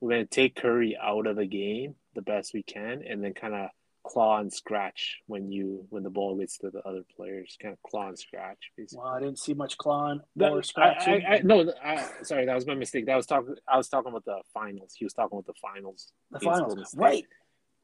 we're 0.00 0.10
gonna 0.10 0.26
take 0.26 0.56
Curry 0.56 0.96
out 1.00 1.26
of 1.26 1.36
the 1.36 1.46
game 1.46 1.94
the 2.14 2.20
best 2.22 2.52
we 2.52 2.62
can, 2.62 3.02
and 3.02 3.24
then 3.24 3.32
kind 3.32 3.54
of 3.54 3.70
claw 4.12 4.38
and 4.40 4.52
scratch 4.52 5.20
when 5.26 5.50
you 5.52 5.86
when 5.90 6.02
the 6.02 6.10
ball 6.10 6.36
gets 6.36 6.58
to 6.58 6.70
the 6.70 6.80
other 6.88 7.04
players, 7.16 7.56
kind 7.62 7.72
of 7.72 7.82
claw 7.88 8.08
and 8.08 8.18
scratch." 8.18 8.58
Basically. 8.76 9.02
well, 9.02 9.12
I 9.12 9.20
didn't 9.20 9.38
see 9.38 9.54
much 9.54 9.76
clawing 9.78 10.20
That- 10.36 10.52
or 10.52 10.62
scratching. 10.62 11.24
I, 11.26 11.36
I, 11.36 11.40
no, 11.42 11.72
I, 11.82 12.04
sorry, 12.22 12.44
that 12.46 12.54
was 12.54 12.66
my 12.66 12.74
mistake. 12.74 13.06
That 13.06 13.16
was 13.16 13.26
talking. 13.26 13.54
I 13.68 13.76
was 13.76 13.88
talking 13.88 14.10
about 14.10 14.24
the 14.24 14.40
finals. 14.52 14.94
He 14.96 15.04
was 15.04 15.12
talking 15.14 15.36
about 15.38 15.46
the 15.46 15.60
finals. 15.60 16.12
the 16.30 16.40
finals, 16.40 16.94
right? 16.96 17.24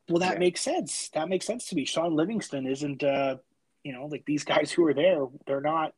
Well, 0.09 0.21
that 0.21 0.35
Yeah. 0.35 0.39
makes 0.39 0.61
sense. 0.61 1.09
That 1.15 1.29
makes 1.29 1.47
sense 1.47 1.67
to 1.69 1.75
me. 1.77 1.85
Shaun 1.85 2.15
Livingston 2.15 2.67
isn't, 2.67 3.03
uh, 3.03 3.37
you 3.83 3.93
know, 3.93 4.07
like 4.07 4.25
these 4.27 4.45
guys 4.55 4.71
who 4.71 4.87
are 4.87 4.95
there. 4.95 5.27
They're 5.47 5.61
not 5.61 5.93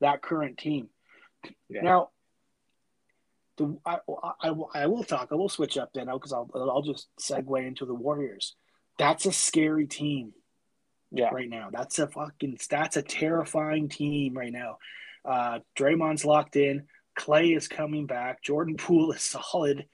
that 0.00 0.20
current 0.22 0.58
team. 0.58 0.88
Yeah. 1.68 1.82
Now, 1.82 2.10
the 3.56 3.76
I, 3.84 3.98
I, 4.42 4.48
I 4.74 4.86
will 4.86 5.04
talk. 5.04 5.28
I 5.30 5.34
will 5.34 5.48
switch 5.48 5.76
up 5.78 5.90
then 5.92 6.06
because 6.06 6.32
I'll 6.32 6.50
I'll 6.54 6.82
just 6.82 7.08
segue 7.20 7.66
into 7.66 7.84
the 7.86 7.94
Warriors. 7.94 8.56
That's 9.00 9.26
a 9.26 9.32
scary 9.32 9.86
team 9.86 10.32
Yeah, 11.10 11.30
right 11.32 11.48
now. 11.48 11.70
That's 11.72 11.98
a 11.98 12.06
fucking 12.06 12.58
that's 12.70 12.96
a 12.96 13.02
terrifying 13.02 13.88
team 13.88 14.34
right 14.36 14.52
now. 14.52 14.78
Uh, 15.24 15.58
Draymond's 15.78 16.24
locked 16.24 16.56
in. 16.56 16.86
Clay 17.16 17.48
is 17.52 17.66
coming 17.68 18.06
back. 18.06 18.42
Jordan 18.42 18.76
Poole 18.78 19.12
is 19.12 19.22
solid. 19.22 19.86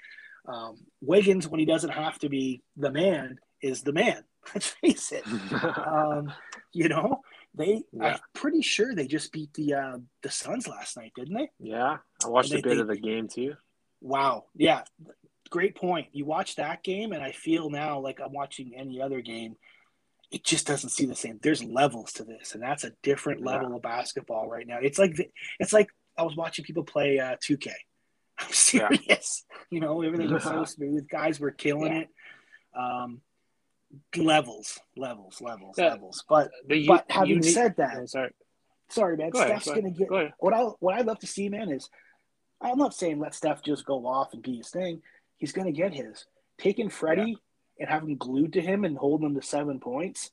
Um, 0.47 0.79
Wiggins, 1.01 1.49
when 1.49 1.59
he 1.61 1.67
doesn't 1.67 1.91
have 1.91 2.19
to 2.21 2.29
be 2.29 2.63
the 2.77 2.91
man, 2.91 3.39
is 3.63 3.83
the 3.83 3.93
man. 3.93 4.23
Let's 4.55 4.69
face 4.69 5.11
it. 5.13 5.25
Um, 5.87 6.33
you 6.73 6.89
know, 6.89 7.23
they. 7.55 7.83
Yeah. 7.93 8.05
I'm 8.15 8.19
pretty 8.35 8.61
sure 8.63 8.95
they 8.95 9.07
just 9.07 9.33
beat 9.33 9.53
the 9.55 9.75
uh, 9.75 9.99
the 10.23 10.31
Suns 10.31 10.69
last 10.69 10.97
night, 10.97 11.13
didn't 11.17 11.35
they? 11.35 11.49
yeah. 11.59 11.97
I 12.25 12.29
watched 12.29 12.51
They- 12.51 12.59
a 12.59 12.63
bit 12.63 12.75
they- 12.75 12.81
of 12.83 12.87
the 12.89 12.97
game 12.97 13.29
too. 13.29 13.55
Wow. 14.03 14.45
Yeah. 14.55 14.83
Great 15.51 15.75
point. 15.77 16.09
You 16.13 16.25
watch 16.25 16.57
that 16.57 16.83
game, 16.83 17.13
and 17.13 17.23
I 17.23 17.33
feel 17.33 17.71
now 17.71 17.99
like 18.01 18.21
I'm 18.21 18.33
watching 18.33 18.73
any 18.77 19.01
other 19.01 19.21
game. 19.21 19.57
It 20.33 20.45
just 20.45 20.67
doesn't 20.67 20.91
seem 20.91 21.09
the 21.09 21.15
same. 21.15 21.39
There's 21.43 21.63
levels 21.63 22.13
to 22.15 22.25
this, 22.25 22.55
and 22.55 22.63
that's 22.63 22.85
a 22.85 22.93
different 23.03 23.41
Yeah. 23.41 23.47
level 23.53 23.77
of 23.77 23.83
basketball 23.83 24.49
right 24.49 24.67
now. 24.67 24.79
It's 24.83 24.99
like 24.99 25.15
the- 25.15 25.31
it's 25.61 25.73
like 25.73 25.89
I 26.19 26.23
was 26.23 26.35
watching 26.37 26.65
people 26.65 26.83
play 26.85 27.19
uh, 27.19 27.37
2K. 27.41 27.71
I'm 28.39 28.53
serious. 28.53 29.45
You 29.71 29.81
know, 29.81 30.03
everything 30.03 30.33
was 30.33 30.43
so 30.43 30.65
smooth. 30.77 31.09
Guys 31.09 31.39
were 31.39 31.53
killing 31.53 31.93
Yeah. 31.93 32.01
it. 32.01 32.09
Um, 32.75 33.21
levels, 34.17 34.79
levels, 34.97 35.41
levels, 35.41 35.77
Yeah. 35.79 35.91
levels. 35.91 36.25
But 36.29 36.51
but 36.87 37.07
having 37.11 37.43
said 37.43 37.77
that, 37.77 37.97
Oh, 37.99 38.07
sorry. 38.07 38.31
sorry, 38.89 39.17
man, 39.17 39.31
Go 39.31 39.45
Steph's 39.45 39.67
go 39.67 39.75
gonna 39.77 39.87
ahead, 39.89 39.99
get 39.99 40.09
go 40.09 40.31
what 40.39 40.53
I 40.55 40.63
what 40.81 40.95
I 40.97 41.01
love 41.03 41.19
to 41.21 41.27
see, 41.27 41.49
man, 41.49 41.71
is 41.71 41.89
I'm 42.61 42.79
not 42.79 42.95
saying 42.95 43.19
let 43.19 43.35
Steph 43.35 43.63
just 43.63 43.85
go 43.85 44.07
off 44.07 44.33
and 44.33 44.43
be 44.43 44.57
his 44.57 44.71
thing. 44.71 45.03
He's 45.39 45.53
gonna 45.53 45.73
get 45.73 45.93
his. 45.95 46.27
Taking 46.59 46.89
Freddie 46.89 47.37
and 47.79 47.89
having 47.89 48.17
glued 48.17 48.53
to 48.55 48.61
him 48.61 48.85
and 48.85 48.97
holding 48.97 49.27
him 49.29 49.35
to 49.35 49.43
seven 49.43 49.79
points, 49.81 50.31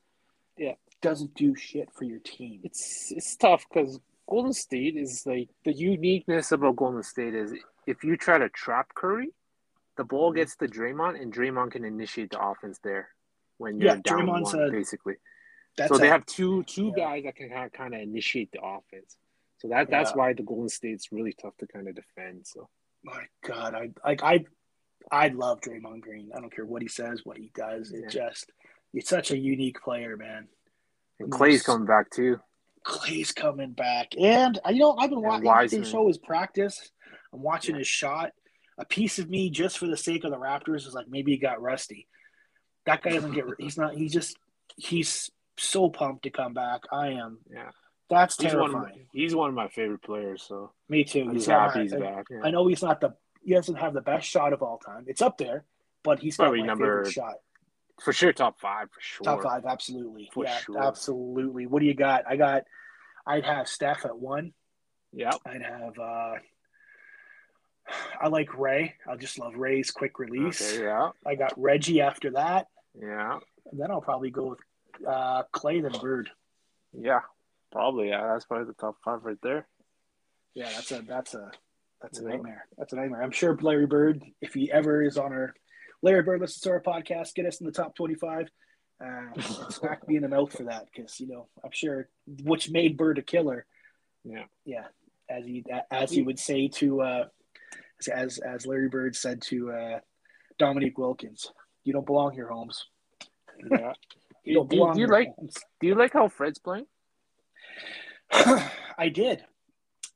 Yeah. 0.58 0.76
doesn't 1.02 1.34
do 1.36 1.56
shit 1.56 1.92
for 1.94 2.06
your 2.06 2.20
team. 2.20 2.62
It's 2.64 3.12
it's 3.12 3.36
tough 3.36 3.66
because 3.70 4.00
Golden 4.30 4.54
State 4.54 4.96
is 4.96 5.26
like 5.26 5.50
the 5.66 5.74
uniqueness 5.74 6.52
about 6.54 6.78
Golden 6.78 7.04
State 7.04 7.36
is 7.36 7.54
if 7.86 8.04
you 8.04 8.16
try 8.16 8.38
to 8.38 8.48
trap 8.50 8.94
Curry, 8.96 9.34
the 9.98 10.06
ball 10.06 10.32
Mhm. 10.32 10.36
gets 10.38 10.56
to 10.58 10.68
Draymond 10.68 11.22
and 11.22 11.34
Draymond 11.34 11.72
can 11.72 11.84
initiate 11.84 12.32
the 12.32 12.42
offense 12.42 12.80
there 12.80 13.10
when 13.58 13.78
you're 13.80 13.96
Yeah, 13.96 14.02
down 14.02 14.20
Draymond's 14.22 14.54
one, 14.54 14.70
a- 14.70 14.72
basically. 14.72 15.16
That's 15.76 15.90
so 15.92 15.98
they 15.98 16.08
a- 16.08 16.12
have 16.12 16.26
two 16.26 16.64
two 16.64 16.94
yeah. 16.96 17.04
guys 17.04 17.24
that 17.26 17.36
can 17.36 17.50
kind 17.72 17.94
of 17.94 18.00
initiate 18.00 18.52
the 18.54 18.64
offense. 18.64 19.18
So 19.58 19.68
that 19.68 19.90
that's 19.90 20.12
Yeah. 20.12 20.18
why 20.18 20.34
the 20.34 20.44
Golden 20.44 20.70
State's 20.70 21.12
really 21.12 21.34
tough 21.34 21.58
to 21.58 21.68
kind 21.68 21.88
of 21.90 21.96
defend. 21.96 22.48
So 22.48 22.70
my 23.04 23.26
God, 23.42 23.74
I 23.76 23.90
like 24.06 24.24
I 24.24 24.46
I 25.12 25.28
love 25.30 25.62
Draymond 25.62 26.02
Green. 26.02 26.32
I 26.36 26.40
don't 26.40 26.54
care 26.54 26.66
what 26.66 26.82
he 26.82 26.88
says, 26.88 27.22
what 27.24 27.38
he 27.38 27.52
does. 27.56 27.92
It 27.92 28.04
Yeah. 28.04 28.10
just 28.10 28.52
it's 28.94 29.10
such 29.10 29.32
a 29.32 29.38
unique 29.38 29.82
player, 29.82 30.16
man. 30.18 30.48
and 31.20 31.32
Clay's 31.32 31.64
coming 31.64 31.86
back 31.88 32.10
too. 32.10 32.40
Clay's 32.84 33.32
coming 33.32 33.72
back, 33.72 34.10
and 34.20 34.60
you 34.70 34.80
know 34.80 34.96
I've 34.98 35.10
been 35.10 35.22
watching. 35.22 35.46
Wiseman. 35.46 35.84
show 35.86 36.08
his 36.08 36.18
practice. 36.18 36.92
I'm 37.34 37.42
watching 37.42 37.76
Yeah. 37.76 37.80
his 37.80 37.88
shot. 37.88 38.32
A 38.78 38.86
piece 38.86 39.20
of 39.20 39.30
me, 39.30 39.50
just 39.52 39.78
for 39.78 39.88
the 39.88 39.96
sake 39.98 40.24
of 40.24 40.32
the 40.32 40.38
Raptors, 40.38 40.88
is 40.88 40.94
like 40.94 41.08
maybe 41.08 41.32
he 41.32 41.38
got 41.38 41.62
rusty. 41.62 42.08
That 42.86 43.02
guy 43.02 43.12
doesn't 43.12 43.34
get. 43.34 43.46
He's 43.60 43.78
not. 43.78 43.96
He's 43.96 44.12
just. 44.12 44.38
He's 44.76 45.30
so 45.58 45.90
pumped 45.90 46.24
to 46.24 46.30
come 46.32 46.54
back. 46.54 46.82
I 46.92 47.10
am. 47.10 47.38
Yeah. 47.50 47.70
That's 48.10 48.36
He's 48.42 48.54
one, 48.54 48.66
of 48.66 48.72
terrifying. 48.72 48.96
my, 48.98 49.06
he's 49.14 49.34
one 49.36 49.50
of 49.50 49.56
my 49.56 49.68
favorite 49.70 50.02
players, 50.04 50.44
so 50.44 50.74
Me 50.90 51.04
too. 51.04 51.22
I'm 51.22 51.34
He's 51.34 51.46
happy 51.46 51.80
not- 51.80 51.84
he's 51.84 51.94
back. 51.96 52.26
Yeah. 52.30 52.42
I 52.44 52.52
know 52.52 52.68
he's 52.68 52.82
not 52.84 53.00
the. 53.00 53.16
He 53.44 53.54
doesn't 53.54 53.76
have 53.76 53.94
the 53.94 54.02
best 54.02 54.28
shot 54.28 54.54
of 54.54 54.62
all 54.62 54.78
time. 54.78 55.06
It's 55.08 55.22
up 55.22 55.38
there, 55.38 55.66
but 56.04 56.20
he's 56.20 56.38
got 56.38 56.46
Probably 56.46 56.64
number 56.64 57.06
shot. 57.10 57.36
For 58.02 58.14
sure, 58.14 58.34
top 58.34 58.60
five 58.60 58.90
for 58.92 59.02
sure. 59.02 59.24
Top 59.24 59.44
five, 59.44 59.66
absolutely. 59.66 60.30
For 60.34 60.46
yeah, 60.46 60.58
sure. 60.58 60.84
absolutely. 60.84 61.68
What 61.68 61.80
do 61.82 61.86
you 61.86 61.94
got? 61.94 62.24
I 62.28 62.38
got. 62.38 62.64
I'd 63.26 63.46
have 63.46 63.68
Steph 63.68 64.06
at 64.06 64.18
one. 64.18 64.54
Yeah, 65.12 65.32
I'd 65.46 65.62
have. 65.62 65.98
uh 66.00 66.34
I 68.22 68.30
like 68.30 68.58
Ray. 68.58 68.96
I 69.08 69.16
just 69.18 69.38
love 69.38 69.56
Ray's 69.56 69.92
quick 69.92 70.18
release. 70.20 70.74
okay, 70.74 70.84
yeah, 70.86 71.10
I 71.26 71.36
got 71.36 71.54
Reggie 71.58 72.02
after 72.02 72.32
that, 72.32 72.68
yeah, 73.00 73.40
and 73.72 73.80
then 73.80 73.92
I'll 73.92 74.02
probably 74.02 74.32
go 74.32 74.52
with 74.52 74.60
uh 75.08 75.44
Clay 75.52 75.82
then 75.82 75.92
Bird. 76.02 76.30
yeah. 76.98 77.20
Probably, 77.72 78.10
yeah. 78.10 78.28
That's 78.32 78.46
probably 78.46 78.68
the 78.68 78.74
top 78.74 78.98
five 79.04 79.24
right 79.24 79.40
there. 79.42 79.66
Yeah, 80.54 80.70
that's 80.70 80.92
a 80.92 81.02
that's 81.02 81.34
a 81.34 81.50
that's 82.04 82.20
a 82.20 82.24
nightmare. 82.24 82.68
That's 82.78 82.94
a 82.94 82.98
nightmare. 82.98 83.24
I'm 83.24 83.32
sure 83.32 83.58
Larry 83.60 83.88
Bird, 83.88 84.24
if 84.42 84.54
he 84.54 84.72
ever 84.72 85.02
is 85.02 85.18
on 85.18 85.32
our 85.34 85.54
Larry 86.04 86.22
Bird 86.22 86.42
listens 86.42 86.62
to 86.62 86.70
our 86.72 86.82
podcast, 86.82 87.34
get 87.34 87.46
us 87.46 87.60
in 87.62 87.66
the 87.66 87.72
top 87.72 87.96
25. 87.96 88.50
Uh, 89.04 89.42
smack 89.70 90.08
me 90.08 90.18
in 90.18 90.22
the 90.22 90.28
mouth 90.30 90.56
for 90.56 90.64
that 90.66 90.86
because 90.94 91.20
you 91.20 91.28
know 91.28 91.48
I'm 91.64 91.72
sure 91.72 92.08
which 92.44 92.70
made 92.70 92.98
Bird 92.98 93.18
a 93.18 93.22
killer. 93.24 93.66
Yeah. 94.24 94.44
yeah, 94.66 94.86
as 95.30 95.46
he 95.46 95.66
as 95.92 96.12
he 96.12 96.22
would 96.22 96.40
say 96.40 96.68
to 96.76 97.02
uh, 97.02 97.26
as 98.12 98.38
as 98.38 98.66
Larry 98.68 98.90
Bird 98.90 99.16
said 99.16 99.42
to 99.44 99.72
uh, 99.72 100.00
Dominique 100.60 100.98
Wilkins, 100.98 101.52
"You 101.84 101.94
don't 101.94 102.06
belong 102.06 102.34
here, 102.34 102.48
Holmes. 102.50 102.86
Yeah. 103.72 103.94
You 104.46 104.56
don't 104.56 104.70
do, 104.70 104.76
you- 104.76 104.82
belong 104.82 104.94
do 104.96 105.00
you 105.00 105.06
here, 105.08 105.14
like 105.14 105.36
Holmes." 105.38 105.56
do 105.80 105.88
you 105.88 105.96
like 105.96 106.12
how 106.12 106.28
Fred's 106.28 106.60
playing? 106.60 106.86
I 108.34 109.08
did. 109.14 109.42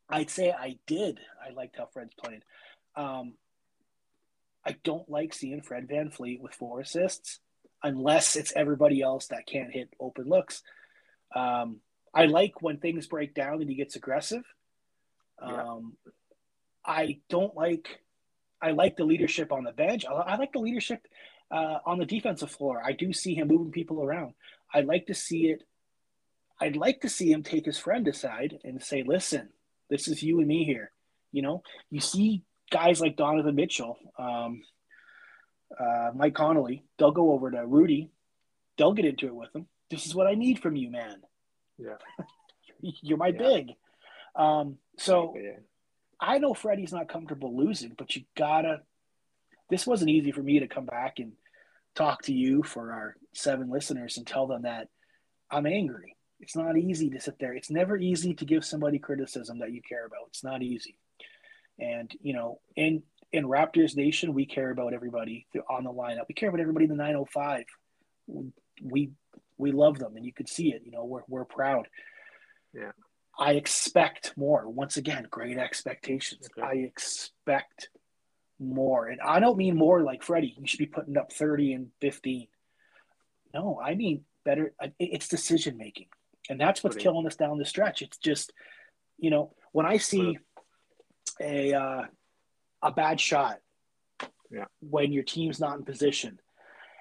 I'd 0.10 0.30
say 0.30 0.52
I 0.52 0.78
did. 0.86 1.20
I 1.46 1.54
liked 1.54 1.78
how 1.78 1.88
Fred's 1.92 2.14
played. 2.14 2.44
Um, 2.96 3.34
I 4.66 4.76
don't 4.84 5.10
like 5.10 5.34
seeing 5.34 5.62
Fred 5.62 5.88
VanVleet 5.88 6.42
with 6.42 6.54
four 6.54 6.82
assists 6.82 7.40
unless 7.84 8.36
it's 8.36 8.54
everybody 8.56 9.02
else 9.02 9.28
that 9.28 9.46
can't 9.46 9.72
hit 9.72 9.90
open 10.00 10.28
looks. 10.28 10.62
Um, 11.36 11.78
I 12.14 12.26
like 12.26 12.62
when 12.62 12.78
things 12.78 13.08
break 13.08 13.34
down 13.34 13.62
and 13.62 13.70
he 13.70 13.76
gets 13.76 13.96
aggressive. 13.96 14.44
Yeah. 15.42 15.64
Um, 15.64 15.98
I 16.86 17.20
don't 17.30 17.56
like. 17.56 18.00
I 18.62 18.72
like 18.72 18.98
the 18.98 19.04
leadership 19.04 19.52
on 19.52 19.64
the 19.64 19.72
bench. 19.72 20.06
I, 20.06 20.14
I 20.14 20.38
like 20.38 20.54
the 20.54 20.60
leadership 20.60 21.06
uh, 21.52 21.78
on 21.86 22.00
the 22.00 22.06
defensive 22.06 22.50
floor. 22.50 22.82
I 22.84 22.94
do 22.94 23.14
see 23.14 23.36
him 23.36 23.50
moving 23.50 23.72
people 23.72 24.02
around. 24.02 24.34
I'd 24.74 24.86
like 24.86 25.08
to 25.08 25.14
see 25.14 25.48
it 25.48 25.64
I'd 26.60 26.76
like 26.76 27.02
to 27.02 27.10
see 27.10 27.32
him 27.32 27.44
take 27.44 27.66
his 27.66 27.78
friend 27.78 28.08
aside 28.08 28.60
and 28.64 28.82
say, 28.82 29.04
"Listen, 29.04 29.50
this 29.90 30.08
is 30.08 30.24
you 30.24 30.40
and 30.40 30.48
me 30.48 30.64
here." 30.66 30.92
You 31.32 31.42
know, 31.42 31.62
you 31.90 32.00
see 32.00 32.44
guys 32.72 33.00
like 33.02 33.16
Donovan 33.18 33.56
Mitchell, 33.56 33.98
um, 34.18 34.62
uh, 35.80 36.12
Mike 36.16 36.34
Conley. 36.36 36.84
They'll 36.98 37.12
go 37.12 37.32
over 37.32 37.52
to 37.52 37.66
Rudy. 37.66 38.12
They'll 38.78 38.94
get 38.94 39.06
into 39.06 39.28
it 39.28 39.36
with 39.36 39.56
him. 39.56 39.68
This 39.90 40.06
is 40.06 40.14
what 40.16 40.28
I 40.28 40.36
need 40.36 40.60
from 40.60 40.76
you, 40.76 40.90
man. 40.92 41.22
Yeah. 41.78 41.98
You're 42.82 43.18
my 43.18 43.28
Yeah. 43.28 43.38
big. 43.38 43.72
Um, 44.36 44.78
so 44.98 45.34
yeah. 45.36 45.58
I 46.20 46.38
know 46.40 46.54
Freddie's 46.54 46.92
not 46.94 47.08
comfortable 47.10 47.56
losing, 47.56 47.94
but 47.98 48.16
you 48.16 48.24
gotta. 48.36 48.82
This 49.70 49.86
wasn't 49.88 50.12
easy 50.12 50.32
for 50.32 50.42
me 50.44 50.60
to 50.60 50.68
come 50.68 50.86
back 50.86 51.20
and 51.20 51.34
talk 51.96 52.24
to 52.24 52.34
you 52.34 52.64
for 52.64 52.94
our 52.94 53.16
seven 53.34 53.70
listeners 53.70 54.18
and 54.18 54.26
tell 54.28 54.48
them 54.48 54.64
that 54.64 54.88
I'm 55.50 55.66
angry. 55.66 56.16
It's 56.40 56.56
not 56.56 56.78
easy 56.78 57.10
to 57.10 57.20
sit 57.20 57.40
there. 57.40 57.54
It's 57.54 57.72
never 57.72 57.98
easy 57.98 58.34
to 58.36 58.46
give 58.46 58.64
somebody 58.64 59.00
criticism 59.00 59.60
that 59.60 59.72
you 59.72 59.82
care 59.82 60.06
about. 60.06 60.28
It's 60.28 60.44
not 60.44 60.62
easy. 60.62 60.98
And 61.80 62.12
you 62.22 62.34
know, 62.34 62.60
in 62.76 63.04
in 63.32 63.46
Raptors 63.46 63.96
Nation, 63.96 64.34
we 64.34 64.46
care 64.46 64.70
about 64.70 64.94
everybody 64.94 65.48
on 65.70 65.84
the 65.84 65.92
lineup. 65.92 66.28
We 66.28 66.36
care 66.36 66.50
about 66.50 66.62
everybody 66.62 66.86
in 66.86 66.90
the 66.90 66.96
905. 66.96 67.66
We 68.82 69.12
we 69.58 69.72
love 69.72 70.00
them, 70.00 70.16
and 70.16 70.26
you 70.26 70.34
could 70.34 70.50
see 70.50 70.74
it. 70.74 70.84
You 70.86 70.92
know, 70.92 71.06
we're 71.06 71.22
we're 71.28 71.46
proud. 71.46 71.88
Yeah. 72.74 72.92
I 73.40 73.54
expect 73.54 74.34
more. 74.36 74.68
Once 74.68 74.98
again, 74.98 75.28
great 75.30 75.58
expectations. 75.58 76.50
Okay. 76.58 76.68
I 76.68 76.74
expect 76.84 77.90
more, 78.60 79.08
and 79.08 79.22
I 79.22 79.40
don't 79.40 79.58
mean 79.58 79.76
more 79.76 80.02
like 80.02 80.24
Freddie. 80.24 80.56
You 80.58 80.66
should 80.68 80.80
be 80.80 80.88
putting 80.88 81.18
up 81.18 81.32
30 81.32 81.74
and 81.74 81.88
15. 82.02 82.48
No, 83.54 83.80
I 83.84 83.96
mean 83.96 84.24
better. 84.44 84.74
Uh, 84.82 84.88
it's 85.00 85.28
decision 85.28 85.78
making, 85.78 86.08
and 86.50 86.60
that's 86.60 86.84
what's 86.84 86.96
killing 86.96 87.26
us 87.28 87.36
down 87.36 87.58
the 87.58 87.66
stretch. 87.66 88.02
It's 88.02 88.18
just, 88.18 88.54
you 89.18 89.30
know, 89.30 89.54
when 89.72 89.86
I 89.86 89.98
see 89.98 90.38
a 91.42 91.74
uh, 91.74 92.04
a 92.82 92.92
bad 92.92 93.20
shot, 93.20 93.60
Yeah. 94.52 94.66
when 94.80 95.12
your 95.12 95.24
team's 95.24 95.60
not 95.60 95.78
in 95.78 95.84
position, 95.86 96.40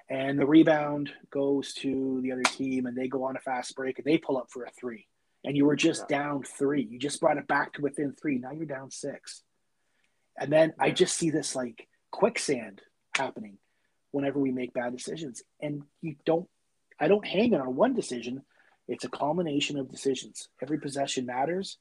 and 0.09 0.39
the 0.39 0.45
rebound 0.45 1.11
goes 1.29 1.73
to 1.75 2.19
the 2.21 2.31
other 2.31 2.43
team, 2.43 2.85
and 2.85 2.97
they 2.97 3.07
go 3.07 3.23
on 3.23 3.35
a 3.37 3.39
fast 3.39 3.75
break, 3.75 3.97
and 3.99 4.05
they 4.05 4.17
pull 4.17 4.37
up 4.37 4.49
for 4.51 4.63
a 4.63 4.71
three, 4.71 5.07
and 5.43 5.55
you 5.55 5.65
were 5.65 5.75
just 5.75 6.05
Yeah. 6.09 6.17
down 6.19 6.43
three. 6.43 6.83
You 6.83 6.99
just 6.99 7.19
brought 7.19 7.37
it 7.37 7.47
back 7.47 7.73
to 7.73 7.81
within 7.81 8.13
three. 8.13 8.37
Now 8.37 8.51
you're 8.51 8.65
down 8.65 8.91
six, 8.91 9.43
and 10.37 10.51
then 10.51 10.73
I 10.79 10.91
just 10.91 11.15
see 11.17 11.29
this 11.29 11.55
like 11.55 11.87
quicksand 12.11 12.81
happening 13.15 13.57
whenever 14.11 14.39
we 14.39 14.51
make 14.51 14.73
bad 14.73 14.93
decisions, 14.93 15.43
and 15.61 15.83
you 16.01 16.15
don't. 16.25 16.49
I 16.99 17.07
don't 17.07 17.25
hang 17.25 17.53
it 17.53 17.61
on 17.61 17.75
one 17.75 17.93
decision. 17.93 18.43
It's 18.87 19.03
a 19.03 19.09
culmination 19.09 19.77
of 19.77 19.89
decisions. 19.91 20.49
Every 20.61 20.79
possession 20.79 21.25
matters. 21.25 21.77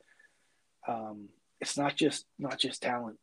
Um, 0.89 1.29
it's 1.61 1.77
not 1.79 1.97
just 1.97 2.27
not 2.39 2.59
just 2.59 2.83
talent. 2.83 3.19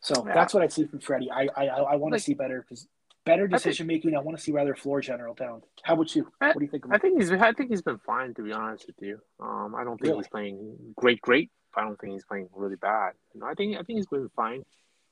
So 0.00 0.26
Yeah. 0.26 0.34
that's 0.34 0.54
what 0.54 0.62
I 0.62 0.68
see 0.68 0.86
from 0.86 1.00
Freddie. 1.00 1.30
I 1.30 1.48
I, 1.56 1.66
I 1.66 1.96
want 1.96 2.12
to 2.12 2.16
Like- 2.16 2.22
see 2.22 2.34
better 2.34 2.60
because 2.62 2.86
better 3.24 3.46
decision 3.46 3.86
making. 3.86 4.14
I 4.16 4.20
want 4.20 4.36
to 4.38 4.42
see 4.42 4.52
rather 4.52 4.74
floor 4.74 5.00
general 5.00 5.34
down. 5.34 5.62
How 5.82 5.94
about 5.94 6.14
you? 6.14 6.30
I- 6.40 6.48
what 6.48 6.58
do 6.58 6.64
you 6.64 6.70
think? 6.70 6.84
I 6.90 6.98
think 6.98 7.18
he's 7.20 7.30
I 7.32 7.52
think 7.52 7.70
he's 7.70 7.82
been 7.82 7.98
fine 7.98 8.34
to 8.34 8.42
be 8.42 8.52
honest 8.52 8.86
with 8.86 8.96
you. 9.00 9.20
Um, 9.40 9.74
I 9.74 9.84
don't 9.84 9.96
think 9.98 10.08
Really? 10.12 10.18
he's 10.18 10.28
playing 10.28 10.94
great, 10.96 11.20
great. 11.20 11.50
I 11.74 11.82
don't 11.82 11.98
think 12.00 12.12
he's 12.14 12.24
playing 12.24 12.48
really 12.52 12.76
bad. 12.76 13.12
You 13.34 13.40
know, 13.40 13.46
I 13.46 13.54
think 13.54 13.76
I 13.76 13.82
think 13.82 13.98
he's 13.98 14.06
been 14.06 14.28
fine. 14.34 14.64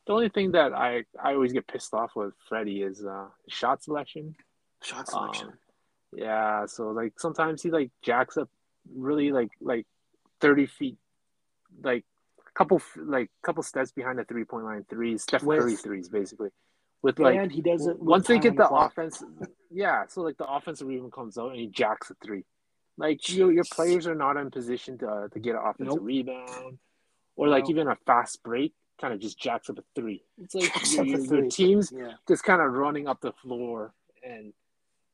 The 0.07 0.13
only 0.15 0.31
thing 0.31 0.53
that 0.53 0.73
I, 0.73 1.05
I 1.23 1.35
always 1.35 1.53
get 1.53 1.67
pissed 1.67 1.93
off 1.93 2.13
with 2.17 2.33
Freddie 2.49 2.81
is 2.83 3.05
uh, 3.05 3.29
shot 3.49 3.83
selection. 3.83 4.37
shot 4.83 5.07
selection? 5.07 5.49
Um, 5.49 5.59
yeah, 6.15 6.67
so 6.67 6.91
like 6.91 7.19
sometimes 7.19 7.63
he 7.63 7.71
like 7.71 7.91
jacks 8.03 8.37
up 8.37 8.49
really 8.95 9.31
like 9.33 9.51
like 9.61 9.87
thirty 10.41 10.67
feet, 10.67 10.97
like 11.83 12.05
a 12.47 12.51
couple 12.55 12.81
like 12.97 13.31
couple 13.43 13.63
steps 13.63 13.93
behind 13.93 14.19
the 14.19 14.25
three 14.25 14.45
point 14.45 14.65
line 14.65 14.85
threes, 14.89 15.23
Steph 15.23 15.43
With- 15.43 15.61
Curry 15.61 15.77
threes 15.77 16.09
basically. 16.09 16.51
With 17.01 17.21
like 17.21 17.37
and 17.37 17.53
he 17.53 17.63
does 17.63 17.87
it 17.87 17.97
once 18.01 18.27
they 18.27 18.41
get 18.41 18.57
the 18.57 18.67
clock. 18.67 18.91
offense, 18.91 19.23
yeah. 19.71 20.07
So 20.09 20.21
like 20.23 20.37
the 20.37 20.47
offensive 20.51 20.89
rebound 20.89 21.13
comes 21.13 21.39
out 21.39 21.51
and 21.51 21.61
he 21.61 21.69
jacks 21.69 22.11
a 22.11 22.15
three. 22.25 22.45
Like 22.97 23.29
your 23.33 23.53
your 23.53 23.63
players 23.73 24.09
are 24.09 24.17
not 24.17 24.37
in 24.37 24.51
position 24.51 24.99
to 24.99 25.09
uh, 25.09 25.29
to 25.29 25.39
get 25.39 25.55
an 25.55 25.61
offensive 25.65 25.95
Nope. 25.95 26.05
rebound, 26.05 26.79
or 27.37 27.47
like 27.47 27.71
even 27.71 27.87
a 27.87 27.95
fast 28.05 28.43
break 28.43 28.75
kind 29.01 29.15
of 29.15 29.21
just 29.21 29.39
jacks 29.39 29.71
up 29.71 29.79
a 29.79 29.85
three. 29.95 30.25
It's 30.43 30.57
like 30.57 30.73
your, 30.97 31.05
your, 31.05 31.21
your 31.43 31.51
teams 31.51 31.93
Yeah, 31.97 32.15
just 32.27 32.43
kind 32.43 32.61
of 32.61 32.73
running 32.73 33.07
up 33.07 33.21
the 33.21 33.31
floor 33.31 33.95
and 34.25 34.53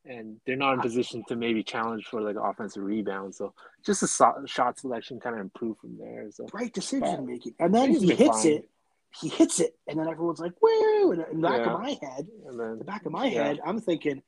and 0.05 0.37
they're 0.45 0.55
not 0.55 0.73
in 0.75 0.79
position 0.81 1.23
to 1.27 1.35
maybe 1.35 1.63
challenge 1.63 2.05
for 2.05 2.21
like 2.21 2.35
offensive 2.35 2.83
rebound. 2.83 3.33
So 3.35 3.53
just 3.85 4.01
the 4.01 4.07
so- 4.07 4.43
shot 4.45 4.77
selection 4.79 5.19
kind 5.19 5.35
of 5.35 5.41
improved 5.41 5.79
from 5.81 5.97
there. 5.97 6.27
So 6.31 6.47
right 6.53 6.71
decision 6.73 7.25
making. 7.25 7.55
And 7.59 7.73
then 7.73 7.91
he 7.93 8.13
hits 8.15 8.43
fine. 8.43 8.51
it. 8.53 8.69
He 9.21 9.29
hits 9.29 9.61
it, 9.61 9.73
and 9.87 9.97
then 9.97 10.09
everyone's 10.09 10.39
like, 10.39 10.51
"Woo!" 10.61 11.11
And 11.13 11.25
in 11.31 11.39
the 11.41 11.47
back 11.47 11.65
Yeah. 11.65 11.73
of 11.73 11.79
my 11.79 11.89
head, 12.01 12.27
and 12.47 12.59
then 12.59 12.77
the 12.79 12.83
back 12.83 13.05
of 13.05 13.13
my 13.13 13.25
Yeah. 13.27 13.43
head, 13.45 13.59
I'm 13.65 13.79
thinking 13.79 14.21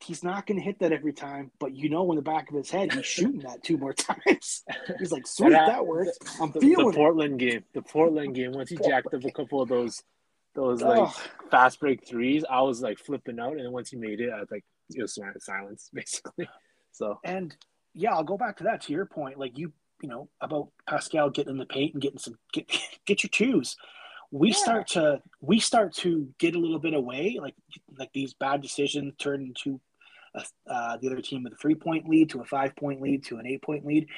he's 0.00 0.22
not 0.22 0.46
going 0.46 0.58
to 0.58 0.62
hit 0.64 0.78
that 0.78 0.92
every 0.92 1.12
time, 1.12 1.50
but 1.58 1.74
you 1.74 1.88
know, 1.88 2.08
in 2.12 2.16
the 2.16 2.22
back 2.22 2.50
of 2.50 2.56
his 2.56 2.70
head, 2.70 2.92
he's 2.92 3.06
shooting 3.06 3.40
that 3.40 3.62
two 3.64 3.76
more 3.78 3.92
times. 3.94 4.62
He's 4.98 5.10
like, 5.10 5.26
"Sweet, 5.26 5.54
I- 5.54 5.66
that 5.70 5.86
worked. 5.86 6.18
I'm 6.40 6.52
the, 6.52 6.60
feeling 6.60 6.86
the 6.86 6.92
it." 6.92 6.96
Portland 6.96 7.38
game, 7.38 7.64
the 7.72 7.82
Portland 7.82 8.34
game, 8.34 8.52
once 8.52 8.68
he 8.70 8.76
jacked 8.76 9.12
up 9.14 9.24
a 9.24 9.30
couple 9.32 9.60
of 9.62 9.68
those 9.70 10.02
those 10.58 10.82
like 10.82 10.98
Ugh. 11.08 11.14
fast 11.50 11.78
break 11.78 12.06
threes, 12.06 12.44
I 12.50 12.62
was 12.62 12.80
like 12.82 12.98
flipping 12.98 13.38
out. 13.38 13.52
And 13.52 13.60
then 13.64 13.72
once 13.72 13.90
he 13.90 13.96
made 13.96 14.20
it, 14.20 14.30
I 14.32 14.40
was 14.40 14.50
like, 14.50 14.64
it 14.90 15.00
was 15.00 15.18
silence 15.38 15.88
basically. 15.94 16.48
So 16.92 17.20
And 17.24 17.54
yeah, 17.94 18.12
I'll 18.14 18.24
go 18.24 18.36
back 18.36 18.56
to 18.58 18.64
that. 18.64 18.82
To 18.82 18.92
your 18.92 19.06
point, 19.06 19.38
like 19.38 19.56
you, 19.56 19.72
you 20.02 20.08
know, 20.08 20.28
about 20.40 20.68
Pascal 20.88 21.30
getting 21.30 21.52
in 21.52 21.58
the 21.58 21.66
paint 21.66 21.94
and 21.94 22.02
getting 22.02 22.18
some 22.18 22.34
get 22.52 22.66
get 23.06 23.22
your 23.22 23.30
twos. 23.30 23.76
We 24.30 24.48
Yeah. 24.48 24.54
start 24.56 24.86
to 24.88 25.22
we 25.40 25.60
start 25.60 25.94
to 25.96 26.28
get 26.38 26.56
a 26.56 26.58
little 26.58 26.80
bit 26.80 26.94
away, 26.94 27.38
like 27.40 27.54
like 27.96 28.10
these 28.12 28.34
bad 28.34 28.60
decisions 28.60 29.14
turn 29.16 29.42
into 29.42 29.80
a, 30.34 30.42
uh, 30.70 30.96
the 31.00 31.08
other 31.08 31.22
team 31.22 31.44
with 31.44 31.52
a 31.52 31.56
three 31.56 31.74
point 31.76 32.08
lead 32.08 32.30
to 32.30 32.40
a 32.40 32.44
five 32.44 32.74
point 32.76 33.00
lead 33.00 33.24
to 33.26 33.38
an 33.38 33.46
eight 33.46 33.62
point 33.62 33.86
lead. 33.86 34.08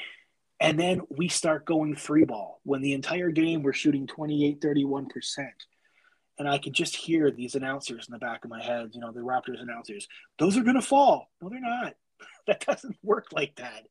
And 0.59 0.78
then 0.78 1.01
we 1.11 1.28
start 1.28 1.64
going 1.64 1.97
three 1.97 2.24
ball 2.24 2.61
when 2.64 2.82
the 2.82 2.93
entire 2.93 3.30
game 3.30 3.62
we're 3.62 3.72
shooting 3.72 4.07
28, 4.07 4.61
31%. 4.61 5.07
And 6.41 6.49
I 6.49 6.57
can 6.57 6.72
just 6.72 6.97
hear 6.97 7.30
these 7.30 7.55
announcers 7.55 8.09
in 8.09 8.12
the 8.12 8.18
back 8.18 8.47
of 8.47 8.51
my 8.51 8.62
head, 8.62 8.93
you 8.95 9.01
know, 9.01 9.12
the 9.12 9.20
Raptors 9.20 9.61
announcers, 9.61 10.09
those 10.38 10.57
are 10.57 10.62
going 10.62 10.74
to 10.74 10.82
fall. 10.82 11.28
No, 11.43 11.51
they're 11.51 11.61
not. 11.61 11.97
that 12.47 12.64
doesn't 12.64 12.97
work 13.03 13.26
like 13.30 13.57
that. 13.57 13.82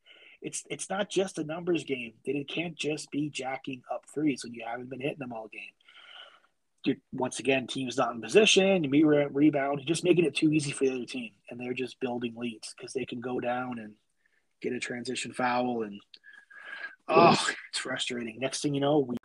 It's 0.42 0.64
it's 0.68 0.90
not 0.90 1.12
just 1.12 1.38
a 1.38 1.44
numbers 1.44 1.84
game. 1.84 2.14
That 2.26 2.36
It 2.36 2.50
can't 2.50 2.76
just 2.76 3.12
be 3.12 3.30
jacking 3.30 3.84
up 3.94 4.06
threes 4.12 4.44
when 4.44 4.56
you 4.56 4.64
haven't 4.66 4.90
been 4.90 5.00
hitting 5.00 5.20
them 5.20 5.32
all 5.32 5.48
game. 5.48 5.62
You're, 6.86 6.96
once 7.14 7.38
again, 7.38 7.68
team's 7.68 7.98
not 7.98 8.16
in 8.16 8.22
position. 8.22 8.84
You 8.84 8.90
meet 8.90 9.06
rebound. 9.06 9.82
You're 9.82 9.88
just 9.88 10.04
making 10.04 10.26
it 10.26 10.34
too 10.34 10.52
easy 10.52 10.72
for 10.72 10.86
the 10.86 10.96
other 10.96 11.06
team, 11.06 11.30
and 11.52 11.60
they're 11.60 11.74
just 11.74 12.00
building 12.00 12.34
leads 12.36 12.74
because 12.76 12.94
they 12.94 13.06
can 13.06 13.20
go 13.20 13.40
down 13.40 13.78
and 13.78 13.94
get 14.60 14.74
a 14.74 14.80
transition 14.80 15.34
foul, 15.34 15.84
and 15.84 16.02
oh, 17.10 17.48
it's 17.70 17.80
frustrating. 17.80 18.40
Next 18.40 18.64
thing 18.64 18.74
you 18.74 18.82
know, 18.82 18.98
we. 18.98 19.18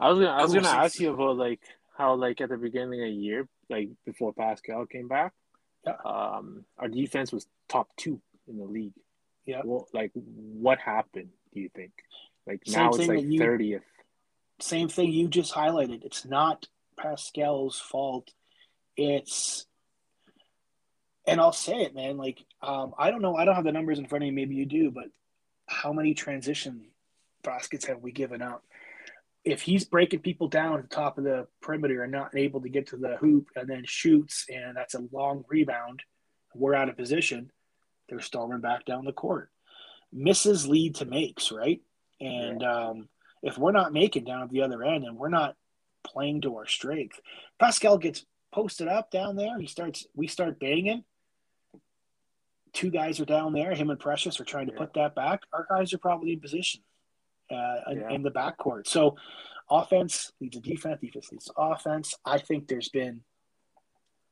I 0.00 0.08
was 0.10 0.18
gonna 0.18 0.30
I 0.30 0.42
was 0.42 0.54
gonna 0.54 0.68
ask 0.68 0.98
you 0.98 1.12
about 1.12 1.36
like 1.36 1.60
how 2.00 2.14
like 2.14 2.40
at 2.40 2.48
the 2.48 2.56
beginning 2.56 3.00
of 3.02 3.06
the 3.06 3.12
year, 3.12 3.46
like 3.68 3.90
before 4.06 4.32
Pascal 4.32 4.86
came 4.86 5.06
back, 5.06 5.32
yeah. 5.86 5.96
um, 6.04 6.64
our 6.78 6.88
defense 6.88 7.30
was 7.30 7.46
top 7.68 7.88
two 7.96 8.20
in 8.48 8.58
the 8.58 8.64
league. 8.64 8.94
Yeah. 9.44 9.60
Well, 9.64 9.86
like 9.92 10.10
what 10.14 10.78
happened? 10.78 11.28
Do 11.52 11.60
you 11.60 11.68
think? 11.68 11.92
Like 12.46 12.62
Same 12.66 12.82
now 12.82 12.90
it's 12.90 13.06
like 13.06 13.26
thirtieth. 13.38 13.82
Same 14.60 14.88
thing 14.88 15.12
you 15.12 15.28
just 15.28 15.54
highlighted. 15.54 16.04
It's 16.04 16.24
not 16.24 16.66
Pascal's 16.98 17.78
fault. 17.78 18.30
It's 18.96 19.66
and 21.26 21.38
I'll 21.38 21.52
say 21.52 21.82
it, 21.82 21.94
man. 21.94 22.16
Like 22.16 22.42
um, 22.62 22.94
I 22.98 23.10
don't 23.10 23.22
know. 23.22 23.36
I 23.36 23.44
don't 23.44 23.54
have 23.54 23.64
the 23.64 23.72
numbers 23.72 23.98
in 23.98 24.06
front 24.06 24.24
of 24.24 24.28
me. 24.28 24.34
Maybe 24.34 24.54
you 24.54 24.64
do, 24.64 24.90
but 24.90 25.04
how 25.66 25.92
many 25.92 26.14
transition 26.14 26.86
baskets 27.42 27.86
have 27.86 28.00
we 28.00 28.10
given 28.10 28.40
up? 28.40 28.64
If 29.44 29.62
he's 29.62 29.84
breaking 29.84 30.20
people 30.20 30.48
down 30.48 30.78
at 30.78 30.82
the 30.82 30.94
top 30.94 31.16
of 31.16 31.24
the 31.24 31.46
perimeter 31.62 32.02
and 32.02 32.12
not 32.12 32.36
able 32.36 32.60
to 32.60 32.68
get 32.68 32.88
to 32.88 32.96
the 32.96 33.16
hoop 33.16 33.48
and 33.56 33.68
then 33.68 33.84
shoots, 33.86 34.44
and 34.48 34.76
that's 34.76 34.94
a 34.94 35.06
long 35.12 35.44
rebound, 35.48 36.02
we're 36.54 36.74
out 36.74 36.88
of 36.88 36.96
position. 36.96 37.50
They're 38.08 38.20
storming 38.20 38.60
back 38.60 38.84
down 38.84 39.04
the 39.04 39.12
court. 39.12 39.50
Misses 40.12 40.66
lead 40.66 40.96
to 40.96 41.04
makes, 41.04 41.52
right? 41.52 41.80
And 42.20 42.60
yeah. 42.60 42.88
um, 42.88 43.08
if 43.42 43.56
we're 43.56 43.72
not 43.72 43.92
making 43.92 44.24
down 44.24 44.42
at 44.42 44.50
the 44.50 44.62
other 44.62 44.82
end 44.82 45.04
and 45.04 45.16
we're 45.16 45.28
not 45.28 45.56
playing 46.04 46.42
to 46.42 46.56
our 46.56 46.66
strength, 46.66 47.18
Pascal 47.58 47.96
gets 47.96 48.26
posted 48.52 48.88
up 48.88 49.10
down 49.10 49.36
there. 49.36 49.58
He 49.58 49.66
starts. 49.66 50.06
We 50.14 50.26
start 50.26 50.60
banging. 50.60 51.04
Two 52.72 52.90
guys 52.90 53.20
are 53.20 53.24
down 53.24 53.52
there. 53.52 53.74
Him 53.74 53.90
and 53.90 53.98
Precious 53.98 54.38
are 54.40 54.44
trying 54.44 54.66
to 54.66 54.72
yeah. 54.72 54.78
put 54.78 54.94
that 54.94 55.14
back. 55.14 55.42
Our 55.52 55.66
guys 55.68 55.94
are 55.94 55.98
probably 55.98 56.32
in 56.32 56.40
position 56.40 56.82
uh, 57.50 57.54
yeah. 57.88 58.08
in, 58.08 58.10
in 58.16 58.22
the 58.22 58.30
backcourt. 58.30 58.86
So, 58.86 59.16
offense 59.70 60.32
leads 60.40 60.56
to 60.56 60.60
defense. 60.60 61.00
Defense 61.00 61.30
leads 61.32 61.46
to 61.46 61.52
offense. 61.56 62.14
I 62.24 62.38
think 62.38 62.68
there's 62.68 62.88
been 62.88 63.22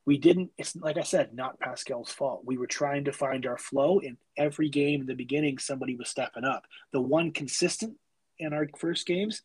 we 0.09 0.17
didn't 0.17 0.51
it's 0.57 0.75
like 0.77 0.97
i 0.97 1.03
said 1.03 1.35
not 1.35 1.61
pascal's 1.61 2.11
fault 2.11 2.41
we 2.47 2.57
were 2.57 2.67
trying 2.67 3.05
to 3.05 3.13
find 3.13 3.45
our 3.45 3.59
flow 3.59 3.99
in 3.99 4.17
every 4.39 4.71
game 4.71 5.03
in 5.03 5.07
the 5.07 5.15
beginning 5.15 5.59
somebody 5.59 5.97
was 5.97 6.09
stepping 6.09 6.47
up 6.47 6.65
the 6.93 7.01
one 7.01 7.31
consistent 7.31 7.95
in 8.39 8.55
our 8.55 8.67
first 8.79 9.07
games 9.07 9.43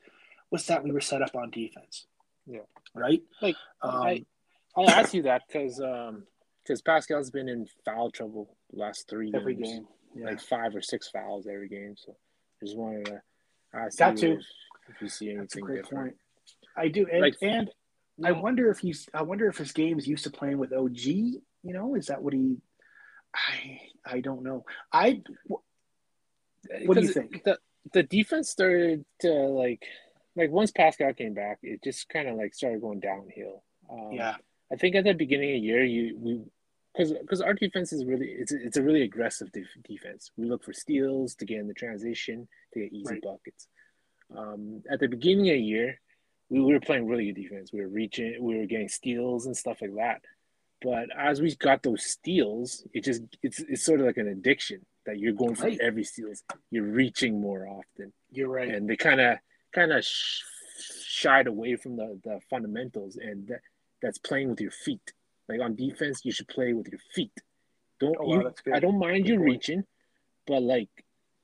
was 0.51 0.65
that 0.67 0.81
we 0.81 0.91
were 0.91 1.01
set 1.01 1.21
up 1.21 1.35
on 1.35 1.51
defense 1.51 2.07
yeah 2.47 2.61
right 2.95 3.21
like 3.41 3.57
um, 3.81 4.03
i 4.03 4.25
i'll 4.77 4.89
ask 4.89 5.13
you 5.13 5.23
that 5.23 5.41
because 5.47 5.81
um 5.81 6.23
because 6.63 6.81
pascal's 6.81 7.29
been 7.29 7.49
in 7.49 7.67
foul 7.83 8.09
trouble 8.09 8.55
last 8.71 9.09
three 9.09 9.33
every 9.35 9.55
games, 9.55 9.67
game 9.67 9.87
yeah. 10.15 10.27
like 10.27 10.39
five 10.39 10.73
or 10.73 10.81
six 10.81 11.09
fouls 11.09 11.45
every 11.45 11.67
game 11.67 11.95
so 11.97 12.15
i 12.61 12.65
just 12.65 12.77
wanted 12.77 13.03
to 13.03 13.21
ask 13.73 13.97
Got 13.97 14.21
you 14.21 14.35
to. 14.35 14.41
If, 14.89 15.01
you 15.01 15.09
see 15.09 15.29
anything 15.31 15.65
different 15.65 15.89
point. 15.89 16.15
i 16.75 16.87
do 16.89 17.07
and, 17.11 17.21
like, 17.21 17.35
and 17.41 17.69
I 18.23 18.31
wonder 18.31 18.69
if 18.69 18.79
he's. 18.79 19.07
I 19.13 19.23
wonder 19.23 19.47
if 19.47 19.57
his 19.57 19.71
game's 19.71 20.07
used 20.07 20.25
to 20.25 20.29
playing 20.29 20.57
with 20.57 20.73
OG. 20.73 20.97
You 21.05 21.41
know, 21.63 21.95
is 21.95 22.07
that 22.07 22.21
what 22.21 22.33
he? 22.33 22.57
I 23.35 23.79
I 24.05 24.19
don't 24.19 24.43
know. 24.43 24.65
I. 24.91 25.21
What 26.85 26.95
do 26.95 27.01
you 27.01 27.07
think? 27.07 27.43
The 27.43 27.57
the 27.91 28.03
defense 28.03 28.49
started 28.49 29.03
to 29.21 29.29
like, 29.29 29.83
like 30.35 30.51
once 30.51 30.71
Pascal 30.71 31.13
came 31.13 31.33
back, 31.33 31.59
it 31.63 31.83
just 31.83 32.07
kind 32.09 32.27
of 32.27 32.35
like 32.35 32.53
started 32.53 32.81
going 32.81 32.99
downhill. 32.99 33.63
Um, 33.91 34.11
yeah. 34.13 34.35
I 34.71 34.75
think 34.75 34.95
at 34.95 35.03
the 35.03 35.13
beginning 35.13 35.51
of 35.51 35.61
the 35.61 35.67
year, 35.67 35.83
you 35.83 36.17
we 36.19 36.41
because 36.93 37.13
because 37.13 37.41
our 37.41 37.53
defense 37.53 37.91
is 37.91 38.05
really 38.05 38.27
it's 38.27 38.51
it's 38.51 38.77
a 38.77 38.83
really 38.83 39.01
aggressive 39.01 39.51
def- 39.51 39.65
defense. 39.83 40.31
We 40.37 40.47
look 40.47 40.63
for 40.63 40.73
steals 40.73 41.35
to 41.35 41.45
get 41.45 41.59
in 41.59 41.67
the 41.67 41.73
transition 41.73 42.47
to 42.73 42.79
get 42.79 42.93
easy 42.93 43.13
right. 43.13 43.21
buckets. 43.21 43.67
Um, 44.35 44.83
at 44.89 44.99
the 44.99 45.07
beginning 45.07 45.49
of 45.49 45.55
the 45.55 45.61
year, 45.61 45.99
we 46.49 46.61
were 46.61 46.79
playing 46.79 47.07
really 47.07 47.31
good 47.31 47.41
defense. 47.41 47.71
We 47.73 47.81
were 47.81 47.87
reaching, 47.87 48.37
we 48.41 48.57
were 48.57 48.65
getting 48.65 48.89
steals 48.89 49.45
and 49.45 49.55
stuff 49.55 49.79
like 49.81 49.95
that. 49.95 50.21
But 50.81 51.07
as 51.17 51.41
we 51.41 51.55
got 51.55 51.81
those 51.81 52.03
steals, 52.03 52.85
it 52.93 53.03
just 53.03 53.21
it's 53.41 53.59
it's 53.59 53.83
sort 53.83 54.01
of 54.01 54.05
like 54.05 54.17
an 54.17 54.27
addiction 54.27 54.85
that 55.05 55.17
you're 55.17 55.33
going 55.33 55.55
for 55.55 55.67
right. 55.67 55.79
every 55.81 56.03
steals. 56.03 56.43
You're 56.71 56.83
reaching 56.83 57.39
more 57.39 57.67
often. 57.67 58.11
You're 58.31 58.49
right, 58.49 58.69
and 58.69 58.89
they 58.89 58.97
kind 58.97 59.21
of 59.21 59.37
kind 59.73 59.93
of 59.93 60.03
sh- 60.03 60.41
shied 61.05 61.47
away 61.47 61.77
from 61.77 61.95
the 61.95 62.19
the 62.23 62.39
fundamentals, 62.49 63.15
and 63.15 63.47
that, 63.47 63.61
that's 64.01 64.17
playing 64.17 64.49
with 64.49 64.59
your 64.59 64.71
feet. 64.71 65.13
Like 65.49 65.61
on 65.61 65.75
defense, 65.75 66.21
you 66.23 66.31
should 66.31 66.47
play 66.47 66.73
with 66.73 66.87
your 66.87 67.01
feet. 67.13 67.31
Don't 67.99 68.15
oh, 68.19 68.25
wow, 68.25 68.53
you, 68.65 68.73
I 68.73 68.79
don't 68.79 68.99
mind 68.99 69.27
you 69.27 69.39
reaching, 69.39 69.83
but 70.47 70.61
like 70.61 70.89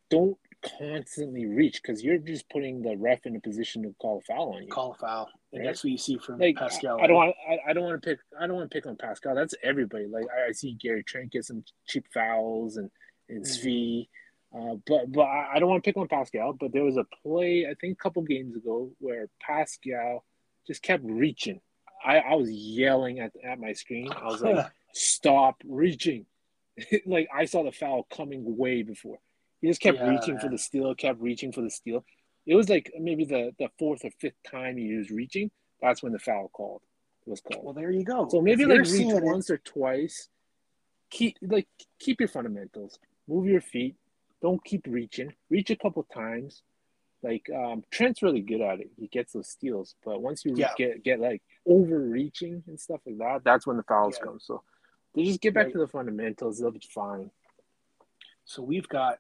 don't 0.10 0.38
constantly 0.78 1.46
reach 1.46 1.82
because 1.82 2.04
you're 2.04 2.18
just 2.18 2.50
putting 2.50 2.82
the 2.82 2.96
ref 2.98 3.26
in 3.26 3.36
a 3.36 3.40
position 3.40 3.84
to 3.84 3.96
call 4.02 4.18
a 4.18 4.22
foul 4.22 4.54
on 4.56 4.64
you. 4.64 4.70
Call 4.70 4.92
a 4.92 4.96
foul, 4.96 5.30
and 5.54 5.62
right? 5.62 5.68
that's 5.68 5.84
what 5.84 5.92
you 5.92 5.98
see 5.98 6.18
from 6.18 6.40
like, 6.40 6.58
Pascal. 6.58 7.00
I, 7.00 7.04
I 7.04 7.08
don't 7.08 7.16
want. 7.16 7.36
I, 7.50 7.58
I, 7.70 7.74
don't 7.74 7.84
want 7.84 8.02
to 8.02 8.10
pick. 8.10 8.20
I 8.40 8.48
don't 8.48 8.56
want 8.56 8.72
to 8.72 8.76
pick 8.76 8.86
on 8.86 8.96
Pascal. 8.96 9.36
That's 9.36 9.54
everybody. 9.64 10.08
Like 10.08 10.26
I, 10.26 10.50
I 10.50 10.52
see 10.52 10.74
Gary 10.74 11.04
Trent 11.04 11.32
get 11.32 11.46
some 11.46 11.64
cheap 11.88 12.06
fouls 12.14 12.78
and 12.78 12.90
and 13.30 13.44
mm-hmm. 13.44 13.68
Svi. 13.68 14.08
Uh, 14.52 14.76
but 14.88 15.12
but 15.12 15.28
I 15.28 15.60
don't 15.60 15.70
want 15.70 15.84
to 15.84 15.88
pick 15.88 15.98
on 15.98 16.08
Pascal. 16.08 16.54
But 16.54 16.74
there 16.74 16.84
was 16.84 16.98
a 16.98 17.06
play 17.24 17.68
I 17.70 17.76
think 17.80 17.94
a 17.94 18.04
couple 18.04 18.22
games 18.24 18.56
ago 18.56 18.92
where 19.00 19.28
Pascal 19.42 20.26
just 20.68 20.82
kept 20.82 21.04
reaching. 21.06 21.62
I, 22.04 22.18
I 22.20 22.36
was 22.36 22.50
yelling 22.52 23.20
at 23.20 23.32
at 23.44 23.60
my 23.60 23.74
screen. 23.74 24.12
I 24.12 24.26
was 24.26 24.42
like, 24.42 24.66
"Stop 24.94 25.62
reaching!" 25.66 26.26
like 27.06 27.28
I 27.36 27.46
saw 27.46 27.64
the 27.64 27.72
foul 27.72 28.08
coming 28.10 28.58
way 28.58 28.84
before. 28.84 29.20
He 29.62 29.68
just 29.68 29.82
kept 29.82 29.98
yeah, 29.98 30.10
reaching 30.10 30.36
man. 30.36 30.42
for 30.42 30.50
the 30.50 30.58
steal, 30.58 30.96
kept 30.96 31.20
reaching 31.20 31.52
for 31.52 31.62
the 31.62 31.70
steal. 31.70 32.06
It 32.46 32.56
was 32.56 32.70
like 32.70 32.92
maybe 33.00 33.26
the, 33.26 33.52
the 33.60 33.68
fourth 33.78 34.06
or 34.06 34.12
fifth 34.20 34.42
time 34.50 34.78
he 34.78 34.96
was 34.96 35.12
reaching. 35.12 35.52
That's 35.82 36.02
when 36.02 36.14
the 36.14 36.20
foul 36.20 36.50
called 36.54 36.82
was 37.30 37.42
called. 37.42 37.64
Well, 37.64 37.74
there 37.74 37.92
you 37.92 38.04
go. 38.04 38.28
So 38.30 38.42
maybe 38.42 38.64
if 38.64 38.70
like 38.70 38.80
reach 38.80 39.14
once 39.24 39.50
it. 39.50 39.54
or 39.54 39.58
twice. 39.60 40.28
Keep 41.12 41.38
like 41.42 41.68
keep 42.00 42.20
your 42.20 42.28
fundamentals. 42.28 43.00
Move 43.28 43.46
your 43.46 43.62
feet. 43.62 43.96
Don't 44.42 44.64
keep 44.64 44.86
reaching. 44.88 45.34
Reach 45.50 45.70
a 45.70 45.76
couple 45.76 46.04
times. 46.04 46.64
Like 47.22 47.50
um, 47.54 47.84
Trent's 47.92 48.22
really 48.22 48.42
good 48.42 48.62
at 48.62 48.80
it. 48.80 48.90
He 48.98 49.08
gets 49.08 49.34
those 49.34 49.50
steals, 49.50 49.96
but 50.06 50.22
once 50.22 50.46
you 50.46 50.54
yeah. 50.56 50.72
get 50.78 51.04
get 51.04 51.20
like 51.20 51.42
overreaching 51.68 52.64
and 52.68 52.80
stuff 52.80 53.02
like 53.06 53.18
that, 53.18 53.44
that's 53.44 53.68
when 53.68 53.78
the 53.78 53.84
fouls 53.84 54.18
yeah. 54.20 54.26
come. 54.26 54.40
So 54.40 54.64
they 55.14 55.26
just 55.26 55.42
get 55.42 55.54
back 55.54 55.66
right. 55.66 55.74
to 55.74 55.80
the 55.80 55.88
fundamentals. 55.88 56.60
They'll 56.60 56.72
be 56.72 56.82
fine. 56.94 57.30
So 58.46 58.64
we've 58.64 58.88
got 58.88 59.20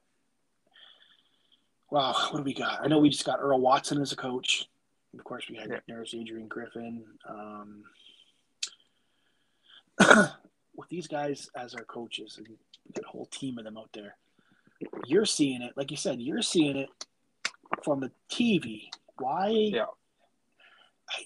Wow, 1.92 2.14
what 2.30 2.38
do 2.38 2.44
we 2.44 2.54
got? 2.54 2.82
I 2.84 2.88
know 2.88 3.00
we 3.00 3.10
just 3.10 3.26
got 3.26 3.40
Earl 3.40 3.60
Watson 3.60 4.00
as 4.02 4.12
a 4.12 4.16
coach. 4.16 4.68
Of 5.18 5.24
course, 5.24 5.50
we 5.50 5.56
had 5.56 5.70
yeah. 5.70 5.80
Nurse 5.88 6.14
Adrian 6.14 6.48
Griffin. 6.48 7.04
Um, 7.28 7.84
with 10.76 10.90
these 10.90 11.08
guys 11.08 11.50
as 11.56 11.74
our 11.74 11.84
coaches 11.84 12.38
and 12.38 12.48
that 12.94 13.06
whole 13.06 13.26
team 13.26 13.58
of 13.58 13.66
them 13.66 13.78
out 13.78 13.90
there, 13.94 14.16
you're 15.08 15.26
seeing 15.26 15.64
it, 15.64 15.74
like 15.76 15.90
you 15.90 15.98
said, 15.98 16.22
you're 16.22 16.44
seeing 16.44 16.78
it 16.78 16.90
from 17.84 18.00
the 18.00 18.12
TV. 18.32 18.90
Why? 19.18 19.50
Yeah. 19.50 19.86
I, 21.10 21.24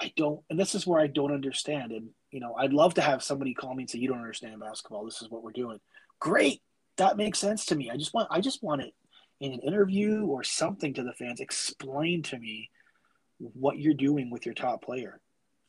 I 0.00 0.12
don't, 0.16 0.40
and 0.50 0.58
this 0.58 0.74
is 0.74 0.86
where 0.86 1.00
I 1.00 1.06
don't 1.06 1.32
understand. 1.32 1.92
And 1.92 2.10
you 2.30 2.40
know, 2.40 2.54
I'd 2.54 2.72
love 2.72 2.94
to 2.94 3.00
have 3.00 3.22
somebody 3.22 3.54
call 3.54 3.74
me 3.74 3.84
and 3.84 3.90
say, 3.90 3.98
"You 3.98 4.08
don't 4.08 4.18
understand 4.18 4.60
basketball. 4.60 5.04
This 5.04 5.22
is 5.22 5.30
what 5.30 5.42
we're 5.42 5.52
doing." 5.52 5.80
Great, 6.20 6.62
that 6.96 7.16
makes 7.16 7.38
sense 7.38 7.66
to 7.66 7.76
me. 7.76 7.90
I 7.90 7.96
just 7.96 8.14
want, 8.14 8.28
I 8.30 8.40
just 8.40 8.62
want 8.62 8.82
it 8.82 8.94
in 9.40 9.52
an 9.52 9.60
interview 9.60 10.24
or 10.26 10.42
something 10.42 10.94
to 10.94 11.02
the 11.02 11.12
fans, 11.12 11.40
explain 11.40 12.22
to 12.22 12.38
me 12.38 12.70
what 13.38 13.78
you're 13.78 13.94
doing 13.94 14.30
with 14.30 14.46
your 14.46 14.54
top 14.54 14.82
player. 14.82 15.20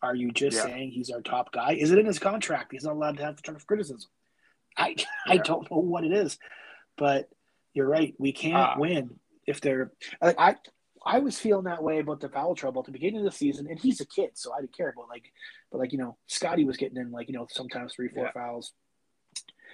Are 0.01 0.16
you 0.16 0.32
just 0.32 0.57
yeah. 0.57 0.63
saying 0.63 0.91
he's 0.91 1.09
our 1.09 1.22
top 1.22 1.51
guy? 1.51 1.74
Is 1.74 1.91
it 1.91 1.97
in 1.97 2.05
his 2.05 2.20
contract? 2.20 2.72
He's 2.72 2.84
not 2.84 2.93
allowed 2.93 3.18
to 3.18 3.24
have 3.24 3.36
the 3.36 3.41
term 3.41 3.55
of 3.55 3.66
criticism. 3.66 4.09
I 4.78 4.89
yeah. 4.97 5.05
I 5.28 5.38
don't 5.38 5.70
know 5.72 5.78
what 5.78 6.03
it 6.03 6.13
is, 6.13 6.38
but 6.97 7.30
you're 7.74 7.88
right. 7.88 8.13
We 8.18 8.32
can't 8.32 8.55
uh, 8.55 8.76
win 8.78 9.20
if 9.48 9.62
they're 9.62 9.91
like 10.22 10.39
I. 10.39 10.56
I 11.08 11.20
was 11.20 11.38
feeling 11.38 11.66
that 11.66 11.84
way 11.84 12.00
about 12.00 12.20
the 12.20 12.30
foul 12.30 12.56
trouble 12.56 12.82
at 12.82 12.88
the 12.88 12.91
beginning 12.91 13.20
of 13.20 13.26
the 13.26 13.38
season, 13.38 13.68
and 13.70 13.80
he's 13.80 14.02
a 14.02 14.08
kid, 14.08 14.32
so 14.34 14.52
I 14.52 14.62
didn't 14.62 14.76
care 14.76 14.89
about 14.89 15.08
like, 15.08 15.32
but 15.72 15.78
like 15.78 15.91
you 15.91 16.00
know, 16.00 16.18
Scotty 16.26 16.66
was 16.66 16.78
getting 16.78 16.98
in 16.98 17.12
like 17.12 17.28
you 17.28 17.36
know 17.36 17.46
sometimes 17.52 17.93
three, 17.93 18.10
four 18.10 18.26
yeah. 18.26 18.32
fouls. 18.32 18.74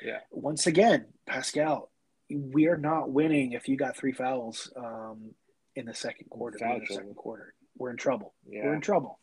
Yeah. 0.04 0.20
Once 0.30 0.68
again, 0.68 1.06
Pascal, 1.26 1.90
we 2.30 2.68
are 2.68 2.76
not 2.76 3.12
winning 3.12 3.54
if 3.54 3.70
you 3.70 3.78
got 3.78 3.96
three 3.96 4.12
fouls 4.12 4.72
um, 4.76 5.32
in 5.76 5.86
the 5.86 5.94
second 5.94 6.30
quarter. 6.30 6.58
The 6.60 6.86
second 6.94 7.16
quarter, 7.16 7.54
we're 7.78 7.92
in 7.92 7.98
trouble. 7.98 8.34
Yeah. 8.46 8.66
We're 8.66 8.76
in 8.76 8.82
trouble. 8.82 9.20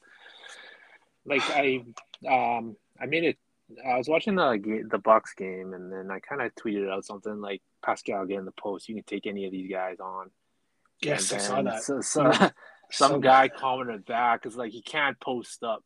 like 1.27 1.43
I 1.51 1.85
um 2.27 2.77
I 3.01 3.07
made 3.07 3.25
it. 3.25 3.39
I 3.87 3.99
was 3.99 4.09
watching 4.09 4.35
the 4.35 4.87
the 4.91 4.99
Bucks 4.99 5.35
game, 5.35 5.75
and 5.75 5.93
then 5.93 6.11
I 6.11 6.21
kind 6.21 6.41
of 6.41 6.55
tweeted 6.55 6.91
out 6.91 7.05
something 7.05 7.41
like 7.41 7.61
Pascal 7.85 8.27
get 8.27 8.39
in 8.39 8.45
the 8.45 8.53
post. 8.53 8.89
You 8.89 8.95
can 8.95 9.05
take 9.05 9.27
any 9.27 9.47
of 9.47 9.53
these 9.53 9.71
guys 9.71 9.99
on. 10.01 10.31
Yes, 11.01 11.33
I 11.33 11.39
saw 11.39 11.63
that. 11.63 11.83
So, 11.83 12.01
so 12.01 12.31
some 12.91 13.13
so 13.13 13.19
guy 13.21 13.49
commented 13.49 14.05
back 14.05 14.47
is 14.47 14.57
like 14.57 14.73
he 14.73 14.83
can't 14.83 15.19
post 15.21 15.63
up 15.63 15.83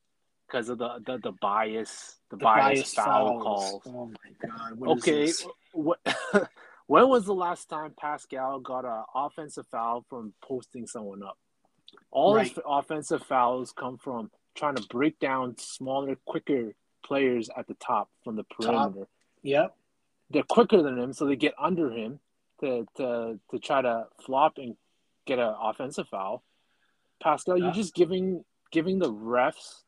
because 0.47 0.69
of 0.69 0.79
the, 0.79 1.01
the 1.07 1.19
the 1.19 1.33
bias, 1.41 2.19
the, 2.31 2.37
the 2.37 2.43
bias, 2.43 2.79
bias 2.79 2.95
foul 2.95 3.41
calls. 3.41 3.83
Oh 3.87 4.07
my 4.07 4.49
god! 4.49 4.79
What 4.79 4.99
okay, 4.99 5.33
what? 5.73 5.99
when 6.87 7.09
was 7.09 7.27
the 7.27 7.35
last 7.35 7.69
time 7.69 7.95
Pascal 7.99 8.61
got 8.61 8.85
an 8.85 9.05
offensive 9.15 9.67
foul 9.71 10.05
from 10.09 10.33
posting 10.43 10.87
someone 10.87 11.23
up? 11.23 11.39
All 12.11 12.37
right. 12.37 12.49
his 12.49 12.59
offensive 12.67 13.23
fouls 13.23 13.73
come 13.73 13.99
from 13.99 14.31
trying 14.55 14.77
to 14.77 14.83
break 14.89 15.19
down 15.19 15.57
smaller, 15.59 16.17
quicker 16.27 16.73
players 17.05 17.51
at 17.57 17.67
the 17.67 17.75
top 17.75 18.09
from 18.25 18.37
the 18.37 18.45
perimeter. 18.45 19.01
Top. 19.01 19.09
Yep. 19.43 19.77
They're 20.33 20.43
quicker 20.43 20.83
than 20.83 20.99
him, 20.99 21.13
so 21.13 21.27
they 21.27 21.37
get 21.37 21.55
under 21.59 21.91
him 21.91 22.21
to 22.61 22.87
to 22.97 23.39
to 23.51 23.59
try 23.59 23.83
to 23.83 24.07
flop 24.25 24.59
and 24.59 24.77
get 25.27 25.39
an 25.39 25.55
offensive 25.61 26.09
foul. 26.09 26.43
Pascal, 27.23 27.59
you're 27.59 27.73
just 27.73 27.95
giving 27.95 28.45
giving 28.71 28.99
the 28.99 29.13
refs 29.13 29.83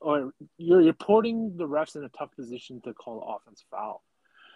or 0.00 0.32
you're 0.58 0.80
you're 0.80 0.92
putting 0.92 1.56
the 1.56 1.66
refs 1.68 1.96
in 1.96 2.04
a 2.04 2.08
tough 2.08 2.34
position 2.34 2.80
to 2.82 2.92
call 2.94 3.38
offense 3.40 3.64
foul. 3.70 4.02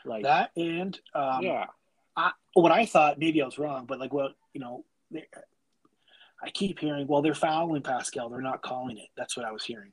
Like 0.04 0.24
that 0.24 0.50
and 0.56 0.98
um, 1.14 1.42
yeah. 1.42 1.66
I, 2.16 2.32
what 2.54 2.72
I 2.72 2.86
thought 2.86 3.18
maybe 3.18 3.42
I 3.42 3.44
was 3.44 3.58
wrong, 3.58 3.86
but 3.86 4.00
like 4.00 4.12
what 4.12 4.32
you 4.52 4.60
know, 4.60 4.84
they, 5.10 5.26
I 6.42 6.50
keep 6.50 6.80
hearing, 6.80 7.06
well, 7.06 7.22
they're 7.22 7.34
fouling 7.34 7.82
Pascal, 7.82 8.28
they're 8.28 8.40
not 8.40 8.62
calling 8.62 8.98
it. 8.98 9.08
That's 9.16 9.36
what 9.36 9.46
I 9.46 9.52
was 9.52 9.64
hearing 9.64 9.92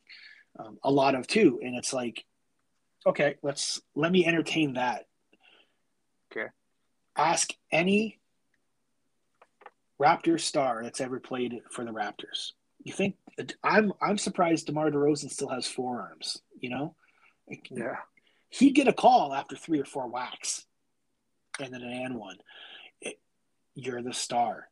um, 0.59 0.77
a 0.83 0.91
lot 0.91 1.15
of 1.15 1.27
too, 1.27 1.59
and 1.63 1.75
it's 1.75 1.93
like, 1.93 2.25
okay, 3.05 3.35
let's 3.41 3.81
let 3.95 4.11
me 4.11 4.25
entertain 4.25 4.73
that. 4.73 5.05
Okay. 6.35 6.49
Ask 7.15 7.53
any 7.71 8.19
Raptor 10.01 10.39
star 10.39 10.83
that's 10.83 11.01
ever 11.01 11.19
played 11.19 11.61
for 11.71 11.85
the 11.85 11.91
Raptors. 11.91 12.51
You 12.83 12.93
think 12.93 13.15
I'm 13.63 13.93
I'm 14.01 14.17
surprised 14.17 14.67
DeMar 14.67 14.91
DeRozan 14.91 15.31
still 15.31 15.49
has 15.49 15.67
forearms, 15.67 16.41
you 16.59 16.69
know? 16.69 16.95
Yeah. 17.71 17.97
He'd 18.49 18.75
get 18.75 18.87
a 18.87 18.93
call 18.93 19.33
after 19.33 19.55
three 19.55 19.79
or 19.79 19.85
four 19.85 20.07
whacks 20.07 20.65
and 21.59 21.73
then 21.73 21.81
an 21.81 21.91
and 21.91 22.15
one. 22.15 22.37
It, 23.01 23.19
you're 23.73 24.01
the 24.01 24.13
star. 24.13 24.67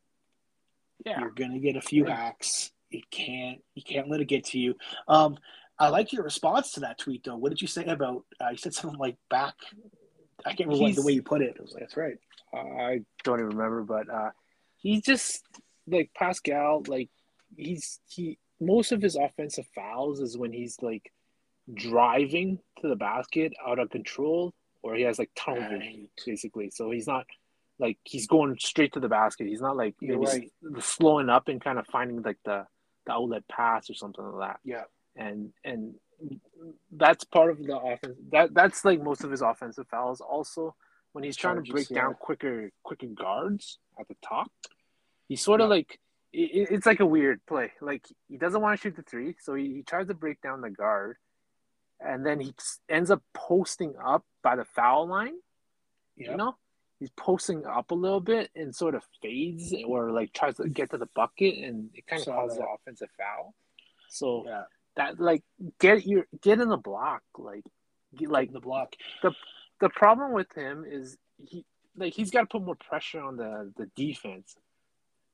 Yeah. 1.06 1.20
You're 1.20 1.32
gonna 1.32 1.60
get 1.60 1.76
a 1.76 1.82
few 1.82 2.06
yeah. 2.08 2.16
hacks. 2.16 2.72
You 2.90 3.02
can't 3.10 3.62
you 3.74 3.84
can't 3.84 4.10
let 4.10 4.22
it 4.22 4.26
get 4.26 4.46
to 4.48 4.60
you. 4.60 4.76
Um 5.08 5.38
I 5.80 5.90
like 5.90 6.14
your 6.14 6.24
response 6.24 6.74
to 6.74 6.82
that 6.82 7.00
tweet 7.00 7.24
though. 7.24 7.38
What 7.38 7.50
did 7.50 7.62
you 7.62 7.68
say 7.68 7.86
about 7.86 8.26
uh, 8.42 8.50
you 8.52 8.58
said 8.58 8.74
something 8.74 9.00
like 9.00 9.18
back 9.30 9.56
I 10.46 10.54
can't 10.54 10.70
remember 10.70 10.96
the 10.96 11.06
way 11.06 11.14
you 11.14 11.24
put 11.24 11.42
it. 11.42 11.56
It 11.56 11.62
was 11.62 11.74
like 11.74 11.84
that's 11.84 11.98
right. 11.98 12.18
I 12.54 13.02
don't 13.24 13.40
even 13.40 13.58
remember, 13.58 13.84
but 13.84 14.10
uh 14.10 14.30
he's 14.78 15.02
just 15.02 15.44
like 15.88 16.12
Pascal. 16.16 16.84
Like 16.88 17.10
he's 17.56 18.00
he 18.08 18.38
most 18.60 18.92
of 18.92 19.02
his 19.02 19.16
offensive 19.16 19.68
fouls 19.76 20.20
is 20.20 20.38
when 20.38 20.54
he's 20.54 20.78
like 20.82 21.12
driving 21.74 22.60
to 22.82 22.88
the 22.88 22.96
basket 22.96 23.54
out 23.66 23.80
of 23.80 23.90
control, 23.90 24.54
or 24.82 24.96
he 24.96 25.04
has 25.04 25.20
like 25.20 25.32
tunnel 25.36 25.70
vision 25.70 26.08
basically. 26.26 26.70
So 26.70 26.92
he's 26.92 27.08
not 27.08 27.26
like 27.80 27.98
he's 28.04 28.28
going 28.28 28.58
straight 28.60 28.94
to 28.94 29.00
the 29.00 29.10
basket. 29.10 29.48
He's 29.48 29.62
not 29.62 29.78
like 29.78 29.96
maybe 30.02 30.16
right. 30.16 30.52
slowing 30.80 31.30
up 31.30 31.48
and 31.48 31.64
kind 31.64 31.80
of 31.80 31.88
finding 31.88 32.22
like 32.22 32.38
the 32.46 32.66
the 33.06 33.12
outlet 33.12 33.44
pass 33.48 33.90
or 33.90 33.94
something 33.94 34.24
like 34.24 34.50
that. 34.50 34.60
Yeah, 34.64 34.84
and 35.16 35.52
and 35.64 35.96
that's 36.92 37.24
part 37.24 37.52
of 37.52 37.64
the 37.64 37.78
offense. 37.78 38.18
That 38.32 38.54
that's 38.54 38.86
like 38.86 39.02
most 39.02 39.24
of 39.24 39.32
his 39.32 39.42
offensive 39.42 39.88
fouls. 39.90 40.22
Also, 40.22 40.76
when 41.12 41.24
he's 41.24 41.38
trying 41.38 41.64
to 41.64 41.72
break 41.72 41.90
down 41.90 42.16
quicker 42.16 42.72
quicker 42.84 43.08
guards 43.08 43.80
at 44.00 44.08
the 44.08 44.16
top, 44.26 44.52
he's 45.28 45.42
sort 45.42 45.62
of 45.62 45.70
like 45.70 46.00
it, 46.32 46.70
it's 46.72 46.86
like 46.86 47.00
a 47.00 47.06
weird 47.06 47.46
play. 47.46 47.72
Like 47.82 48.06
he 48.28 48.38
doesn't 48.38 48.62
want 48.62 48.80
to 48.80 48.82
shoot 48.82 48.96
the 48.96 49.04
three, 49.04 49.36
so 49.40 49.56
he, 49.56 49.74
he 49.76 49.84
tries 49.84 50.08
to 50.08 50.14
break 50.14 50.42
down 50.42 50.62
the 50.62 50.70
guard, 50.70 51.18
and 52.00 52.26
then 52.26 52.40
he 52.40 52.54
ends 52.90 53.12
up 53.12 53.22
posting 53.34 53.96
up 54.04 54.26
by 54.42 54.56
the 54.56 54.66
foul 54.66 55.08
line. 55.08 55.36
Yep. 56.18 56.30
You 56.30 56.38
know, 56.38 56.56
he's 57.00 57.10
posting 57.12 57.66
up 57.66 57.92
a 57.92 57.96
little 57.96 58.22
bit 58.22 58.50
and 58.56 58.76
sort 58.76 58.96
of 58.96 59.04
fades 59.22 59.74
or 59.86 60.12
like 60.12 60.32
tries 60.34 60.58
to 60.58 60.68
get 60.68 60.92
to 60.92 60.98
the 60.98 61.10
bucket, 61.16 61.58
and 61.58 61.90
it 61.94 62.08
kind 62.08 62.22
of 62.22 62.28
causes 62.28 62.58
an 62.58 62.66
offensive 62.74 63.10
foul. 63.18 63.54
So 64.10 64.44
yeah. 64.46 64.64
That 64.96 65.20
like 65.20 65.44
get 65.80 66.06
your 66.06 66.26
get 66.42 66.60
in 66.60 66.70
the 66.70 66.78
block, 66.78 67.22
like 67.38 67.64
get, 68.18 68.30
like 68.30 68.52
the 68.52 68.60
block. 68.60 68.94
The 69.22 69.32
the 69.80 69.90
problem 69.90 70.34
with 70.34 70.54
him 70.56 70.86
is 70.88 71.18
he 71.38 71.66
like 71.96 72.14
he's 72.14 72.32
got 72.32 72.42
to 72.42 72.48
put 72.48 72.64
more 72.64 72.76
pressure 72.76 73.22
on 73.22 73.38
the 73.38 73.72
the 73.78 73.88
defense. 73.96 74.56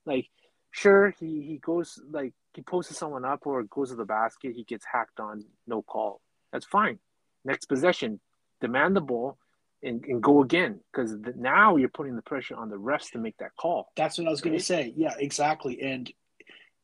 Like, 0.06 0.28
sure, 0.72 1.14
he 1.20 1.42
he 1.42 1.58
goes 1.58 2.00
like 2.10 2.34
he 2.54 2.62
posts 2.62 2.98
someone 2.98 3.26
up 3.26 3.46
or 3.46 3.64
goes 3.64 3.90
to 3.90 3.96
the 3.96 4.06
basket, 4.06 4.54
he 4.56 4.64
gets 4.64 4.86
hacked 4.92 5.20
on, 5.20 5.46
no 5.68 5.82
call. 5.82 6.22
That's 6.52 6.66
fine. 6.66 7.00
Next 7.46 7.66
possession, 7.66 8.20
demand 8.60 8.96
the 8.96 9.02
ball 9.02 9.38
and, 9.84 10.04
and 10.06 10.22
go 10.22 10.42
again 10.42 10.80
because 10.92 11.16
now 11.36 11.76
you're 11.76 11.90
putting 11.90 12.16
the 12.16 12.22
pressure 12.22 12.56
on 12.56 12.70
the 12.70 12.76
refs 12.76 13.12
to 13.12 13.18
make 13.18 13.38
that 13.38 13.56
call. 13.56 13.92
That's 13.96 14.18
what 14.18 14.28
I 14.28 14.32
was 14.32 14.40
right? 14.40 14.50
going 14.50 14.60
to 14.60 14.66
say. 14.66 14.94
Yeah, 14.96 15.14
exactly. 15.18 15.82
And 15.82 16.12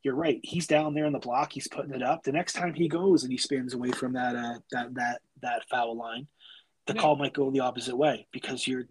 you're 0.06 0.16
right. 0.16 0.40
He's 0.44 0.68
down 0.68 0.94
there 0.94 1.06
in 1.06 1.14
the 1.14 1.20
block. 1.20 1.52
He's 1.52 1.68
putting 1.68 1.96
it 1.96 2.04
up. 2.04 2.24
The 2.24 2.32
next 2.32 2.54
time 2.54 2.76
he 2.76 2.88
goes 2.88 3.24
and 3.24 3.32
he 3.32 3.40
spins 3.40 3.74
away 3.74 3.90
from 3.90 4.14
that 4.14 4.36
uh, 4.36 4.60
that 4.72 4.94
that 4.94 5.22
that 5.42 5.64
foul 5.68 5.98
line, 5.98 6.28
the 6.86 6.94
yeah. 6.94 7.02
call 7.02 7.16
might 7.16 7.34
go 7.34 7.50
the 7.50 7.62
opposite 7.62 7.98
way 7.98 8.28
because 8.32 8.68
you're 8.68 8.84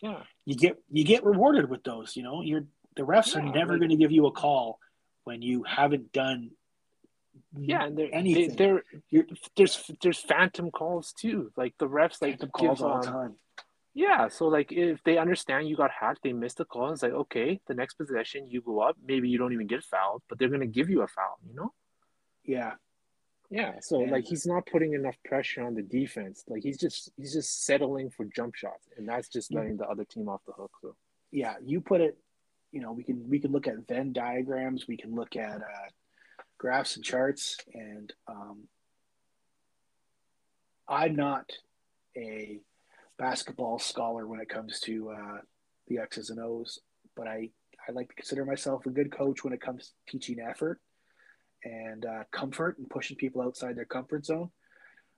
yeah. 0.00 0.22
you 0.44 0.54
get 0.54 0.80
you 0.92 1.04
get 1.04 1.24
rewarded 1.24 1.68
with 1.68 1.82
those. 1.82 2.14
You 2.14 2.22
know, 2.22 2.40
you're 2.40 2.66
the 2.94 3.02
refs 3.02 3.34
yeah, 3.34 3.40
are 3.40 3.52
never 3.52 3.72
like, 3.72 3.80
going 3.80 3.90
to 3.90 3.96
give 3.96 4.12
you 4.12 4.26
a 4.26 4.30
call 4.30 4.78
when 5.24 5.42
you 5.42 5.64
haven't 5.64 6.12
done 6.12 6.52
yeah 7.58 7.86
and 7.86 7.98
anything. 8.12 8.50
They, 8.50 8.54
there 8.54 8.84
there's 9.56 9.90
there's 10.02 10.20
phantom 10.20 10.70
calls 10.70 11.12
too 11.12 11.50
like 11.56 11.74
the 11.78 11.88
refs 11.88 12.22
like 12.22 12.38
phantom 12.38 12.50
calls 12.50 12.80
all 12.80 13.00
the 13.00 13.08
um, 13.08 13.14
time 13.14 13.34
yeah 13.94 14.28
so 14.28 14.46
like 14.46 14.72
if 14.72 15.02
they 15.04 15.18
understand 15.18 15.68
you 15.68 15.76
got 15.76 15.90
hacked 15.90 16.20
they 16.22 16.32
missed 16.32 16.58
the 16.58 16.64
call 16.64 16.92
it's 16.92 17.02
like 17.02 17.12
okay 17.12 17.60
the 17.68 17.74
next 17.74 17.94
possession 17.94 18.46
you 18.48 18.60
go 18.60 18.80
up 18.80 18.96
maybe 19.06 19.28
you 19.28 19.38
don't 19.38 19.52
even 19.52 19.66
get 19.66 19.82
fouled 19.82 20.22
but 20.28 20.38
they're 20.38 20.48
going 20.48 20.60
to 20.60 20.66
give 20.66 20.90
you 20.90 21.02
a 21.02 21.06
foul 21.06 21.38
you 21.48 21.54
know 21.54 21.72
yeah 22.44 22.72
yeah, 23.50 23.74
so 23.80 23.98
like 23.98 24.24
he's 24.24 24.46
not 24.46 24.66
putting 24.66 24.94
enough 24.94 25.16
pressure 25.24 25.62
on 25.62 25.74
the 25.74 25.82
defense. 25.82 26.44
Like 26.48 26.62
he's 26.62 26.78
just 26.78 27.12
he's 27.16 27.32
just 27.32 27.64
settling 27.64 28.10
for 28.10 28.24
jump 28.24 28.54
shots, 28.54 28.88
and 28.96 29.08
that's 29.08 29.28
just 29.28 29.50
mm-hmm. 29.50 29.58
letting 29.58 29.76
the 29.76 29.86
other 29.86 30.04
team 30.04 30.28
off 30.28 30.40
the 30.46 30.52
hook. 30.52 30.72
So 30.80 30.96
yeah, 31.30 31.54
you 31.64 31.80
put 31.80 32.00
it. 32.00 32.16
You 32.72 32.80
know, 32.80 32.92
we 32.92 33.04
can 33.04 33.28
we 33.28 33.38
can 33.38 33.52
look 33.52 33.68
at 33.68 33.86
Venn 33.86 34.12
diagrams. 34.12 34.88
We 34.88 34.96
can 34.96 35.14
look 35.14 35.36
at 35.36 35.58
uh, 35.58 35.88
graphs 36.58 36.96
and 36.96 37.04
charts, 37.04 37.56
and 37.72 38.12
um, 38.26 38.64
I'm 40.88 41.14
not 41.14 41.50
a 42.16 42.60
basketball 43.18 43.78
scholar 43.78 44.26
when 44.26 44.40
it 44.40 44.48
comes 44.48 44.80
to 44.80 45.10
uh, 45.10 45.38
the 45.88 45.98
X's 45.98 46.30
and 46.30 46.40
O's, 46.40 46.80
but 47.16 47.26
I 47.26 47.50
I 47.88 47.92
like 47.92 48.08
to 48.08 48.14
consider 48.14 48.44
myself 48.44 48.86
a 48.86 48.90
good 48.90 49.12
coach 49.12 49.44
when 49.44 49.52
it 49.52 49.60
comes 49.60 49.88
to 49.88 50.12
teaching 50.12 50.40
effort 50.40 50.80
and 51.64 52.04
uh, 52.04 52.24
comfort 52.30 52.78
and 52.78 52.88
pushing 52.88 53.16
people 53.16 53.42
outside 53.42 53.76
their 53.76 53.84
comfort 53.84 54.24
zone. 54.24 54.50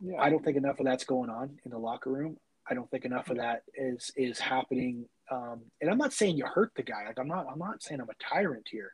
Yeah. 0.01 0.21
I 0.21 0.31
don't 0.31 0.45
think 0.45 0.57
enough 0.57 0.81
of 0.81 0.87
that's 0.87 1.05
going 1.05 1.31
on 1.31 1.59
in 1.65 1.71
the 1.71 1.79
locker 1.79 2.11
room. 2.11 2.37
I 2.69 2.75
don't 2.75 2.91
think 2.91 3.05
enough 3.05 3.31
of 3.31 3.37
that 3.37 3.63
is 3.75 4.11
is 4.17 4.39
happening. 4.39 5.07
Um, 5.31 5.63
and 5.81 5.91
I'm 5.91 5.99
not 5.99 6.13
saying 6.13 6.37
you 6.37 6.47
hurt 6.47 6.73
the 6.75 6.83
guy. 6.83 7.07
Like 7.07 7.19
I'm 7.19 7.29
not. 7.29 7.47
I'm 7.51 7.59
not 7.59 7.83
saying 7.83 8.01
I'm 8.01 8.11
a 8.11 8.25
tyrant 8.25 8.69
here. 8.71 8.93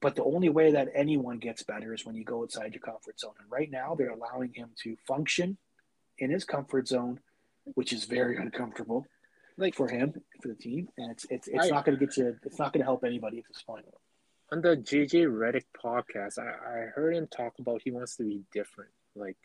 But 0.00 0.14
the 0.14 0.24
only 0.24 0.50
way 0.50 0.72
that 0.72 0.88
anyone 0.94 1.38
gets 1.38 1.62
better 1.62 1.94
is 1.94 2.04
when 2.04 2.14
you 2.14 2.24
go 2.24 2.42
outside 2.42 2.74
your 2.74 2.82
comfort 2.82 3.18
zone. 3.18 3.32
And 3.40 3.50
right 3.50 3.70
now, 3.70 3.94
they're 3.94 4.10
allowing 4.10 4.52
him 4.52 4.70
to 4.82 4.96
function 5.06 5.56
in 6.18 6.30
his 6.30 6.44
comfort 6.44 6.86
zone, 6.86 7.18
which 7.74 7.92
is 7.92 8.04
very 8.04 8.36
uncomfortable, 8.36 9.06
like 9.56 9.74
for 9.74 9.88
him, 9.88 10.14
for 10.40 10.48
the 10.48 10.54
team. 10.54 10.88
And 10.98 11.10
it's 11.12 11.26
it's 11.30 11.48
it's 11.48 11.66
I, 11.66 11.68
not 11.68 11.84
going 11.84 11.98
to 11.98 12.06
get 12.06 12.16
you. 12.16 12.36
It's 12.44 12.58
not 12.58 12.72
going 12.72 12.80
to 12.80 12.86
help 12.86 13.04
anybody 13.04 13.38
at 13.38 13.44
this 13.48 13.62
point 13.62 13.86
on 14.52 14.60
the 14.60 14.76
JJ 14.76 15.26
Redick 15.26 15.64
podcast, 15.82 16.38
I, 16.38 16.48
I 16.48 16.86
heard 16.94 17.14
him 17.14 17.26
talk 17.26 17.54
about 17.58 17.82
he 17.82 17.90
wants 17.90 18.16
to 18.16 18.24
be 18.24 18.42
different. 18.52 18.90
Like, 19.14 19.36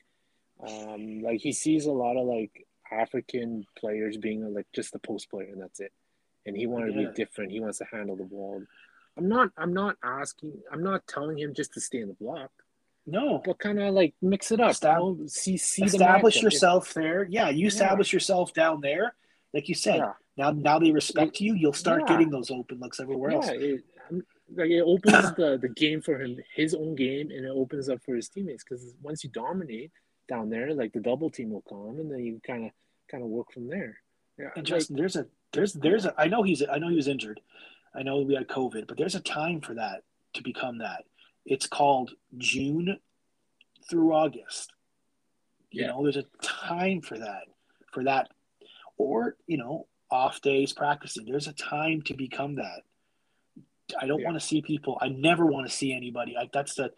um, 0.68 1.22
like 1.22 1.42
he 1.42 1.54
sees 1.54 1.86
a 1.86 1.92
lot 1.92 2.18
of 2.18 2.28
like 2.28 2.68
African 2.92 3.66
players 3.78 4.18
being 4.18 4.54
like 4.54 4.68
just 4.74 4.96
a 4.96 5.00
post 5.00 5.30
player 5.30 5.50
and 5.52 5.62
that's 5.62 5.80
it. 5.80 5.92
And 6.46 6.56
he 6.56 6.68
wanted 6.68 6.96
yeah. 6.96 7.04
to 7.04 7.08
be 7.10 7.14
different. 7.16 7.52
He 7.52 7.60
wants 7.60 7.80
to 7.80 7.86
handle 7.92 8.16
the 8.16 8.24
ball. 8.24 8.62
I'm 9.18 9.28
not. 9.28 9.50
I'm 9.58 9.74
not 9.74 9.98
asking. 10.04 10.54
I'm 10.72 10.84
not 10.84 11.06
telling 11.06 11.38
him 11.38 11.54
just 11.54 11.74
to 11.74 11.82
stay 11.82 12.00
in 12.00 12.08
the 12.08 12.14
block. 12.14 12.52
No, 13.08 13.42
but 13.44 13.58
kind 13.60 13.80
of 13.80 13.94
like 13.94 14.14
mix 14.22 14.52
it 14.52 14.60
up. 14.60 14.72
Estab- 14.72 15.00
you 15.00 15.22
know? 15.22 15.28
See, 15.28 15.58
see 15.58 15.84
establish 15.84 16.42
yourself 16.42 16.90
if, 16.90 16.94
there. 16.94 17.24
Yeah, 17.30 17.50
you 17.50 17.68
establish 17.68 18.12
yeah. 18.12 18.18
yourself 18.18 18.54
down 18.54 18.82
there, 18.82 19.16
like 19.54 19.68
you 19.68 19.76
said. 19.76 19.98
Yeah. 19.98 20.14
Now, 20.38 20.52
now 20.52 20.80
they 20.80 20.92
respect 20.92 21.36
it, 21.36 21.44
you. 21.44 21.56
You'll 21.56 21.74
start 21.74 22.08
getting 22.08 22.30
those 22.30 22.52
open 22.52 22.80
looks 22.80 23.00
everywhere 23.00 23.32
else. 23.32 23.50
It, 23.50 23.84
like 24.56 24.70
it 24.70 24.82
opens 24.82 25.34
the 25.36 25.58
the 25.62 25.70
game 25.70 26.02
for 26.02 26.20
him, 26.20 26.38
his 26.56 26.74
own 26.74 26.96
game, 26.96 27.32
and 27.32 27.46
it 27.46 27.52
opens 27.52 27.90
up 27.90 28.04
for 28.04 28.16
his 28.16 28.30
teammates. 28.30 28.64
Because 28.64 28.94
once 29.02 29.24
you 29.24 29.30
dominate 29.30 29.92
down 30.28 30.50
there, 30.50 30.74
like 30.74 30.94
the 30.94 31.00
double 31.00 31.30
team 31.30 31.52
will 31.52 31.64
come, 31.68 32.00
and 32.00 32.12
then 32.12 32.20
you 32.20 32.40
kind 32.46 32.66
of 32.66 32.72
kind 33.10 33.24
of 33.24 33.30
work 33.30 33.52
from 33.52 33.68
there. 33.68 33.98
Yeah, 34.38 34.50
and 34.56 34.66
Justin, 34.66 34.96
like, 34.96 35.02
there's 35.02 35.16
a 35.16 35.26
there's 35.54 35.74
there's 35.74 36.06
a 36.06 36.14
I 36.18 36.28
know 36.28 36.44
he's 36.44 36.64
I 36.70 36.78
know 36.78 36.90
he 36.90 36.96
was 36.96 37.08
injured, 37.08 37.40
I 37.94 38.04
know 38.04 38.22
we 38.22 38.36
had 38.36 38.48
COVID, 38.48 38.88
but 38.88 38.98
there's 38.98 39.16
a 39.16 39.22
time 39.22 39.62
for 39.62 39.74
that 39.76 40.04
to 40.34 40.44
become 40.44 40.78
that. 40.80 41.04
It's 41.46 41.68
called 41.68 42.12
June 42.38 42.98
through 43.90 44.14
August. 44.14 44.74
You 45.72 45.84
yeah. 45.84 45.88
know, 45.88 46.04
there's 46.04 46.18
a 46.18 46.26
time 46.42 47.02
for 47.02 47.18
that, 47.18 47.44
for 47.92 48.04
that, 48.04 48.30
or 48.98 49.36
you 49.48 49.58
know, 49.58 49.88
off 50.10 50.42
days 50.42 50.74
practicing. 50.74 51.26
There's 51.26 51.48
a 51.48 51.54
time 51.54 52.02
to 52.04 52.14
become 52.14 52.56
that. 52.56 52.82
I 54.00 54.06
don't 54.06 54.20
yeah. 54.20 54.28
want 54.28 54.40
to 54.40 54.46
see 54.46 54.62
people. 54.62 54.98
I 55.02 55.10
never 55.10 55.46
want 55.46 55.68
to 55.68 55.74
see 55.74 55.94
anybody. 55.94 56.34
Like 56.36 56.52
that's 56.52 56.76
the. 56.76 56.92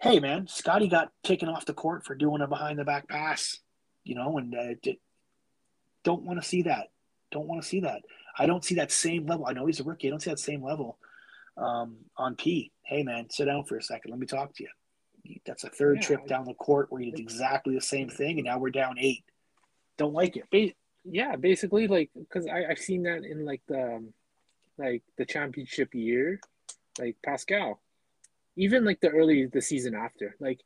Hey 0.00 0.18
man, 0.18 0.46
Scotty 0.46 0.88
got 0.88 1.12
taken 1.22 1.48
off 1.48 1.66
the 1.66 1.74
court 1.74 2.06
for 2.06 2.14
doing 2.14 2.40
a 2.40 2.46
behind 2.46 2.78
the 2.78 2.84
back 2.84 3.08
pass. 3.08 3.58
You 4.04 4.14
know, 4.14 4.38
and 4.38 4.54
uh, 4.54 4.92
don't 6.04 6.22
want 6.22 6.40
to 6.40 6.48
see 6.48 6.62
that. 6.62 6.88
Don't 7.30 7.46
want 7.46 7.62
to 7.62 7.68
see 7.68 7.80
that. 7.80 8.02
I 8.38 8.46
don't 8.46 8.64
see 8.64 8.76
that 8.76 8.92
same 8.92 9.26
level. 9.26 9.46
I 9.46 9.52
know 9.52 9.66
he's 9.66 9.80
a 9.80 9.84
rookie. 9.84 10.08
I 10.08 10.10
don't 10.10 10.20
see 10.20 10.30
that 10.30 10.38
same 10.38 10.62
level 10.62 10.98
um, 11.56 11.96
on 12.16 12.36
P. 12.36 12.72
Hey 12.82 13.02
man, 13.02 13.28
sit 13.30 13.46
down 13.46 13.64
for 13.64 13.76
a 13.76 13.82
second. 13.82 14.10
Let 14.10 14.20
me 14.20 14.26
talk 14.26 14.54
to 14.56 14.64
you. 14.64 14.70
That's 15.46 15.64
a 15.64 15.70
third 15.70 15.98
yeah, 16.00 16.06
trip 16.06 16.26
down 16.26 16.44
the 16.46 16.54
court 16.54 16.90
where 16.90 17.02
you 17.02 17.12
did 17.12 17.20
exactly 17.20 17.74
the 17.74 17.80
same 17.80 18.08
thing, 18.08 18.38
and 18.38 18.46
now 18.46 18.58
we're 18.58 18.70
down 18.70 18.96
eight. 18.98 19.24
Don't 19.98 20.14
like 20.14 20.36
it. 20.36 20.74
yeah, 21.04 21.36
basically, 21.36 21.86
like 21.86 22.10
because 22.14 22.46
I 22.46 22.64
I've 22.70 22.78
seen 22.78 23.02
that 23.04 23.24
in 23.24 23.44
like 23.44 23.62
the 23.68 23.96
um, 23.96 24.14
like 24.78 25.02
the 25.18 25.26
championship 25.26 25.94
year, 25.94 26.40
like 26.98 27.16
Pascal, 27.24 27.80
even 28.56 28.84
like 28.84 29.00
the 29.00 29.10
early 29.10 29.46
the 29.46 29.62
season 29.62 29.94
after, 29.94 30.36
like 30.40 30.60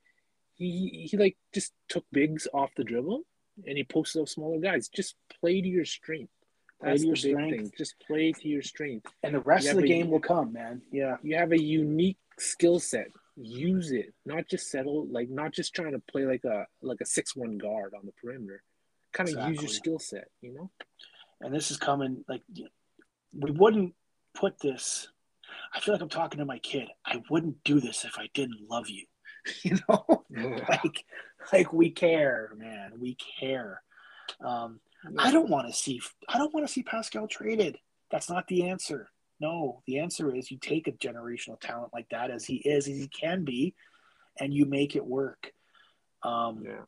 he 0.54 1.08
he 1.10 1.16
like 1.16 1.36
just 1.52 1.72
took 1.88 2.04
bigs 2.12 2.46
off 2.54 2.70
the 2.76 2.84
dribble 2.84 3.22
and 3.66 3.76
he 3.76 3.84
posted 3.84 4.22
up 4.22 4.28
smaller 4.28 4.58
guys. 4.58 4.88
Just 4.88 5.16
play 5.40 5.60
to 5.60 5.68
your 5.68 5.84
strength. 5.84 6.32
Play 6.84 6.96
to 6.98 7.06
your 7.06 7.16
strength. 7.16 7.56
Thing. 7.56 7.72
Just 7.76 7.94
play 8.06 8.32
to 8.32 8.48
your 8.48 8.62
strength. 8.62 9.12
And 9.22 9.34
the 9.34 9.40
rest 9.40 9.68
of 9.68 9.76
the 9.76 9.84
a, 9.84 9.86
game 9.86 10.10
will 10.10 10.20
come, 10.20 10.52
man. 10.52 10.82
Yeah. 10.92 11.16
You 11.22 11.36
have 11.36 11.52
a 11.52 11.60
unique 11.60 12.18
skill 12.38 12.80
set 12.80 13.08
use 13.36 13.90
it 13.90 14.14
not 14.24 14.48
just 14.48 14.70
settle 14.70 15.06
like 15.08 15.28
not 15.28 15.52
just 15.52 15.74
trying 15.74 15.92
to 15.92 15.98
play 16.10 16.24
like 16.24 16.44
a 16.44 16.66
like 16.82 17.00
a 17.00 17.06
six 17.06 17.34
one 17.34 17.58
guard 17.58 17.92
on 17.94 18.06
the 18.06 18.12
perimeter 18.12 18.62
kind 19.12 19.28
of 19.28 19.34
exactly. 19.34 19.52
use 19.54 19.62
your 19.62 19.70
skill 19.70 19.98
set 19.98 20.28
you 20.40 20.54
know 20.54 20.70
and 21.40 21.52
this 21.52 21.70
is 21.70 21.76
coming 21.76 22.24
like 22.28 22.42
we 23.32 23.50
wouldn't 23.50 23.92
put 24.34 24.58
this 24.60 25.08
i 25.74 25.80
feel 25.80 25.94
like 25.94 26.02
i'm 26.02 26.08
talking 26.08 26.38
to 26.38 26.44
my 26.44 26.58
kid 26.58 26.88
i 27.04 27.20
wouldn't 27.28 27.62
do 27.64 27.80
this 27.80 28.04
if 28.04 28.18
i 28.18 28.28
didn't 28.34 28.70
love 28.70 28.88
you 28.88 29.04
you 29.62 29.76
know 29.88 30.24
yeah. 30.30 30.64
like 30.68 31.04
like 31.52 31.72
we 31.72 31.90
care 31.90 32.52
man 32.56 32.92
we 32.98 33.16
care 33.40 33.82
um. 34.44 34.80
I 35.18 35.30
don't 35.30 35.50
want 35.50 35.66
to 35.66 35.72
see 35.72 36.00
i 36.28 36.38
don't 36.38 36.54
want 36.54 36.66
to 36.66 36.72
see 36.72 36.82
pascal 36.82 37.26
traded 37.26 37.78
that's 38.10 38.30
not 38.30 38.46
the 38.48 38.68
answer 38.68 39.10
no, 39.40 39.82
the 39.86 39.98
answer 39.98 40.34
is 40.34 40.50
you 40.50 40.58
take 40.58 40.88
a 40.88 40.92
generational 40.92 41.60
talent 41.60 41.92
like 41.92 42.08
that 42.10 42.30
as 42.30 42.44
he 42.44 42.56
is, 42.56 42.88
as 42.88 42.96
he 42.96 43.08
can 43.08 43.44
be, 43.44 43.74
and 44.38 44.54
you 44.54 44.64
make 44.64 44.96
it 44.96 45.04
work. 45.04 45.52
Um, 46.22 46.62
yeah. 46.64 46.82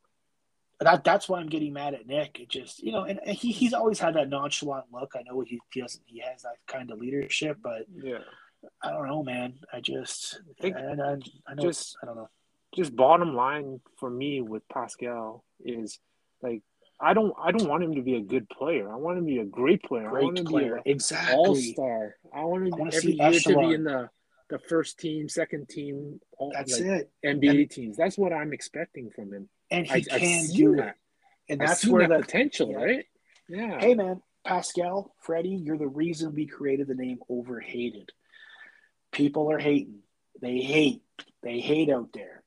That 0.81 1.05
that's 1.05 1.29
why 1.29 1.41
I'm 1.41 1.49
getting 1.49 1.73
mad 1.73 1.95
at 1.95 2.07
Nick. 2.07 2.39
It 2.39 2.51
just 2.51 2.83
you 2.83 2.93
know, 2.93 3.05
and, 3.05 3.19
and 3.25 3.37
he 3.37 3.51
he's 3.51 3.73
always 3.73 3.99
had 3.99 4.15
that 4.15 4.29
nonchalant 4.29 4.87
look. 4.93 5.13
I 5.17 5.23
know 5.23 5.41
he, 5.41 5.59
he 5.73 5.81
doesn't 5.81 6.03
he 6.07 6.21
has 6.21 6.43
that 6.43 6.57
kind 6.67 6.91
of 6.91 6.99
leadership, 6.99 7.59
but 7.63 7.87
yeah, 7.91 8.19
I 8.83 8.91
don't 8.91 9.07
know, 9.07 9.23
man. 9.23 9.55
I 9.73 9.81
just 9.81 10.41
I 10.63 10.69
I, 10.69 10.71
I, 10.71 11.17
I 11.47 11.55
know 11.55 11.63
just 11.63 11.97
I 12.03 12.07
don't 12.07 12.17
know. 12.17 12.29
Just 12.75 12.95
bottom 12.95 13.35
line 13.35 13.81
for 13.99 14.11
me 14.11 14.43
with 14.43 14.69
Pascal 14.69 15.45
is 15.65 15.99
like 16.43 16.63
I 16.99 17.15
don't 17.15 17.35
I 17.43 17.53
don't 17.53 17.69
want 17.69 17.85
him 17.85 17.95
to 17.95 18.03
be 18.03 18.17
a 18.17 18.21
good 18.21 18.49
player. 18.49 18.91
I 18.91 18.97
want 18.97 19.19
him 19.19 19.25
to 19.25 19.31
be 19.31 19.39
a 19.39 19.45
great 19.45 19.83
player. 19.83 20.09
Great 20.09 20.23
I 20.23 20.25
want 20.25 20.39
him 20.39 20.45
player. 20.47 20.77
to 20.77 20.83
be 20.83 20.91
exactly. 20.91 21.35
all 21.35 21.55
star. 21.55 22.17
I 22.35 22.45
want 22.45 22.67
him 22.67 22.75
I 22.75 22.97
every 22.97 23.13
year 23.13 23.29
echelon. 23.29 23.63
to 23.63 23.69
be 23.69 23.75
in 23.75 23.85
the 23.85 24.11
the 24.49 24.59
first 24.61 24.99
team, 25.01 25.29
second 25.29 25.69
team, 25.69 26.21
all, 26.39 26.53
that's 26.55 26.79
like, 26.79 26.89
it. 26.89 27.11
NBA 27.25 27.63
and, 27.63 27.71
teams. 27.71 27.97
That's 27.97 28.17
what 28.17 28.33
I'm 28.33 28.53
expecting 28.53 29.11
from 29.11 29.33
him. 29.33 29.49
And 29.71 29.87
he 29.87 30.07
I, 30.11 30.19
can 30.19 30.47
do 30.55 30.77
that. 30.77 30.95
And 31.49 31.61
that's 31.61 31.85
where 31.85 32.07
the 32.09 32.21
potential, 32.21 32.71
yeah. 32.71 32.77
right? 32.77 33.05
Yeah. 33.49 33.81
Hey 33.81 33.95
man, 33.95 34.23
Pascal, 34.45 35.15
Freddie, 35.21 35.61
you're 35.63 35.79
the 35.79 35.89
reason 35.89 36.35
we 36.35 36.47
created 36.47 36.87
the 36.89 36.95
name 36.95 37.19
overhated. 37.29 38.11
People 39.13 39.51
are 39.51 39.59
hating. 39.59 40.01
They 40.41 40.59
hate. 40.59 41.03
They 41.43 41.61
hate 41.61 41.91
out 41.91 42.11
there. 42.13 42.43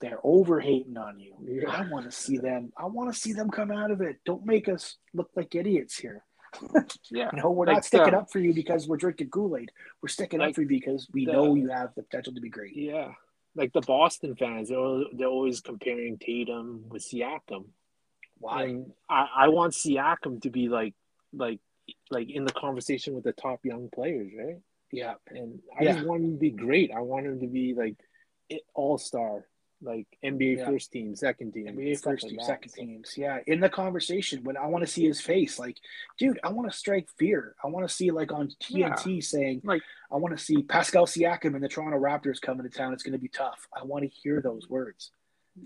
They're 0.00 0.18
over 0.24 0.60
hating 0.60 0.96
on 0.96 1.20
you. 1.20 1.34
Yeah. 1.42 1.70
I 1.70 1.86
want 1.88 2.06
to 2.06 2.12
see 2.12 2.38
them. 2.38 2.72
I 2.76 2.86
want 2.86 3.12
to 3.12 3.18
see 3.18 3.32
them 3.34 3.50
come 3.50 3.70
out 3.70 3.90
of 3.90 4.00
it. 4.00 4.16
Don't 4.24 4.46
make 4.46 4.68
us 4.68 4.96
look 5.12 5.30
like 5.36 5.54
idiots 5.54 5.98
here. 5.98 6.24
yeah. 7.10 7.30
No, 7.34 7.50
we're 7.50 7.66
like 7.66 7.76
not 7.76 7.84
sticking 7.84 8.12
the, 8.12 8.18
up 8.18 8.32
for 8.32 8.38
you 8.38 8.54
because 8.54 8.88
we're 8.88 8.96
drinking 8.96 9.28
Kool 9.28 9.56
Aid. 9.56 9.70
We're 10.02 10.08
sticking 10.08 10.40
like 10.40 10.50
up 10.50 10.54
for 10.54 10.62
you 10.62 10.68
because 10.68 11.06
we 11.12 11.26
the, 11.26 11.32
know 11.32 11.54
you 11.54 11.68
have 11.68 11.90
the 11.94 12.02
potential 12.02 12.32
to 12.34 12.40
be 12.40 12.48
great. 12.48 12.74
Yeah. 12.74 13.08
Like 13.54 13.72
the 13.72 13.82
Boston 13.82 14.36
fans, 14.36 14.70
they're, 14.70 15.04
they're 15.12 15.28
always 15.28 15.60
comparing 15.60 16.18
Tatum 16.18 16.84
with 16.88 17.02
Siakam. 17.02 17.66
Why? 18.38 18.64
And 18.64 18.92
I, 19.08 19.26
I 19.36 19.48
want 19.48 19.74
Siakam 19.74 20.40
to 20.42 20.50
be 20.50 20.68
like, 20.68 20.94
like, 21.32 21.60
like 22.10 22.30
in 22.30 22.44
the 22.44 22.52
conversation 22.52 23.14
with 23.14 23.24
the 23.24 23.32
top 23.32 23.64
young 23.64 23.90
players, 23.94 24.32
right? 24.38 24.56
Yeah. 24.92 25.14
And 25.28 25.60
I 25.78 25.84
yeah. 25.84 25.92
just 25.92 26.06
want 26.06 26.24
him 26.24 26.32
to 26.32 26.38
be 26.38 26.50
great. 26.50 26.90
I 26.90 27.00
want 27.00 27.26
him 27.26 27.40
to 27.40 27.46
be 27.46 27.74
like 27.74 27.96
all 28.74 28.96
star 28.96 29.44
like 29.82 30.06
NBA 30.24 30.58
yeah. 30.58 30.66
first 30.66 30.92
team, 30.92 31.14
second 31.14 31.52
team, 31.52 31.66
NBA 31.66 32.02
first 32.02 32.06
like 32.06 32.18
team, 32.30 32.36
that. 32.36 32.46
second 32.46 32.72
teams. 32.72 33.14
Yeah, 33.16 33.38
in 33.46 33.60
the 33.60 33.68
conversation, 33.68 34.44
when 34.44 34.56
I 34.56 34.66
want 34.66 34.84
to 34.84 34.90
see 34.90 35.06
his 35.06 35.20
face, 35.20 35.58
like, 35.58 35.78
dude, 36.18 36.38
I 36.44 36.50
want 36.50 36.70
to 36.70 36.76
strike 36.76 37.08
fear. 37.18 37.54
I 37.64 37.68
want 37.68 37.88
to 37.88 37.94
see 37.94 38.10
like 38.10 38.32
on 38.32 38.48
TNT 38.62 39.16
yeah. 39.16 39.20
saying, 39.20 39.62
like, 39.64 39.82
I 40.10 40.16
want 40.16 40.36
to 40.36 40.42
see 40.42 40.62
Pascal 40.62 41.06
Siakam 41.06 41.54
and 41.54 41.62
the 41.62 41.68
Toronto 41.68 41.98
Raptors 41.98 42.40
coming 42.40 42.68
to 42.68 42.76
town. 42.76 42.92
It's 42.92 43.02
going 43.02 43.12
to 43.12 43.18
be 43.18 43.28
tough. 43.28 43.68
I 43.74 43.84
want 43.84 44.04
to 44.04 44.10
hear 44.10 44.40
those 44.40 44.68
words. 44.68 45.10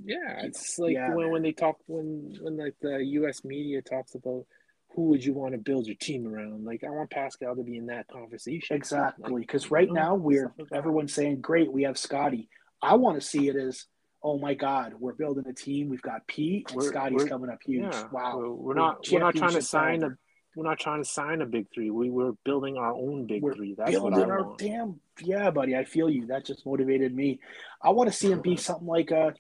Yeah, 0.04 0.40
it's 0.42 0.78
like 0.78 0.94
yeah, 0.94 1.14
when, 1.14 1.30
when 1.30 1.42
they 1.42 1.52
talk 1.52 1.76
when 1.86 2.36
when 2.40 2.56
like 2.56 2.74
the 2.80 2.98
U.S. 3.04 3.44
media 3.44 3.82
talks 3.82 4.14
about 4.14 4.46
who 4.94 5.06
would 5.06 5.24
you 5.24 5.32
want 5.32 5.52
to 5.52 5.58
build 5.58 5.86
your 5.86 5.96
team 5.96 6.26
around? 6.26 6.64
Like, 6.64 6.84
I 6.84 6.90
want 6.90 7.10
Pascal 7.10 7.56
to 7.56 7.62
be 7.62 7.76
in 7.76 7.86
that 7.86 8.06
conversation. 8.08 8.76
Exactly, 8.76 9.40
because 9.40 9.64
like, 9.64 9.72
right 9.72 9.88
know, 9.88 9.94
now 9.94 10.14
we're 10.14 10.52
like 10.58 10.68
everyone's 10.72 11.12
saying, 11.12 11.40
"Great, 11.40 11.72
we 11.72 11.82
have 11.82 11.98
Scotty." 11.98 12.48
I 12.80 12.96
want 12.96 13.20
to 13.20 13.26
see 13.26 13.48
it 13.48 13.56
as 13.56 13.86
oh 14.24 14.38
my 14.38 14.54
God, 14.54 14.94
we're 14.98 15.12
building 15.12 15.44
a 15.46 15.52
team. 15.52 15.90
We've 15.90 16.02
got 16.02 16.26
Pete 16.26 16.70
and 16.70 16.76
we're, 16.76 16.88
Scotty's 16.88 17.18
we're, 17.18 17.28
coming 17.28 17.50
up 17.50 17.58
huge. 17.64 17.82
Yeah, 17.82 18.04
wow. 18.10 18.38
We're, 18.38 18.50
we're 18.50 18.74
not 18.74 19.06
we're 19.12 19.20
not 19.20 19.36
trying 19.36 19.52
to 19.52 19.62
sign 19.62 20.02
a 20.02 20.16
we're 20.56 20.64
not 20.64 20.78
trying 20.78 21.02
to 21.02 21.08
sign 21.08 21.42
a 21.42 21.46
big 21.46 21.66
three. 21.72 21.90
We 21.90 22.10
were 22.10 22.32
building 22.44 22.76
our 22.76 22.92
own 22.92 23.26
big 23.26 23.42
we're 23.42 23.54
three. 23.54 23.74
That's 23.76 23.90
building 23.90 24.18
what 24.18 24.28
I 24.28 24.32
our 24.32 24.42
want. 24.44 24.58
damn 24.58 25.00
yeah, 25.20 25.50
buddy. 25.50 25.76
I 25.76 25.84
feel 25.84 26.08
you. 26.08 26.26
That 26.28 26.46
just 26.46 26.64
motivated 26.64 27.14
me. 27.14 27.38
I 27.82 27.90
want 27.90 28.10
to 28.10 28.16
see 28.16 28.32
him 28.32 28.40
be 28.40 28.56
something 28.56 28.86
like 28.86 29.10
a, 29.10 29.34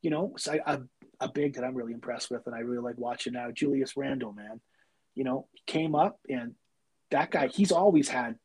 you 0.00 0.10
know, 0.10 0.34
a, 0.46 0.80
a 1.18 1.28
big 1.28 1.54
that 1.54 1.64
I'm 1.64 1.74
really 1.74 1.92
impressed 1.92 2.30
with, 2.30 2.46
and 2.46 2.54
I 2.54 2.60
really 2.60 2.82
like 2.82 2.98
watching 2.98 3.32
now. 3.32 3.50
Julius 3.50 3.96
Randle, 3.96 4.32
man, 4.32 4.60
you 5.14 5.24
know, 5.24 5.48
came 5.66 5.94
up 5.94 6.20
and 6.28 6.54
that 7.10 7.30
guy. 7.30 7.48
He's 7.48 7.72
always 7.72 8.08
had. 8.08 8.36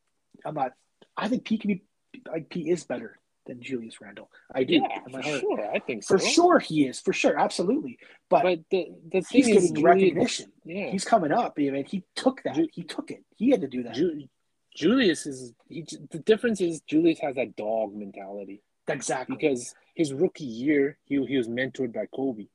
I'm 0.44 0.56
not. 0.56 0.72
I 1.16 1.28
think 1.28 1.46
Pete 1.46 1.62
can 1.62 1.68
be 1.70 1.84
like 2.30 2.50
Pete 2.50 2.68
is 2.68 2.84
better 2.84 3.20
than 3.46 3.62
Julius 3.62 4.02
Randle. 4.02 4.30
I 4.54 4.64
do. 4.64 4.76
Yeah, 4.76 5.00
for 5.12 5.22
heart. 5.22 5.42
sure. 5.42 5.72
I 5.74 5.80
think 5.80 6.04
so. 6.04 6.18
For 6.18 6.26
sure 6.26 6.60
he 6.60 6.88
is. 6.88 7.00
For 7.00 7.14
sure. 7.14 7.40
Absolutely. 7.40 8.00
But, 8.30 8.44
but 8.44 8.60
the, 8.72 8.88
the 9.12 9.22
thing 9.22 9.44
he's 9.44 9.48
is 9.48 9.72
getting 9.72 9.84
recognition. 9.84 10.52
Yeah. 10.64 10.90
He's 10.90 11.06
coming 11.06 11.32
up. 11.32 11.56
I 11.58 11.62
mean, 11.62 11.86
he 11.86 12.04
took 12.16 12.44
that. 12.44 12.58
He 12.72 12.84
took 12.84 13.12
it. 13.12 13.24
He 13.36 13.52
had 13.52 13.62
to 13.62 13.68
do 13.68 13.84
that. 13.84 13.94
Ju- 13.94 14.28
Julius 14.76 15.26
is 15.26 15.54
he, 15.70 15.86
the 16.12 16.20
difference 16.20 16.60
is 16.60 16.82
Julius 16.82 17.20
has 17.20 17.36
that 17.36 17.56
dog 17.56 17.96
mentality. 17.96 18.62
Exactly. 18.88 19.36
Because 19.36 19.74
his 19.96 20.14
rookie 20.14 20.44
year, 20.44 20.98
he 21.06 21.24
he 21.26 21.38
was 21.38 21.48
mentored 21.48 21.94
by 21.94 22.06
Kobe. 22.14 22.48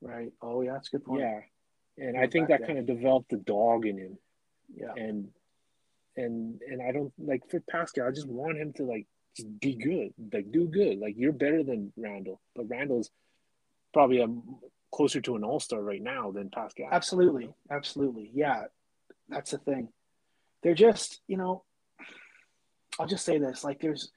Right. 0.00 0.32
Oh 0.40 0.62
yeah, 0.62 0.72
that's 0.72 0.88
a 0.88 0.92
good 0.92 1.04
point. 1.04 1.20
Yeah. 1.20 1.40
And 1.98 2.18
I 2.18 2.26
think 2.26 2.48
that 2.48 2.66
kind 2.66 2.78
of 2.78 2.86
developed 2.86 3.30
the 3.30 3.36
dog 3.36 3.86
in 3.86 3.98
him. 3.98 4.18
Yeah. 4.74 4.92
And 4.96 5.28
and 6.16 6.60
and 6.66 6.82
I 6.82 6.92
don't 6.92 7.12
like 7.18 7.48
for 7.50 7.60
Pascal, 7.60 8.08
I 8.08 8.10
just 8.10 8.28
want 8.28 8.58
him 8.58 8.72
to 8.74 8.84
like 8.84 9.06
just 9.36 9.60
be 9.60 9.74
good, 9.74 10.12
like 10.32 10.50
do 10.52 10.66
good. 10.66 10.98
Like 10.98 11.14
you're 11.16 11.32
better 11.32 11.62
than 11.62 11.92
Randle, 11.96 12.40
but 12.54 12.68
Randle's 12.68 13.10
probably 13.92 14.20
a, 14.20 14.28
closer 14.92 15.20
to 15.22 15.36
an 15.36 15.44
all 15.44 15.60
star 15.60 15.80
right 15.82 16.02
now 16.02 16.30
than 16.30 16.50
Pascal. 16.50 16.88
Absolutely, 16.90 17.50
absolutely, 17.70 18.30
yeah, 18.34 18.64
that's 19.28 19.52
the 19.52 19.58
thing. 19.58 19.88
They're 20.62 20.74
just, 20.74 21.20
you 21.26 21.36
know, 21.36 21.64
I'll 22.98 23.06
just 23.06 23.24
say 23.24 23.38
this: 23.38 23.64
like 23.64 23.80
there's, 23.80 24.10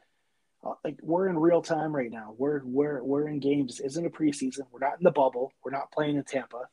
uh, 0.66 0.74
like 0.84 1.00
we're 1.02 1.28
in 1.30 1.38
real 1.38 1.62
time 1.62 1.96
right 1.96 2.12
now. 2.12 2.36
We're 2.38 2.62
we're 2.66 3.04
we're 3.04 3.28
in 3.28 3.40
games. 3.40 3.78
This 3.78 3.86
isn't 3.86 4.06
a 4.06 4.10
preseason. 4.10 4.64
We're 4.72 4.80
not 4.80 4.98
in 5.00 5.04
the 5.04 5.12
bubble. 5.12 5.54
We're 5.64 5.72
not 5.72 5.92
playing 5.92 6.18
in 6.18 6.24
Tampa. 6.24 6.68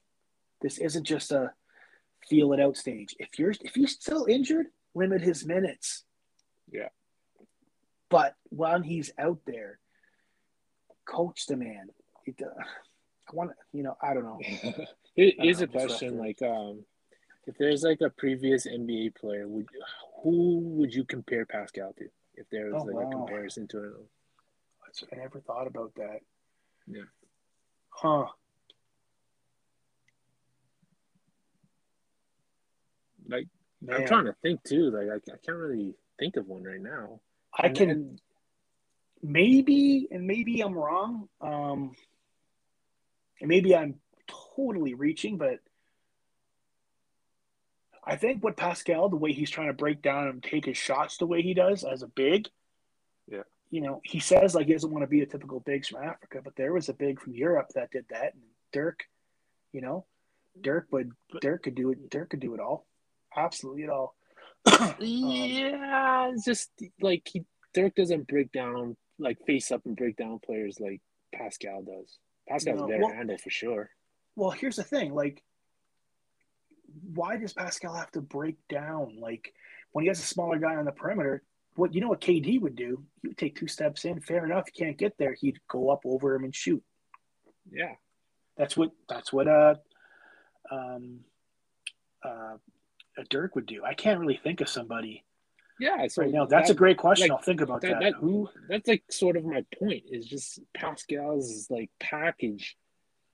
This 0.61 0.79
isn't 0.79 1.05
just 1.05 1.33
a 1.33 1.53
feel 2.29 2.53
it 2.53 2.61
out 2.61 2.77
stage. 2.77 3.15
If 3.19 3.39
you're 3.39 3.53
if 3.61 3.75
he's 3.75 3.93
still 3.93 4.27
injured, 4.27 4.67
limit 4.95 5.23
his 5.23 5.47
minutes. 5.47 6.05
Yeah 6.71 6.89
But 8.13 8.37
when 8.51 8.83
he's 8.83 9.11
out 9.19 9.41
there, 9.47 9.79
coach 11.07 11.47
the 11.47 11.57
man. 11.57 11.89
It, 12.27 12.41
uh, 12.41 12.63
I 13.29 13.35
want 13.35 13.51
to, 13.51 13.57
you 13.73 13.83
know, 13.83 13.97
I 14.01 14.15
don't 14.15 14.25
know. 14.25 14.39
Here's 15.17 15.61
a 15.63 15.67
question: 15.67 16.19
like, 16.19 16.41
um, 16.43 16.85
if 17.47 17.57
there's 17.59 17.83
like 17.83 18.01
a 18.03 18.11
previous 18.11 18.67
NBA 18.67 19.17
player, 19.17 19.49
would 19.49 19.67
who 20.23 20.59
would 20.77 20.95
you 20.95 21.05
compare 21.05 21.47
Pascal 21.47 21.93
to? 21.99 22.05
If 22.35 22.49
there 22.51 22.73
was 22.73 22.83
Oh, 22.83 22.87
like 22.87 22.97
wow. 22.97 23.11
a 23.11 23.13
comparison 23.13 23.67
to 23.69 23.85
it, 23.85 23.93
I 25.13 25.17
never 25.17 25.41
thought 25.41 25.67
about 25.67 25.95
that. 25.97 26.21
Yeah. 26.87 27.03
Huh. 27.91 28.27
like 33.29 33.49
Man. 33.81 33.97
I'm 34.01 34.07
trying 34.07 34.25
to 34.27 34.35
think 34.43 34.63
too. 34.65 34.91
Like, 34.91 35.09
I, 35.09 35.33
I 35.33 35.37
can't 35.45 35.57
really 35.59 35.95
think 36.19 36.37
of 36.37 36.47
one 36.47 36.63
right 36.63 36.81
now. 36.81 37.21
I 37.55 37.67
And- 37.67 37.77
can 37.77 37.91
and- 37.91 38.21
maybe, 39.23 40.09
and 40.11 40.27
maybe 40.27 40.61
I'm 40.61 40.75
wrong. 40.75 41.29
Um, 41.41 41.95
and 43.41 43.49
maybe 43.49 43.75
I'm 43.75 44.01
totally 44.27 44.95
reaching, 44.95 45.37
but 45.37 45.61
I 48.05 48.17
think 48.17 48.43
what 48.43 48.57
Pascal, 48.57 49.09
the 49.09 49.17
way 49.17 49.33
he's 49.33 49.51
trying 49.51 49.69
to 49.69 49.73
break 49.73 50.03
down 50.03 50.29
and 50.29 50.43
take 50.43 50.65
his 50.65 50.77
shots 50.77 51.17
the 51.17 51.27
way 51.27 51.43
he 51.43 51.55
does 51.55 51.85
as 51.85 52.03
a 52.03 52.09
big, 52.09 52.49
Yeah. 53.29 53.45
you 53.71 53.81
know, 53.81 54.01
he 54.05 54.19
says 54.19 54.55
like 54.55 54.67
he 54.67 54.73
doesn't 54.73 54.91
want 54.91 55.03
to 55.03 55.09
be 55.09 55.21
a 55.23 55.27
typical 55.27 55.61
big 55.61 55.87
from 55.87 56.03
Africa, 56.03 56.41
but 56.43 56.57
there 56.57 56.73
was 56.73 56.89
a 56.89 56.95
big 56.95 57.21
from 57.21 57.35
Europe 57.35 57.69
that 57.75 57.91
did 57.93 58.09
that, 58.09 58.35
and 58.35 58.43
Dirk, 58.73 59.09
you 59.73 59.81
know, 59.81 60.07
Dirk 60.61 60.89
would 60.91 61.13
Dirk 61.41 61.63
could 61.63 61.75
do 61.75 61.91
it. 61.93 62.11
Dirk 62.11 62.31
could 62.31 62.41
do 62.41 62.55
it 62.55 62.61
all, 62.61 62.87
absolutely 63.37 63.85
it 63.85 63.91
all. 63.91 64.17
Um, 64.81 64.95
yeah, 65.01 66.31
it's 66.33 66.45
just 66.45 66.71
like 67.01 67.29
he 67.33 67.45
Dirk 67.75 67.95
doesn't 67.95 68.27
break 68.29 68.53
down 68.53 68.97
like 69.19 69.39
face 69.47 69.71
up 69.71 69.83
and 69.87 69.97
break 69.97 70.17
down 70.17 70.39
players 70.45 70.79
like 70.81 71.01
Pascal 71.35 71.83
does. 71.83 72.19
Pascal's 72.49 72.79
No, 72.79 72.85
a 72.85 72.89
better 72.89 73.03
well- 73.05 73.13
handle 73.15 73.39
for 73.39 73.51
sure. 73.51 73.91
Well, 74.35 74.51
here's 74.51 74.77
the 74.77 74.83
thing. 74.83 75.13
Like, 75.15 75.43
why 77.15 77.37
does 77.37 77.53
Pascal 77.53 77.95
have 77.95 78.11
to 78.13 78.21
break 78.21 78.57
down? 78.69 79.19
Like, 79.21 79.53
when 79.93 80.05
he 80.05 80.09
has 80.09 80.19
a 80.21 80.23
smaller 80.23 80.59
guy 80.59 80.77
on 80.77 80.85
the 80.87 80.93
perimeter, 80.93 81.43
what 81.75 81.95
you 81.95 82.01
know 82.01 82.09
what 82.09 82.21
KD 82.21 82.61
would 82.61 82.77
do? 82.77 83.05
He 83.21 83.29
would 83.29 83.39
take 83.39 83.57
two 83.57 83.69
steps 83.69 84.05
in. 84.05 84.21
Fair 84.21 84.45
enough. 84.45 84.67
You 84.75 84.87
can't 84.87 84.99
get 84.99 85.17
there. 85.19 85.35
He'd 85.35 85.59
go 85.69 85.91
up 85.91 86.01
over 86.05 86.35
him 86.35 86.45
and 86.45 86.55
shoot. 86.55 86.83
Yeah, 87.71 87.95
That's 88.57 88.77
what. 88.77 88.91
That's 89.09 89.33
what. 89.33 89.49
Uh, 89.49 89.75
um, 90.71 91.21
uh, 92.25 92.57
Dirk 93.29 93.55
would 93.55 93.67
do. 93.67 93.85
I 93.85 93.95
can't 93.95 94.21
really 94.21 94.41
think 94.43 94.61
of 94.61 94.69
somebody 94.69 95.25
yeah. 95.81 96.07
So 96.09 96.23
right 96.23 96.31
now. 96.31 96.47
That's 96.47 96.71
a 96.71 96.75
great 96.75 96.97
question. 96.97 97.29
like, 97.29 97.33
I'll 97.37 97.43
think 97.43 97.61
about 97.61 97.81
that, 97.81 97.93
that. 97.95 98.01
that, 98.01 98.15
Who? 98.15 98.49
that's 98.69 98.87
like 98.87 99.03
sort 99.11 99.37
of 99.37 99.45
my 99.45 99.65
point 99.79 100.05
is 100.11 100.27
just 100.27 100.61
Pascal's 100.75 101.67
like 101.71 101.91
package 101.99 102.77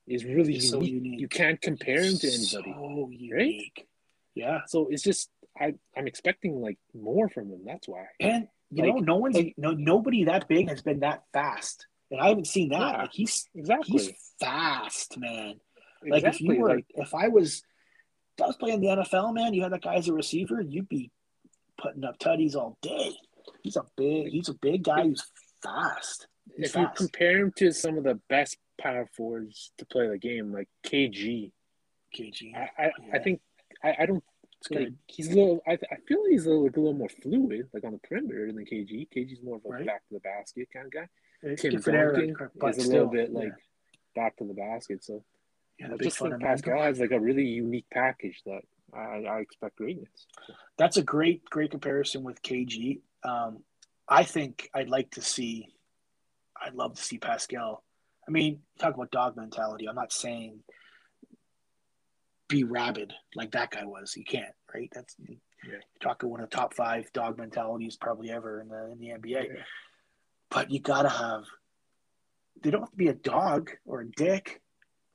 is 0.06 0.24
really 0.24 0.56
Is 0.56 0.70
so 0.70 0.80
unique. 0.80 1.04
unique. 1.04 1.20
You 1.20 1.28
can't 1.28 1.60
compare 1.60 2.00
him 2.02 2.16
to 2.16 2.26
anybody. 2.26 2.46
So 2.46 3.08
unique. 3.10 3.86
Yeah. 4.34 4.60
So 4.66 4.88
it's 4.90 5.02
just 5.02 5.28
I 5.60 5.74
I'm 5.96 6.06
expecting 6.06 6.60
like 6.60 6.78
more 6.94 7.28
from 7.28 7.50
him. 7.50 7.62
That's 7.66 7.86
why. 7.86 8.06
And 8.20 8.48
you 8.70 8.84
Like- 8.84 8.94
know, 8.94 9.00
no 9.00 9.16
one's 9.16 9.36
like- 9.36 9.54
no 9.58 9.72
nobody 9.72 10.24
that 10.24 10.48
big 10.48 10.68
has 10.68 10.80
been 10.80 11.00
that 11.00 11.24
fast. 11.32 11.86
And 12.10 12.20
I 12.20 12.28
haven't 12.28 12.46
seen 12.46 12.70
that. 12.70 12.78
Yeah. 12.78 13.02
Like 13.02 13.12
he's 13.12 13.46
Exactly. 13.54 13.92
he's 13.92 14.12
fast, 14.40 15.18
man. 15.18 15.60
Exactly. 16.02 16.10
Like 16.10 16.24
if 16.24 16.40
you 16.40 16.60
were 16.60 16.68
like, 16.76 16.86
if 16.94 17.14
I 17.14 17.28
was 17.28 17.62
if 18.38 18.42
I 18.42 18.46
was 18.46 18.56
playing 18.56 18.80
the 18.80 18.86
NFL, 18.88 19.34
man, 19.34 19.52
you 19.52 19.62
had 19.62 19.72
that 19.72 19.82
guy 19.82 19.94
as 19.96 20.06
a 20.08 20.12
receiver, 20.12 20.60
you'd 20.60 20.88
be 20.88 21.10
putting 21.76 22.04
up 22.04 22.18
tutties 22.18 22.54
all 22.54 22.78
day. 22.82 23.16
He's 23.62 23.76
a 23.76 23.82
big 23.96 24.28
he's 24.28 24.48
a 24.48 24.54
big 24.54 24.84
guy 24.84 25.02
who's 25.02 25.24
fast. 25.62 26.28
He's 26.56 26.70
if 26.70 26.76
you 26.76 26.88
compare 26.94 27.38
him 27.38 27.52
to 27.56 27.72
some 27.72 27.98
of 27.98 28.04
the 28.04 28.20
best 28.28 28.56
power 28.80 29.08
forwards 29.16 29.72
to 29.78 29.86
play 29.86 30.08
the 30.08 30.18
game, 30.18 30.52
like 30.52 30.68
KG, 30.86 31.50
KG. 32.16 32.54
I 32.54 32.84
I, 32.84 32.90
I 33.14 33.18
think 33.18 33.40
I, 33.82 33.96
I 34.00 34.06
don't 34.06 34.22
It's 34.60 34.70
like 34.70 34.92
he's 35.08 35.28
a 35.32 35.34
little. 35.34 35.60
I, 35.66 35.72
I 35.72 35.96
feel 36.06 36.22
he's 36.28 36.46
a 36.46 36.50
little, 36.50 36.64
like 36.64 36.76
a 36.76 36.80
little 36.80 36.98
more 36.98 37.08
fluid, 37.08 37.68
like 37.74 37.84
on 37.84 37.92
the 37.92 37.98
perimeter 37.98 38.52
than 38.52 38.64
KG. 38.64 39.08
KG's 39.14 39.42
more 39.42 39.56
of 39.56 39.62
a 39.64 39.68
Right. 39.68 39.86
back 39.86 40.06
to 40.08 40.14
the 40.14 40.20
basket 40.20 40.68
kind 40.72 40.86
of 40.86 40.92
guy. 40.92 41.08
It's 41.42 41.62
Tim 41.62 41.80
Duncan 41.80 42.36
is 42.68 42.78
a 42.78 42.80
still, 42.80 42.92
little 42.92 43.06
bit 43.08 43.30
yeah. 43.32 43.38
like 43.38 43.52
back 44.14 44.36
to 44.36 44.44
the 44.44 44.54
basket. 44.54 45.02
So 45.02 45.24
yeah, 45.78 45.88
I 45.92 45.96
just 45.96 46.18
think. 46.18 46.40
Pascal 46.40 46.82
has 46.82 46.98
like 47.00 47.12
a 47.12 47.20
really 47.20 47.44
unique 47.44 47.86
package 47.92 48.42
that 48.46 48.62
I, 48.94 49.24
I 49.28 49.40
expect 49.40 49.76
greatness. 49.76 50.26
That's 50.76 50.96
a 50.96 51.02
great, 51.02 51.44
great 51.50 51.70
comparison 51.70 52.22
with 52.24 52.42
KG. 52.42 53.00
Um, 53.24 53.62
I 54.08 54.24
think 54.24 54.70
I'd 54.74 54.88
like 54.88 55.10
to 55.12 55.22
see, 55.22 55.68
I'd 56.60 56.74
love 56.74 56.94
to 56.94 57.02
see 57.02 57.18
Pascal. 57.18 57.84
I 58.26 58.30
mean, 58.30 58.60
talk 58.78 58.94
about 58.94 59.10
dog 59.10 59.36
mentality. 59.36 59.88
I'm 59.88 59.94
not 59.96 60.12
saying 60.12 60.60
be 62.48 62.64
rabid 62.64 63.12
like 63.34 63.52
that 63.52 63.70
guy 63.70 63.84
was. 63.84 64.14
You 64.16 64.24
can't, 64.24 64.54
right? 64.74 64.90
That's 64.94 65.14
Yeah. 65.64 65.78
talking 66.00 66.30
one 66.30 66.40
of 66.40 66.48
the 66.50 66.56
top 66.56 66.72
five 66.74 67.12
dog 67.12 67.36
mentalities 67.38 67.96
probably 67.96 68.30
ever 68.30 68.60
in 68.60 68.68
the 68.68 68.90
in 68.92 68.98
the 68.98 69.08
NBA. 69.08 69.48
Yeah. 69.48 69.62
But 70.50 70.70
you 70.70 70.80
gotta 70.80 71.10
have. 71.10 71.44
They 72.62 72.70
don't 72.70 72.80
have 72.82 72.90
to 72.90 72.96
be 72.96 73.08
a 73.08 73.14
dog 73.14 73.70
or 73.84 74.00
a 74.00 74.10
dick, 74.10 74.60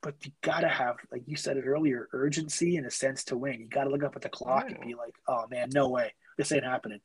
but 0.04 0.14
you 0.22 0.32
gotta 0.42 0.68
have, 0.68 0.96
like 1.10 1.22
you 1.26 1.34
said 1.34 1.56
it 1.56 1.64
earlier, 1.66 2.10
urgency 2.12 2.76
and 2.76 2.86
a 2.86 2.90
sense 2.90 3.24
to 3.24 3.38
win. 3.38 3.58
You 3.58 3.68
gotta 3.68 3.88
look 3.88 4.04
up 4.04 4.14
at 4.14 4.20
the 4.20 4.28
clock 4.28 4.66
and 4.68 4.78
be 4.80 4.94
like, 4.94 5.14
"Oh 5.26 5.46
man, 5.50 5.70
no 5.72 5.88
way, 5.88 6.12
this 6.36 6.52
ain't 6.52 6.62
happening." 6.62 7.00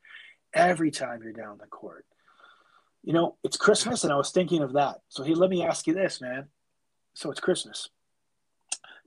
Every 0.53 0.91
time 0.91 1.23
you're 1.23 1.31
down 1.31 1.59
the 1.59 1.67
court, 1.67 2.05
you 3.01 3.13
know 3.13 3.37
it's 3.41 3.55
Christmas, 3.55 4.03
and 4.03 4.11
I 4.11 4.17
was 4.17 4.31
thinking 4.31 4.61
of 4.61 4.73
that. 4.73 4.97
So 5.07 5.23
hey, 5.23 5.33
let 5.33 5.49
me 5.49 5.63
ask 5.63 5.87
you 5.87 5.93
this, 5.93 6.19
man. 6.19 6.49
So 7.13 7.31
it's 7.31 7.39
Christmas. 7.39 7.87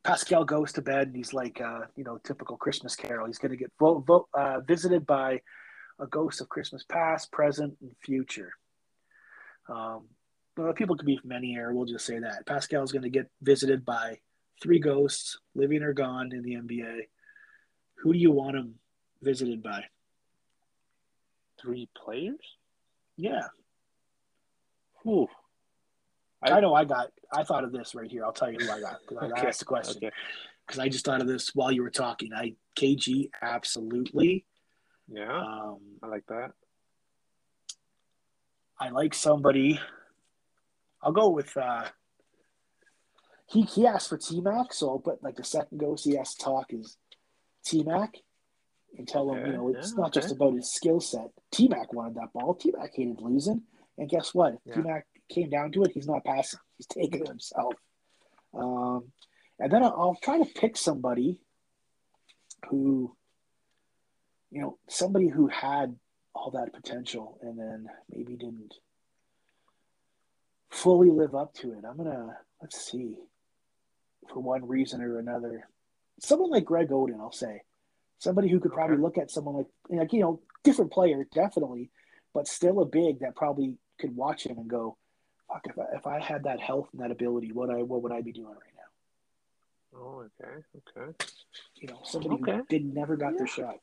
Pascal 0.04 0.46
goes 0.46 0.72
to 0.72 0.82
bed, 0.82 1.08
and 1.08 1.16
he's 1.16 1.34
like, 1.34 1.60
uh, 1.60 1.82
you 1.94 2.02
know, 2.02 2.18
typical 2.24 2.56
Christmas 2.56 2.96
Carol. 2.96 3.26
He's 3.26 3.38
to 3.38 3.56
get 3.56 3.72
vo- 3.78 4.00
vo- 4.00 4.28
uh, 4.32 4.60
visited 4.60 5.06
by 5.06 5.42
a 6.00 6.06
ghost 6.06 6.40
of 6.40 6.48
Christmas 6.48 6.82
past, 6.82 7.30
present, 7.30 7.76
and 7.82 7.92
future. 8.00 8.52
Um, 9.68 10.08
well, 10.56 10.72
people 10.72 10.96
could 10.96 11.06
be 11.06 11.16
from 11.16 11.32
any 11.32 11.54
era. 11.54 11.74
We'll 11.74 11.86
just 11.86 12.06
say 12.06 12.18
that 12.18 12.46
Pascal's 12.46 12.92
going 12.92 13.02
to 13.02 13.10
get 13.10 13.30
visited 13.40 13.84
by 13.84 14.18
three 14.62 14.78
ghosts, 14.78 15.38
living 15.54 15.82
or 15.82 15.92
gone, 15.92 16.32
in 16.32 16.42
the 16.42 16.54
NBA. 16.54 17.02
Who 18.02 18.12
do 18.12 18.18
you 18.18 18.30
want 18.30 18.56
him 18.56 18.74
visited 19.22 19.62
by? 19.62 19.84
Three 21.60 21.88
players? 21.96 22.56
Yeah, 23.16 23.42
Whew. 25.02 25.28
I, 26.42 26.60
know. 26.60 26.74
I 26.74 26.84
got. 26.84 27.08
I 27.32 27.44
thought 27.44 27.64
of 27.64 27.72
this 27.72 27.94
right 27.94 28.10
here. 28.10 28.24
I'll 28.24 28.32
tell 28.32 28.50
you 28.50 28.58
who 28.58 28.70
I 28.70 28.80
got 28.80 28.98
because 29.08 29.32
I 29.32 29.40
asked 29.46 29.60
the 29.60 29.64
question. 29.64 29.96
Okay. 29.98 30.14
Because 30.66 30.80
I 30.80 30.88
just 30.88 31.04
thought 31.04 31.20
of 31.20 31.26
this 31.26 31.54
while 31.54 31.70
you 31.70 31.82
were 31.82 31.90
talking. 31.90 32.32
I 32.34 32.54
KG 32.76 33.30
absolutely. 33.40 34.44
Yeah, 35.08 35.36
Um, 35.36 35.78
I 36.02 36.06
like 36.06 36.24
that. 36.28 36.52
I 38.80 38.90
like 38.90 39.14
somebody. 39.14 39.80
I'll 41.02 41.12
go 41.12 41.28
with. 41.30 41.56
uh 41.56 41.88
He 43.46 43.62
he 43.62 43.86
asked 43.86 44.08
for 44.08 44.18
T 44.18 44.40
Mac, 44.40 44.72
so 44.72 44.88
I'll 44.90 44.98
put 44.98 45.22
like 45.22 45.36
the 45.36 45.44
second 45.44 45.78
ghost 45.78 46.04
he 46.04 46.16
has 46.16 46.34
to 46.34 46.44
talk 46.44 46.72
is 46.72 46.96
T 47.64 47.82
Mac, 47.82 48.14
and 48.96 49.06
tell 49.06 49.32
him 49.32 49.46
you 49.46 49.52
know 49.52 49.68
it's 49.68 49.90
yeah, 49.90 50.02
not 50.02 50.12
just 50.12 50.32
about 50.32 50.54
his 50.54 50.72
skill 50.72 51.00
set. 51.00 51.30
T 51.50 51.68
Mac 51.68 51.92
wanted 51.92 52.16
that 52.16 52.32
ball. 52.32 52.54
T 52.54 52.72
Mac 52.76 52.94
hated 52.94 53.20
losing, 53.20 53.62
and 53.98 54.08
guess 54.08 54.32
what? 54.32 54.56
Yeah. 54.64 54.74
T 54.74 54.80
Mac 54.82 55.06
came 55.28 55.50
down 55.50 55.72
to 55.72 55.82
it. 55.82 55.92
He's 55.92 56.06
not 56.06 56.24
passing. 56.24 56.60
He's 56.78 56.86
taking 56.86 57.22
it 57.22 57.28
himself. 57.28 57.74
Um, 58.54 59.12
and 59.58 59.72
then 59.72 59.82
I'll, 59.82 59.94
I'll 59.96 60.18
try 60.22 60.38
to 60.38 60.44
pick 60.44 60.76
somebody 60.76 61.38
who, 62.68 63.16
you 64.50 64.60
know, 64.60 64.78
somebody 64.88 65.28
who 65.28 65.46
had 65.46 65.96
all 66.34 66.50
that 66.52 66.72
potential 66.72 67.38
and 67.42 67.58
then 67.58 67.86
maybe 68.10 68.36
didn't 68.36 68.74
fully 70.72 71.10
live 71.10 71.34
up 71.34 71.52
to 71.54 71.72
it. 71.72 71.84
I'm 71.88 71.96
gonna 71.96 72.36
let's 72.60 72.90
see, 72.90 73.14
for 74.32 74.40
one 74.40 74.66
reason 74.66 75.02
or 75.02 75.18
another, 75.18 75.68
someone 76.18 76.50
like 76.50 76.64
Greg 76.64 76.88
Oden, 76.88 77.20
I'll 77.20 77.30
say, 77.30 77.62
somebody 78.18 78.48
who 78.48 78.58
could 78.58 78.72
probably 78.72 78.96
look 78.96 79.18
at 79.18 79.30
someone 79.30 79.56
like 79.56 79.66
like 79.90 80.12
you 80.12 80.20
know 80.20 80.40
different 80.64 80.90
player 80.90 81.26
definitely, 81.34 81.90
but 82.34 82.48
still 82.48 82.80
a 82.80 82.86
big 82.86 83.20
that 83.20 83.36
probably 83.36 83.76
could 84.00 84.16
watch 84.16 84.46
him 84.46 84.58
and 84.58 84.68
go, 84.68 84.96
fuck 85.46 85.62
if 85.68 85.78
I, 85.78 85.96
if 85.96 86.06
I 86.06 86.20
had 86.20 86.44
that 86.44 86.58
health 86.60 86.88
and 86.92 87.02
that 87.02 87.10
ability, 87.10 87.52
what 87.52 87.70
I 87.70 87.82
what 87.82 88.02
would 88.02 88.12
I 88.12 88.22
be 88.22 88.32
doing 88.32 88.46
right 88.46 88.56
now? 88.56 89.98
Oh, 89.98 90.24
okay, 90.40 90.64
okay. 90.96 91.12
You 91.76 91.88
know, 91.88 91.98
somebody 92.04 92.36
Okay. 92.36 92.56
who 92.56 92.64
did 92.70 92.84
never 92.94 93.16
got 93.16 93.36
their 93.36 93.46
shot. 93.46 93.76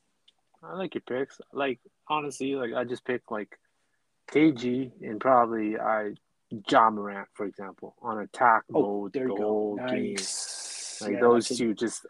I 0.63 0.73
like 0.75 0.95
your 0.95 1.01
picks. 1.01 1.39
Like 1.53 1.79
honestly, 2.07 2.55
like 2.55 2.73
I 2.73 2.83
just 2.83 3.05
picked 3.05 3.31
like 3.31 3.59
KG 4.31 4.91
and 5.01 5.19
probably 5.21 5.77
I 5.77 6.13
Ja 6.69 6.89
Morant, 6.89 7.27
for 7.33 7.45
example, 7.45 7.95
on 8.01 8.19
attack 8.19 8.63
Oh, 8.73 8.81
mode, 9.03 9.13
there 9.13 9.23
you 9.27 9.29
go. 9.29 9.35
goal 9.37 9.75
game. 9.89 10.15
Like 11.01 11.11
Yeah, 11.13 11.19
those 11.19 11.47
two, 11.47 11.73
just 11.73 12.05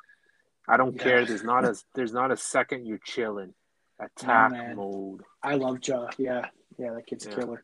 I 0.68 0.78
don't 0.78 0.96
Yeah. 0.96 1.04
care. 1.04 1.26
There's 1.26 1.44
not 1.44 1.66
a 1.66 1.76
there's 1.96 2.14
not 2.14 2.32
a 2.32 2.38
second 2.38 2.86
you're 2.86 3.00
chilling. 3.04 3.54
Attack 4.00 4.52
man. 4.52 4.76
mode. 4.78 5.24
I 5.44 5.56
love 5.56 5.80
Ja. 5.86 6.10
Yeah, 6.18 6.50
Yeah, 6.78 6.94
that 6.94 7.06
kid's 7.08 7.26
Yeah. 7.26 7.34
a 7.34 7.36
killer. 7.36 7.64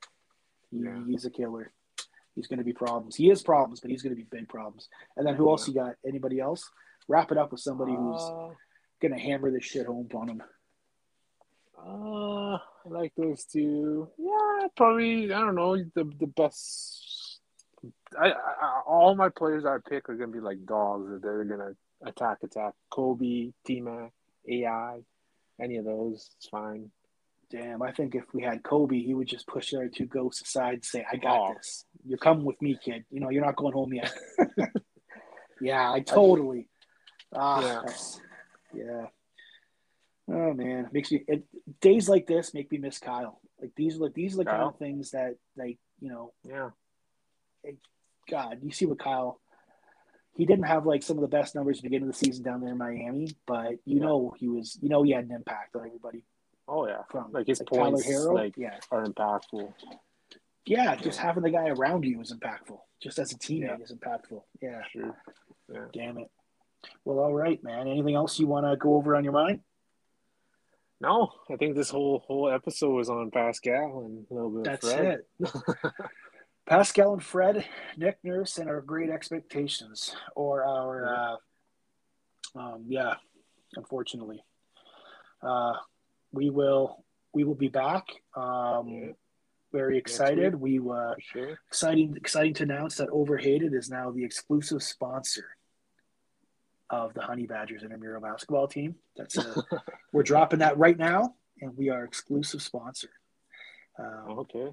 He, 0.71 0.77
Yeah. 0.79 1.03
He's 1.05 1.25
a 1.25 1.29
killer. 1.29 1.71
He's 2.33 2.47
going 2.47 2.57
to 2.59 2.65
be 2.65 2.73
problems. 2.73 3.15
He 3.15 3.29
is 3.31 3.41
problems, 3.41 3.79
but 3.79 3.89
he's 3.89 4.01
going 4.01 4.13
to 4.13 4.21
be 4.21 4.27
big 4.29 4.49
problems. 4.49 4.89
And 5.15 5.25
then 5.25 5.35
who 5.35 5.49
else 5.49 5.67
you 5.69 5.73
got? 5.73 5.95
Anybody 6.05 6.41
else? 6.41 6.69
Wrap 7.07 7.31
it 7.31 7.37
up 7.37 7.51
with 7.51 7.61
somebody 7.61 7.95
who's 7.95 8.21
Uh, 8.21 8.53
going 9.01 9.13
to 9.13 9.19
hammer 9.19 9.49
this 9.51 9.63
shit 9.63 9.85
home 9.85 10.09
on 10.13 10.27
him. 10.27 10.43
Uh, 11.77 12.57
I 12.57 12.59
like 12.89 13.13
those 13.17 13.45
two. 13.45 14.09
Yeah, 14.17 14.67
probably. 14.75 15.31
I 15.33 15.39
don't 15.39 15.55
know 15.55 15.75
the 15.77 16.03
the 16.19 16.27
best. 16.27 17.39
I, 18.19 18.31
I 18.31 18.81
all 18.87 19.15
my 19.15 19.29
players 19.29 19.65
I 19.65 19.77
pick 19.89 20.09
are 20.09 20.15
gonna 20.15 20.31
be 20.31 20.39
like 20.39 20.65
dogs. 20.65 21.09
That 21.09 21.21
they're 21.21 21.43
gonna 21.43 21.71
attack, 22.05 22.39
attack. 22.43 22.73
Kobe, 22.89 23.51
T 23.65 23.81
Mac, 23.81 24.11
AI, 24.49 24.99
any 25.61 25.77
of 25.77 25.85
those. 25.85 26.29
It's 26.37 26.47
fine. 26.49 26.91
Damn, 27.51 27.81
I 27.83 27.91
think 27.91 28.15
if 28.15 28.23
we 28.33 28.41
had 28.41 28.63
Kobe, 28.63 28.99
he 28.99 29.13
would 29.13 29.27
just 29.27 29.45
push 29.47 29.69
the 29.71 29.77
other 29.77 29.89
two 29.95 30.07
ghosts 30.07 30.41
aside 30.41 30.73
and 30.75 30.85
say, 30.85 31.05
I 31.09 31.15
got 31.17 31.39
Oh. 31.39 31.53
this. 31.55 31.85
You're 32.03 32.17
coming 32.17 32.43
with 32.43 32.59
me, 32.59 32.77
kid. 32.83 33.05
You 33.11 33.19
know, 33.19 33.29
you're 33.29 33.45
not 33.45 33.55
going 33.55 33.71
home 33.73 33.93
yet. 33.93 34.11
yeah, 35.61 35.91
I 35.91 35.99
totally. 36.01 36.67
Ah, 37.33 37.61
Yeah. 37.61 37.81
yeah. 38.73 39.05
Oh 40.27 40.53
man, 40.53 40.89
makes 40.91 41.11
me 41.11 41.23
it, 41.27 41.43
days 41.81 42.09
like 42.09 42.25
this 42.25 42.53
make 42.53 42.71
me 42.71 42.77
miss 42.79 42.97
Kyle. 42.99 43.39
Like 43.61 43.71
these, 43.75 43.97
like 43.97 44.13
these 44.13 44.33
are 44.33 44.37
the 44.37 44.45
kind 44.45 44.63
of 44.63 44.77
things 44.77 45.11
that, 45.11 45.35
like 45.55 45.77
you 45.99 46.09
know, 46.09 46.33
Yeah. 46.43 46.69
God, 48.29 48.59
you 48.63 48.71
see 48.71 48.85
what 48.85 48.99
Kyle. 48.99 49.39
He 50.35 50.45
didn't 50.45 50.65
have 50.65 50.85
like 50.85 51.03
some 51.03 51.17
of 51.17 51.21
the 51.21 51.27
best 51.27 51.55
numbers 51.55 51.77
at 51.77 51.83
the 51.83 51.89
beginning 51.89 52.09
of 52.09 52.13
the 52.15 52.25
season 52.25 52.43
down 52.43 52.59
there 52.61 52.71
in 52.71 52.77
Miami, 52.77 53.29
but 53.45 53.73
you 53.85 53.97
Yeah. 53.99 54.05
know 54.05 54.33
he 54.37 54.47
was, 54.49 54.77
you 54.81 54.89
know, 54.89 55.03
he 55.03 55.11
had 55.11 55.25
an 55.25 55.31
impact 55.31 55.75
on 55.75 55.85
everybody 55.85 56.23
Oh 56.67 56.87
yeah. 56.87 57.03
from 57.09 57.31
Like 57.31 57.47
his 57.47 57.59
Tyler 57.59 57.91
points, 57.91 58.07
Herro. 58.07 58.33
like 58.33 58.57
yeah, 58.57 58.79
are 58.91 59.05
impactful. 59.05 59.73
yeah, 60.65 60.95
just 60.95 61.19
having 61.19 61.43
the 61.43 61.51
guy 61.51 61.69
around 61.69 62.03
you 62.03 62.19
is 62.19 62.33
impactful. 62.33 62.79
Just 63.01 63.19
as 63.19 63.31
a 63.31 63.37
teammate 63.37 63.77
Yeah. 63.77 63.83
is 63.83 63.93
impactful. 63.93 64.41
Yeah, 64.61 64.81
Sure. 64.91 65.15
damn 65.93 66.17
it. 66.17 66.29
Well, 67.05 67.19
all 67.19 67.33
right, 67.33 67.63
man. 67.63 67.87
Anything 67.87 68.15
else 68.15 68.39
you 68.39 68.47
want 68.47 68.65
to 68.65 68.75
go 68.75 68.95
over 68.95 69.15
on 69.15 69.23
your 69.23 69.33
mind? 69.33 69.61
No, 71.01 71.31
I 71.51 71.55
think 71.57 71.75
this 71.75 71.89
whole 71.89 72.23
whole 72.25 72.49
episode 72.49 72.91
was 72.91 73.09
on 73.09 73.31
Pascal 73.31 74.03
and 74.05 74.25
a 74.29 74.33
little 74.33 74.49
bit 74.49 74.63
That's 74.63 74.87
of 74.87 74.93
Fred. 74.93 75.19
it. 75.39 75.51
Pascal 76.65 77.13
and 77.13 77.23
Fred, 77.23 77.65
Nick 77.97 78.17
Nurse, 78.23 78.57
and 78.57 78.69
our 78.69 78.81
great 78.81 79.09
expectations, 79.11 80.15
or 80.35 80.63
our, 80.65 81.39
uh, 82.55 82.59
um, 82.59 82.85
yeah, 82.87 83.13
unfortunately, 83.75 84.43
uh, 85.43 85.73
we 86.31 86.49
will 86.49 87.03
we 87.33 87.43
will 87.43 87.55
be 87.55 87.67
back. 87.67 88.07
Um, 88.35 88.87
Yeah. 88.87 89.11
Very 89.73 89.97
excited. 89.97 90.55
We 90.55 90.79
uh, 90.79 91.15
sure. 91.19 91.59
exciting 91.67 92.15
exciting 92.15 92.53
to 92.55 92.63
announce 92.63 92.95
that 92.95 93.09
Overhated 93.09 93.73
is 93.73 93.89
now 93.89 94.09
the 94.09 94.23
exclusive 94.23 94.81
sponsor 94.81 95.54
of 96.89 97.13
the 97.13 97.21
Honey 97.21 97.45
Badgers 97.47 97.83
intramural 97.83 98.21
basketball 98.21 98.67
team. 98.67 98.95
That's 99.17 99.37
uh, 99.37 99.61
we're 100.13 100.23
dropping 100.23 100.59
that 100.59 100.77
right 100.77 100.97
now, 100.97 101.35
and 101.61 101.75
we 101.77 101.89
are 101.89 102.03
exclusive 102.03 102.61
sponsor. 102.61 103.09
Um, 103.97 104.39
Okay. 104.39 104.71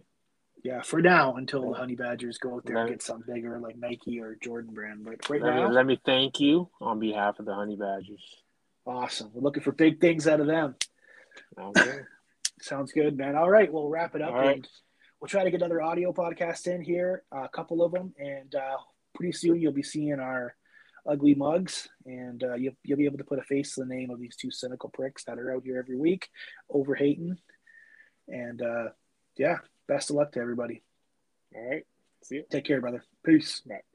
yeah, 0.64 0.82
for 0.82 1.00
now 1.00 1.34
until 1.36 1.68
the 1.70 1.76
Honey 1.76 1.94
Badgers 1.94 2.38
go 2.38 2.56
out 2.56 2.64
there 2.66 2.76
and 2.76 2.88
get 2.90 3.02
something 3.02 3.32
bigger 3.34 3.58
like 3.58 3.76
Nike 3.78 4.20
or 4.20 4.36
Jordan 4.42 4.74
brand. 4.74 5.04
But 5.04 5.28
right 5.30 5.40
Let 5.42 5.54
now, 5.54 5.68
me, 5.68 5.74
let 5.74 5.86
me 5.86 6.00
thank 6.04 6.40
you 6.40 6.68
on 6.80 6.98
behalf 6.98 7.38
of 7.38 7.46
the 7.46 7.54
Honey 7.54 7.76
Badgers. 7.76 8.22
awesome. 8.86 9.30
We're 9.32 9.42
looking 9.42 9.62
for 9.62 9.72
big 9.72 10.00
things 10.00 10.26
out 10.26 10.40
of 10.40 10.46
them. 10.46 10.74
Okay. 11.58 12.00
Sounds 12.60 12.92
good, 12.92 13.16
man. 13.16 13.36
All 13.36 13.50
right, 13.50 13.72
we'll 13.72 13.88
wrap 13.88 14.14
it 14.14 14.22
up. 14.22 14.32
All 14.32 14.38
right. 14.38 14.56
and 14.56 14.68
we'll 15.20 15.28
try 15.28 15.44
to 15.44 15.50
get 15.50 15.60
another 15.60 15.82
audio 15.82 16.12
podcast 16.12 16.66
in 16.66 16.80
here, 16.82 17.22
a 17.32 17.48
couple 17.48 17.82
of 17.82 17.90
them, 17.92 18.14
and 18.18 18.54
uh, 18.54 18.76
pretty 19.14 19.32
soon 19.32 19.60
you'll 19.60 19.72
be 19.72 19.82
seeing 19.82 20.20
our 20.20 20.54
ugly 21.06 21.34
mugs, 21.34 21.88
and 22.06 22.42
uh, 22.42 22.54
you'll, 22.54 22.74
you'll 22.84 22.98
be 22.98 23.06
able 23.06 23.18
to 23.18 23.24
put 23.24 23.38
a 23.38 23.42
face 23.42 23.74
to 23.74 23.80
the 23.80 23.94
name 23.94 24.10
of 24.10 24.20
these 24.20 24.36
two 24.36 24.50
cynical 24.50 24.90
pricks 24.90 25.24
that 25.24 25.38
are 25.38 25.52
out 25.52 25.64
here 25.64 25.78
every 25.78 25.96
week, 25.96 26.28
over 26.70 26.94
hating. 26.94 27.38
And 28.28 28.62
uh, 28.62 28.90
yeah, 29.36 29.58
best 29.88 30.10
of 30.10 30.16
luck 30.16 30.32
to 30.32 30.40
everybody. 30.40 30.82
All 31.54 31.68
right. 31.68 31.84
See 32.22 32.36
you. 32.36 32.44
Take 32.50 32.64
care, 32.64 32.80
brother. 32.80 33.04
Peace. 33.24 33.60
Bye. 33.66 33.91